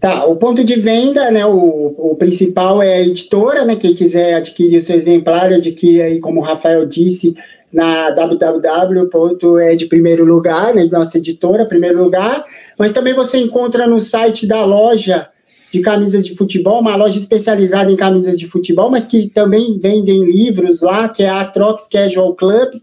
Tá, 0.00 0.24
o 0.26 0.36
ponto 0.36 0.62
de 0.62 0.78
venda, 0.78 1.28
né, 1.30 1.44
o, 1.44 1.94
o 1.98 2.14
principal 2.16 2.80
é 2.80 2.94
a 2.94 3.02
editora, 3.02 3.64
né, 3.64 3.74
quem 3.74 3.94
quiser 3.94 4.34
adquirir 4.34 4.78
o 4.78 4.82
seu 4.82 4.96
exemplar, 4.96 5.52
adquire 5.52 6.02
aí, 6.02 6.20
como 6.20 6.40
o 6.40 6.44
Rafael 6.44 6.86
disse, 6.86 7.34
na 7.72 8.10
www. 8.10 9.58
é 9.60 9.74
de 9.74 9.86
primeiro 9.86 10.24
lugar, 10.24 10.72
né, 10.72 10.84
nossa 10.90 11.18
editora, 11.18 11.66
primeiro 11.66 12.02
lugar, 12.02 12.44
mas 12.78 12.92
também 12.92 13.12
você 13.12 13.38
encontra 13.38 13.88
no 13.88 13.98
site 14.00 14.46
da 14.46 14.64
loja 14.64 15.28
de 15.72 15.80
camisas 15.80 16.26
de 16.26 16.34
futebol, 16.34 16.80
uma 16.80 16.96
loja 16.96 17.18
especializada 17.18 17.90
em 17.90 17.96
camisas 17.96 18.38
de 18.38 18.46
futebol, 18.46 18.90
mas 18.90 19.06
que 19.06 19.28
também 19.28 19.78
vendem 19.78 20.24
livros 20.24 20.80
lá, 20.80 21.08
que 21.08 21.22
é 21.22 21.28
a 21.28 21.40
Atrox 21.40 21.88
Casual 21.88 22.34
Club, 22.34 22.80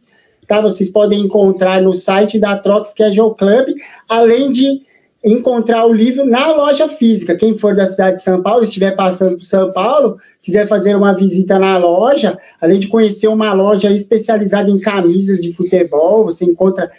tá? 0.47 0.61
Vocês 0.61 0.89
podem 0.89 1.21
encontrar 1.21 1.81
no 1.81 1.93
site 1.93 2.39
da 2.39 2.51
Atrox 2.51 2.93
Casual 2.93 3.33
Club, 3.33 3.75
além 4.07 4.51
de 4.51 4.81
encontrar 5.23 5.87
o 5.87 5.93
livro 5.93 6.23
na 6.23 6.51
loja 6.51 6.87
física. 6.87 7.35
Quem 7.35 7.57
for 7.57 7.75
da 7.75 7.87
cidade 7.87 8.17
de 8.17 8.21
São 8.21 8.43
Paulo, 8.43 8.63
estiver 8.63 8.95
passando 8.95 9.37
por 9.37 9.43
São 9.43 9.73
Paulo, 9.73 10.19
quiser 10.39 10.67
fazer 10.67 10.95
uma 10.95 11.15
visita 11.15 11.57
na 11.57 11.77
loja, 11.79 12.37
além 12.61 12.77
de 12.77 12.87
conhecer 12.87 13.27
uma 13.27 13.51
loja 13.51 13.91
especializada 13.91 14.69
em 14.69 14.79
camisas 14.79 15.41
de 15.41 15.51
futebol, 15.51 16.25
você 16.25 16.45
encontra 16.45 16.91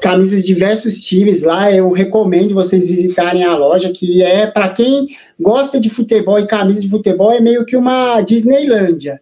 camisas 0.00 0.40
de 0.40 0.46
diversos 0.46 1.02
times 1.04 1.42
lá. 1.42 1.70
Eu 1.72 1.90
recomendo 1.90 2.54
vocês 2.54 2.88
visitarem 2.88 3.44
a 3.44 3.56
loja, 3.56 3.90
que 3.90 4.22
é 4.22 4.46
para 4.46 4.68
quem 4.68 5.08
gosta 5.38 5.80
de 5.80 5.90
futebol 5.90 6.38
e 6.38 6.46
camisas 6.46 6.82
de 6.82 6.90
futebol, 6.90 7.32
é 7.32 7.40
meio 7.40 7.64
que 7.64 7.76
uma 7.76 8.20
Disneylândia. 8.20 9.20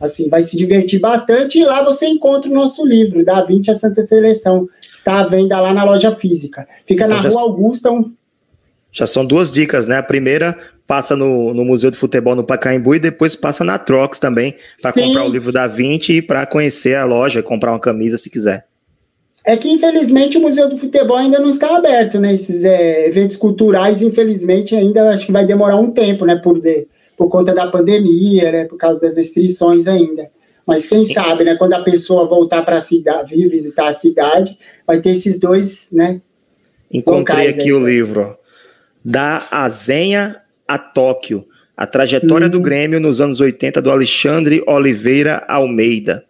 Assim, 0.00 0.28
vai 0.28 0.42
se 0.42 0.56
divertir 0.56 1.00
bastante 1.00 1.58
e 1.58 1.64
lá 1.64 1.82
você 1.82 2.06
encontra 2.06 2.50
o 2.50 2.54
nosso 2.54 2.84
livro, 2.84 3.24
Da 3.24 3.42
20 3.42 3.70
a 3.70 3.74
Santa 3.74 4.06
Seleção, 4.06 4.68
está 4.92 5.20
à 5.20 5.26
venda 5.26 5.58
lá 5.60 5.72
na 5.72 5.84
loja 5.84 6.14
física. 6.14 6.66
Fica 6.84 7.04
então 7.04 7.16
na 7.16 7.28
Rua 7.28 7.40
Augusta. 7.40 7.90
Um... 7.90 8.12
Já 8.92 9.06
são 9.06 9.24
duas 9.24 9.52
dicas, 9.52 9.86
né? 9.86 9.96
A 9.96 10.02
primeira 10.02 10.58
passa 10.86 11.16
no, 11.16 11.54
no 11.54 11.64
Museu 11.64 11.90
do 11.90 11.96
Futebol 11.96 12.34
no 12.34 12.44
Pacaembu 12.44 12.94
e 12.94 12.98
depois 12.98 13.34
passa 13.34 13.64
na 13.64 13.78
Trox 13.78 14.18
também 14.18 14.54
para 14.82 14.92
comprar 14.92 15.24
o 15.24 15.28
livro 15.28 15.52
da 15.52 15.66
20 15.66 16.12
e 16.14 16.22
para 16.22 16.44
conhecer 16.44 16.96
a 16.96 17.04
loja, 17.04 17.42
comprar 17.42 17.72
uma 17.72 17.80
camisa 17.80 18.18
se 18.18 18.28
quiser. 18.28 18.66
É 19.44 19.56
que 19.56 19.68
infelizmente 19.70 20.38
o 20.38 20.40
Museu 20.40 20.68
do 20.68 20.78
Futebol 20.78 21.16
ainda 21.16 21.38
não 21.38 21.50
está 21.50 21.76
aberto, 21.76 22.18
né? 22.18 22.32
Esses 22.32 22.64
é, 22.64 23.06
eventos 23.06 23.36
culturais, 23.36 24.00
infelizmente, 24.00 24.74
ainda 24.74 25.10
acho 25.10 25.26
que 25.26 25.32
vai 25.32 25.44
demorar 25.44 25.76
um 25.76 25.90
tempo, 25.90 26.24
né? 26.24 26.36
Por, 26.36 26.60
de, 26.60 26.86
por 27.16 27.28
conta 27.28 27.54
da 27.54 27.66
pandemia, 27.66 28.50
né? 28.50 28.64
Por 28.64 28.78
causa 28.78 29.00
das 29.00 29.16
restrições 29.16 29.86
ainda. 29.86 30.30
Mas 30.66 30.86
quem 30.86 31.04
sabe, 31.04 31.44
né? 31.44 31.56
Quando 31.56 31.74
a 31.74 31.82
pessoa 31.82 32.26
voltar 32.26 32.62
para 32.62 32.78
a 32.78 32.80
cidade, 32.80 33.36
vir 33.36 33.48
visitar 33.48 33.88
a 33.88 33.92
cidade, 33.92 34.58
vai 34.86 35.00
ter 35.02 35.10
esses 35.10 35.38
dois, 35.38 35.88
né? 35.92 36.22
Encontrei 36.90 37.48
aqui 37.48 37.64
aí, 37.64 37.72
o 37.72 37.86
livro 37.86 38.36
da 39.04 39.46
Azenha 39.50 40.40
a 40.66 40.78
Tóquio, 40.78 41.44
a 41.76 41.86
trajetória 41.86 42.48
do 42.48 42.58
uhum. 42.58 42.62
Grêmio 42.62 42.98
nos 42.98 43.20
anos 43.20 43.40
80 43.40 43.82
do 43.82 43.90
Alexandre 43.90 44.64
Oliveira 44.66 45.44
Almeida. 45.46 46.24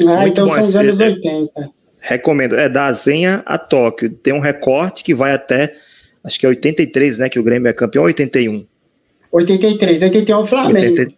Ah, 0.00 0.22
Muito 0.22 0.28
então 0.28 0.48
são 0.48 0.60
os 0.60 0.74
anos 0.74 0.98
80. 0.98 1.77
Recomendo. 2.00 2.56
É 2.56 2.68
da 2.68 2.86
Azenha 2.86 3.42
a 3.44 3.58
Tóquio. 3.58 4.10
Tem 4.10 4.32
um 4.32 4.38
recorte 4.38 5.02
que 5.04 5.14
vai 5.14 5.32
até, 5.32 5.72
acho 6.22 6.38
que 6.38 6.46
é 6.46 6.48
83, 6.48 7.18
né? 7.18 7.28
Que 7.28 7.38
o 7.38 7.42
Grêmio 7.42 7.68
é 7.68 7.72
campeão, 7.72 8.04
81. 8.04 8.66
83, 9.30 10.02
81 10.02 10.36
é 10.36 10.40
o 10.40 10.46
Flamengo. 10.46 10.78
80, 10.78 11.14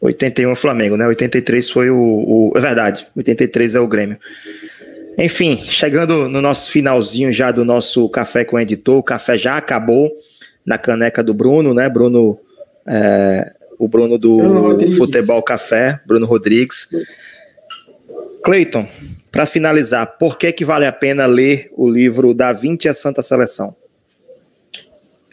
81 0.00 0.48
é 0.48 0.52
o 0.52 0.56
Flamengo, 0.56 0.96
né? 0.96 1.06
83 1.06 1.70
foi 1.70 1.90
o, 1.90 1.96
o. 1.96 2.52
É 2.56 2.60
verdade, 2.60 3.06
83 3.16 3.74
é 3.74 3.80
o 3.80 3.86
Grêmio. 3.86 4.18
Enfim, 5.18 5.56
chegando 5.56 6.28
no 6.28 6.42
nosso 6.42 6.70
finalzinho 6.70 7.32
já 7.32 7.50
do 7.50 7.64
nosso 7.64 8.08
café 8.10 8.44
com 8.44 8.56
o 8.56 8.60
editor, 8.60 8.98
o 8.98 9.02
café 9.02 9.38
já 9.38 9.56
acabou 9.56 10.12
na 10.64 10.76
caneca 10.76 11.22
do 11.22 11.32
Bruno, 11.32 11.72
né? 11.72 11.88
Bruno, 11.88 12.38
é, 12.86 13.52
o 13.78 13.88
Bruno 13.88 14.18
do 14.18 14.36
Bruno 14.36 14.92
Futebol 14.92 15.42
Café, 15.42 16.00
Bruno 16.04 16.26
Rodrigues. 16.26 16.88
Cleiton, 18.44 18.86
para 19.36 19.44
finalizar, 19.44 20.16
por 20.16 20.38
que, 20.38 20.50
que 20.50 20.64
vale 20.64 20.86
a 20.86 20.92
pena 20.92 21.26
ler 21.26 21.70
o 21.76 21.86
livro 21.86 22.32
Da 22.32 22.54
20 22.54 22.88
a 22.88 22.94
Santa 22.94 23.20
Seleção? 23.20 23.76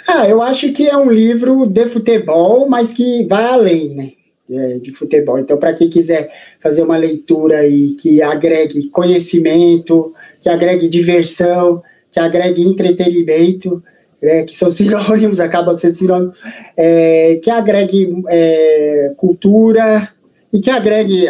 Ah, 0.05 0.27
eu 0.27 0.41
acho 0.41 0.73
que 0.73 0.89
é 0.89 0.97
um 0.97 1.09
livro 1.09 1.65
de 1.65 1.87
futebol, 1.87 2.67
mas 2.67 2.93
que 2.93 3.25
vai 3.27 3.45
além, 3.45 3.95
né? 3.95 4.11
É, 4.51 4.79
de 4.79 4.91
futebol. 4.91 5.39
Então, 5.39 5.57
para 5.57 5.73
quem 5.73 5.89
quiser 5.89 6.29
fazer 6.61 6.83
uma 6.83 6.97
leitura 6.97 7.59
aí 7.59 7.93
que 7.93 8.21
agregue 8.21 8.89
conhecimento, 8.89 10.13
que 10.41 10.49
agregue 10.49 10.89
diversão, 10.89 11.81
que 12.11 12.19
agregue 12.19 12.61
entretenimento, 12.61 13.81
é, 14.21 14.43
que 14.43 14.53
são 14.53 14.67
sinônimos, 14.69 15.39
acabam 15.39 15.77
sendo 15.77 15.93
sinônimos, 15.93 16.37
é, 16.75 17.39
que 17.41 17.49
agregue 17.49 18.21
é, 18.27 19.13
cultura 19.15 20.09
e 20.51 20.59
que 20.59 20.69
agregue, 20.69 21.25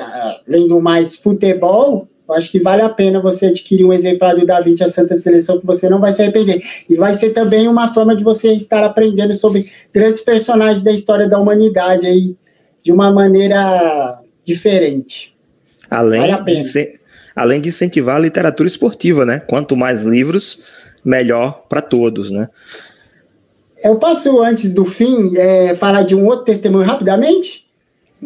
além 0.47 0.67
do 0.67 0.82
mais, 0.82 1.15
futebol, 1.15 2.07
acho 2.32 2.49
que 2.51 2.59
vale 2.59 2.82
a 2.82 2.89
pena 2.89 3.19
você 3.19 3.47
adquirir 3.47 3.86
um 3.86 3.93
exemplar 3.93 4.36
do 4.36 4.45
Davi 4.45 4.76
a 4.82 4.91
Santa 4.91 5.15
Seleção, 5.17 5.59
que 5.59 5.65
você 5.65 5.89
não 5.89 5.99
vai 5.99 6.13
se 6.13 6.21
arrepender. 6.21 6.61
E 6.89 6.95
vai 6.95 7.15
ser 7.17 7.32
também 7.32 7.67
uma 7.67 7.93
forma 7.93 8.15
de 8.15 8.24
você 8.24 8.53
estar 8.53 8.84
aprendendo 8.84 9.36
sobre 9.36 9.69
grandes 9.93 10.21
personagens 10.21 10.84
da 10.84 10.91
história 10.91 11.28
da 11.28 11.38
humanidade 11.38 12.05
aí, 12.05 12.36
de 12.82 12.91
uma 12.91 13.11
maneira 13.11 14.21
diferente. 14.43 15.36
Além, 15.89 16.32
vale 16.32 16.61
de, 16.61 16.99
além 17.36 17.61
de 17.61 17.69
incentivar 17.69 18.15
a 18.15 18.19
literatura 18.19 18.67
esportiva, 18.67 19.26
né? 19.26 19.39
Quanto 19.39 19.76
mais 19.76 20.05
livros, 20.05 20.63
melhor 21.03 21.65
para 21.67 21.82
todos, 21.82 22.32
né? 22.32 22.47
Eu 23.84 23.97
posso, 23.97 24.41
antes 24.41 24.74
do 24.74 24.86
fim, 24.86 25.38
é, 25.38 25.76
falar 25.76 26.03
de 26.03 26.15
um 26.15 26.26
outro 26.26 26.45
testemunho 26.45 26.86
rapidamente? 26.86 27.65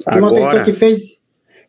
Agora. 0.05 0.33
Uma 0.33 0.41
pessoa 0.41 0.63
que 0.63 0.73
fez 0.73 1.16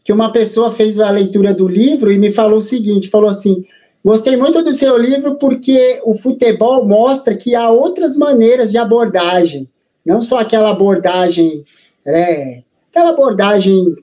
que 0.08 0.12
uma 0.14 0.32
pessoa 0.32 0.72
fez 0.72 0.98
a 0.98 1.10
leitura 1.10 1.52
do 1.52 1.68
livro 1.68 2.10
e 2.10 2.18
me 2.18 2.32
falou 2.32 2.60
o 2.60 2.62
seguinte, 2.62 3.10
falou 3.10 3.28
assim, 3.28 3.66
gostei 4.02 4.38
muito 4.38 4.62
do 4.62 4.72
seu 4.72 4.96
livro 4.96 5.34
porque 5.34 6.00
o 6.02 6.14
futebol 6.14 6.82
mostra 6.88 7.36
que 7.36 7.54
há 7.54 7.68
outras 7.68 8.16
maneiras 8.16 8.70
de 8.70 8.78
abordagem, 8.78 9.68
não 10.06 10.22
só 10.22 10.38
aquela 10.38 10.70
abordagem, 10.70 11.62
é, 12.06 12.62
aquela 12.90 13.10
abordagem 13.10 13.96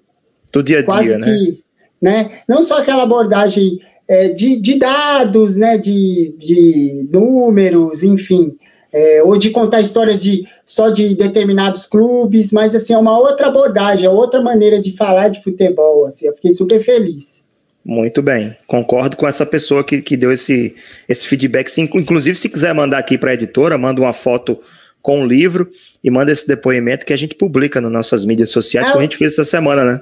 do 0.54 0.62
dia 0.62 0.78
a 0.78 0.82
dia, 0.82 0.86
quase 0.86 1.18
né? 1.18 1.26
Que, 1.26 1.64
né? 2.00 2.32
Não 2.48 2.62
só 2.62 2.78
aquela 2.78 3.02
abordagem 3.02 3.80
é, 4.08 4.28
de, 4.28 4.58
de, 4.62 4.78
dados, 4.78 5.56
né, 5.56 5.76
de, 5.76 6.36
de 6.38 7.10
números, 7.12 8.04
enfim, 8.04 8.56
é, 8.96 9.22
ou 9.22 9.38
de 9.38 9.50
contar 9.50 9.82
histórias 9.82 10.24
de 10.24 10.48
só 10.66 10.90
de 10.90 11.16
determinados 11.16 11.86
clubes, 11.86 12.54
mas 12.54 12.74
assim 12.74 12.94
é 12.94 12.98
uma 12.98 13.20
outra 13.20 13.48
abordagem, 13.48 14.06
é 14.06 14.10
outra 14.10 14.42
maneira 14.42 14.82
de 14.82 14.96
falar 14.96 15.28
de 15.28 15.44
futebol. 15.44 16.06
Assim, 16.06 16.28
eu 16.28 16.34
fiquei 16.34 16.54
super 16.54 16.82
feliz. 16.82 17.44
Muito 17.84 18.22
bem, 18.22 18.56
concordo 18.66 19.18
com 19.18 19.28
essa 19.28 19.46
pessoa 19.46 19.84
que, 19.84 20.02
que 20.02 20.16
deu 20.16 20.32
esse, 20.32 20.74
esse 21.10 21.28
feedback. 21.28 21.70
Inclusive, 21.78 22.38
se 22.38 22.48
quiser 22.48 22.74
mandar 22.74 23.00
aqui 23.00 23.18
para 23.18 23.32
a 23.32 23.34
editora, 23.34 23.78
manda 23.78 24.00
uma 24.00 24.14
foto 24.14 24.58
com 25.02 25.22
o 25.22 25.28
livro 25.28 25.70
e 26.02 26.10
manda 26.10 26.32
esse 26.32 26.48
depoimento 26.48 27.06
que 27.06 27.12
a 27.12 27.18
gente 27.18 27.36
publica 27.36 27.82
nas 27.82 27.92
nossas 27.92 28.24
mídias 28.24 28.50
sociais, 28.50 28.88
é, 28.88 28.92
como 28.92 29.02
a 29.02 29.04
gente 29.04 29.18
fez 29.18 29.34
essa 29.34 29.44
semana, 29.44 29.84
né? 29.84 30.02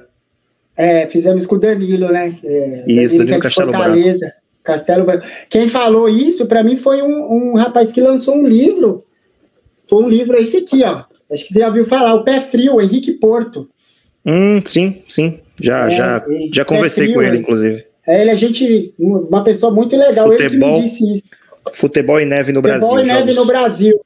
É, 0.76 1.06
fizemos 1.08 1.46
com 1.46 1.56
o 1.56 1.58
Danilo, 1.58 2.12
né? 2.12 2.38
É, 2.44 2.84
isso, 2.86 3.18
Danilo, 3.18 3.18
Danilo 3.18 3.34
é 3.34 3.40
Castelo 3.40 3.72
Branco. 3.72 4.43
Castelo 4.64 5.04
Branco. 5.04 5.26
Quem 5.50 5.68
falou 5.68 6.08
isso, 6.08 6.46
para 6.46 6.64
mim, 6.64 6.76
foi 6.76 7.02
um, 7.02 7.52
um, 7.52 7.54
rapaz 7.54 7.92
que 7.92 8.00
lançou 8.00 8.34
um 8.34 8.46
livro. 8.46 9.04
Foi 9.86 10.02
um 10.02 10.08
livro 10.08 10.36
esse 10.38 10.56
aqui, 10.56 10.82
ó. 10.82 11.04
Acho 11.30 11.46
que 11.46 11.52
você 11.52 11.60
já 11.60 11.68
viu 11.68 11.86
falar, 11.86 12.14
O 12.14 12.24
Pé 12.24 12.40
Frio, 12.40 12.80
Henrique 12.80 13.12
Porto. 13.12 13.68
Hum, 14.24 14.60
sim, 14.64 15.02
sim. 15.06 15.40
Já, 15.60 15.86
é, 15.86 15.90
já, 15.90 16.24
já 16.52 16.64
conversei 16.64 17.06
frio, 17.06 17.16
com 17.16 17.22
ele, 17.22 17.38
inclusive. 17.38 17.84
É, 18.06 18.22
ele 18.22 18.30
é 18.30 18.36
gente, 18.36 18.94
uma 18.98 19.44
pessoa 19.44 19.72
muito 19.72 19.96
legal. 19.96 20.28
Futebol, 20.28 20.46
ele 20.46 20.48
que 20.48 20.56
me 20.56 20.80
disse 20.80 21.12
isso. 21.12 21.24
Futebol 21.72 22.20
e 22.20 22.24
neve 22.24 22.52
no 22.52 22.62
Brasil. 22.62 22.88
Futebol 22.88 23.04
e 23.04 23.06
neve 23.06 23.34
no 23.34 23.44
Brasil. 23.44 24.00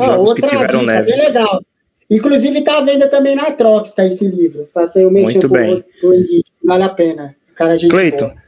Jogos 0.00 0.28
outra 0.30 0.42
que 0.42 0.48
tiveram 0.48 0.80
dica, 0.80 0.92
neve. 0.92 1.12
bem 1.12 1.20
legal. 1.20 1.62
Inclusive 2.10 2.58
está 2.58 2.78
à 2.78 2.84
venda 2.84 3.08
também 3.08 3.34
na 3.34 3.50
Trox, 3.52 3.94
tá 3.94 4.04
esse 4.04 4.26
livro. 4.26 4.68
Passei 4.74 5.06
o 5.06 5.10
Muito 5.10 5.48
bem. 5.48 5.84
vale 6.62 6.82
a 6.82 6.88
pena. 6.88 7.34
Cara, 7.54 7.78
gente 7.78 7.90
Cleiton, 7.90 8.28
boa. 8.28 8.41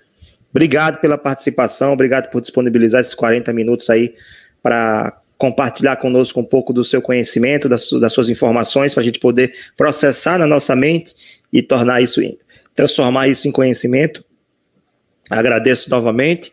Obrigado 0.54 1.00
pela 1.00 1.18
participação, 1.18 1.92
obrigado 1.92 2.30
por 2.30 2.40
disponibilizar 2.40 3.00
esses 3.00 3.14
40 3.14 3.52
minutos 3.52 3.90
aí 3.90 4.14
para 4.62 5.20
compartilhar 5.36 5.96
conosco 5.96 6.40
um 6.40 6.44
pouco 6.44 6.72
do 6.72 6.84
seu 6.84 7.02
conhecimento, 7.02 7.68
das, 7.68 7.90
das 7.90 8.12
suas 8.12 8.28
informações, 8.28 8.94
para 8.94 9.00
a 9.00 9.04
gente 9.04 9.18
poder 9.18 9.52
processar 9.76 10.38
na 10.38 10.46
nossa 10.46 10.76
mente 10.76 11.14
e 11.52 11.60
tornar 11.60 12.00
isso, 12.00 12.20
transformar 12.74 13.28
isso 13.28 13.48
em 13.48 13.52
conhecimento. 13.52 14.24
Agradeço 15.28 15.90
novamente. 15.90 16.52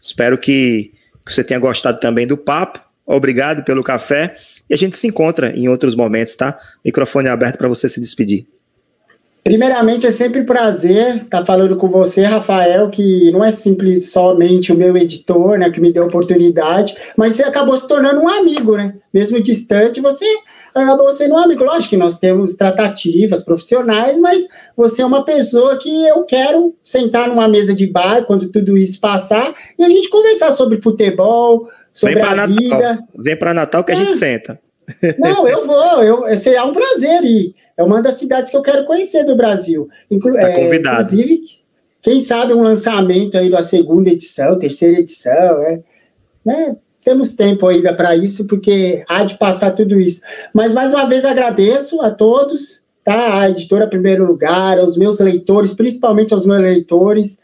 Espero 0.00 0.38
que, 0.38 0.92
que 1.26 1.34
você 1.34 1.44
tenha 1.44 1.60
gostado 1.60 2.00
também 2.00 2.26
do 2.26 2.36
papo. 2.36 2.80
Obrigado 3.06 3.62
pelo 3.64 3.82
café 3.82 4.34
e 4.68 4.74
a 4.74 4.76
gente 4.76 4.96
se 4.96 5.06
encontra 5.06 5.52
em 5.56 5.68
outros 5.68 5.94
momentos, 5.94 6.34
tá? 6.34 6.58
Microfone 6.84 7.28
aberto 7.28 7.58
para 7.58 7.68
você 7.68 7.88
se 7.88 8.00
despedir. 8.00 8.46
Primeiramente, 9.44 10.06
é 10.06 10.12
sempre 10.12 10.40
um 10.40 10.46
prazer 10.46 11.16
estar 11.16 11.44
falando 11.44 11.76
com 11.76 11.88
você, 11.88 12.22
Rafael, 12.22 12.88
que 12.90 13.28
não 13.32 13.44
é 13.44 13.50
simples 13.50 14.12
somente 14.12 14.72
o 14.72 14.76
meu 14.76 14.96
editor, 14.96 15.58
né, 15.58 15.68
que 15.68 15.80
me 15.80 15.92
deu 15.92 16.04
a 16.04 16.06
oportunidade, 16.06 16.94
mas 17.16 17.34
você 17.34 17.42
acabou 17.42 17.76
se 17.76 17.88
tornando 17.88 18.20
um 18.20 18.28
amigo, 18.28 18.76
né? 18.76 18.94
Mesmo 19.12 19.42
distante, 19.42 20.00
você 20.00 20.24
acabou 20.72 21.12
sendo 21.12 21.34
um 21.34 21.38
amigo. 21.38 21.64
Lógico 21.64 21.90
que 21.90 21.96
nós 21.96 22.18
temos 22.18 22.54
tratativas 22.54 23.42
profissionais, 23.42 24.20
mas 24.20 24.46
você 24.76 25.02
é 25.02 25.06
uma 25.06 25.24
pessoa 25.24 25.76
que 25.76 26.06
eu 26.06 26.22
quero 26.22 26.76
sentar 26.84 27.28
numa 27.28 27.48
mesa 27.48 27.74
de 27.74 27.88
bar 27.88 28.24
quando 28.24 28.48
tudo 28.48 28.76
isso 28.76 29.00
passar 29.00 29.52
e 29.76 29.82
a 29.82 29.88
gente 29.88 30.08
conversar 30.08 30.52
sobre 30.52 30.80
futebol, 30.80 31.68
sobre 31.92 32.14
Vem 32.14 32.22
a 32.22 32.34
Natal. 32.36 32.56
vida. 32.56 32.98
Vem 33.18 33.36
para 33.36 33.52
Natal 33.52 33.82
que 33.82 33.90
é. 33.90 33.96
a 33.96 33.98
gente 33.98 34.12
é. 34.12 34.16
senta. 34.16 34.60
Não, 35.18 35.46
eu 35.46 35.66
vou, 35.66 36.02
eu, 36.02 36.36
será 36.36 36.64
um 36.64 36.72
prazer 36.72 37.22
ir. 37.24 37.54
É 37.76 37.82
uma 37.82 38.02
das 38.02 38.14
cidades 38.14 38.50
que 38.50 38.56
eu 38.56 38.62
quero 38.62 38.84
conhecer 38.84 39.24
do 39.24 39.36
Brasil. 39.36 39.88
Inclu 40.10 40.34
tá 40.34 40.52
convidado. 40.52 41.02
Inclusive, 41.02 41.42
quem 42.02 42.20
sabe 42.20 42.52
um 42.52 42.62
lançamento 42.62 43.38
aí 43.38 43.48
da 43.48 43.62
segunda 43.62 44.10
edição, 44.10 44.58
terceira 44.58 44.98
edição, 44.98 45.62
é, 45.62 45.80
né? 46.44 46.76
Temos 47.04 47.34
tempo 47.34 47.66
ainda 47.66 47.92
para 47.92 48.14
isso, 48.14 48.46
porque 48.46 49.04
há 49.08 49.24
de 49.24 49.36
passar 49.36 49.72
tudo 49.72 50.00
isso. 50.00 50.20
Mas 50.54 50.72
mais 50.72 50.94
uma 50.94 51.06
vez 51.06 51.24
agradeço 51.24 52.00
a 52.00 52.10
todos, 52.10 52.82
tá? 53.04 53.40
A 53.40 53.50
editora 53.50 53.88
primeiro 53.88 54.24
lugar, 54.24 54.78
aos 54.78 54.96
meus 54.96 55.18
leitores, 55.18 55.74
principalmente 55.74 56.32
aos 56.32 56.46
meus 56.46 56.60
leitores, 56.60 57.40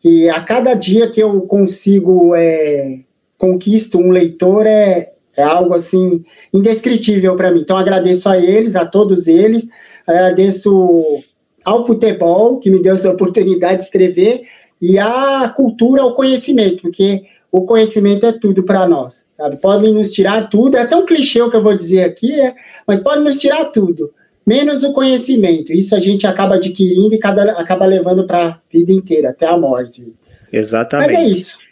que 0.00 0.28
a 0.28 0.40
cada 0.40 0.74
dia 0.74 1.08
que 1.08 1.22
eu 1.22 1.40
consigo 1.42 2.34
é, 2.34 3.00
conquisto 3.38 3.98
um 3.98 4.10
leitor 4.10 4.66
é, 4.66 5.12
é 5.38 5.42
algo 5.44 5.72
assim 5.72 6.24
indescritível 6.52 7.36
para 7.36 7.52
mim. 7.52 7.60
Então 7.60 7.76
agradeço 7.76 8.28
a 8.28 8.36
eles, 8.36 8.74
a 8.74 8.84
todos 8.84 9.28
eles, 9.28 9.68
agradeço 10.06 11.22
ao 11.64 11.86
futebol 11.86 12.58
que 12.58 12.70
me 12.70 12.82
deu 12.82 12.94
essa 12.94 13.10
oportunidade 13.10 13.78
de 13.78 13.84
escrever 13.84 14.42
e 14.80 14.98
à 14.98 15.48
cultura, 15.54 16.02
ao 16.02 16.14
conhecimento, 16.14 16.82
porque 16.82 17.22
o 17.52 17.62
conhecimento 17.62 18.26
é 18.26 18.32
tudo 18.32 18.64
para 18.64 18.86
nós, 18.88 19.26
sabe? 19.32 19.56
Podem 19.56 19.94
nos 19.94 20.12
tirar 20.12 20.48
tudo, 20.48 20.76
é 20.76 20.86
tão 20.86 21.06
clichê 21.06 21.40
o 21.40 21.50
que 21.50 21.56
eu 21.56 21.62
vou 21.62 21.76
dizer 21.76 22.02
aqui, 22.02 22.36
né? 22.36 22.54
mas 22.86 23.00
podem 23.00 23.22
nos 23.22 23.38
tirar 23.38 23.66
tudo, 23.66 24.12
menos 24.44 24.82
o 24.82 24.92
conhecimento. 24.92 25.72
Isso 25.72 25.94
a 25.94 26.00
gente 26.00 26.26
acaba 26.26 26.56
adquirindo 26.56 27.14
e 27.14 27.18
cada, 27.18 27.52
acaba 27.52 27.86
levando 27.86 28.26
para 28.26 28.46
a 28.46 28.58
vida 28.72 28.92
inteira, 28.92 29.30
até 29.30 29.46
a 29.46 29.56
morte. 29.56 30.12
Exatamente. 30.52 31.12
Mas 31.12 31.18
é 31.18 31.28
isso. 31.28 31.67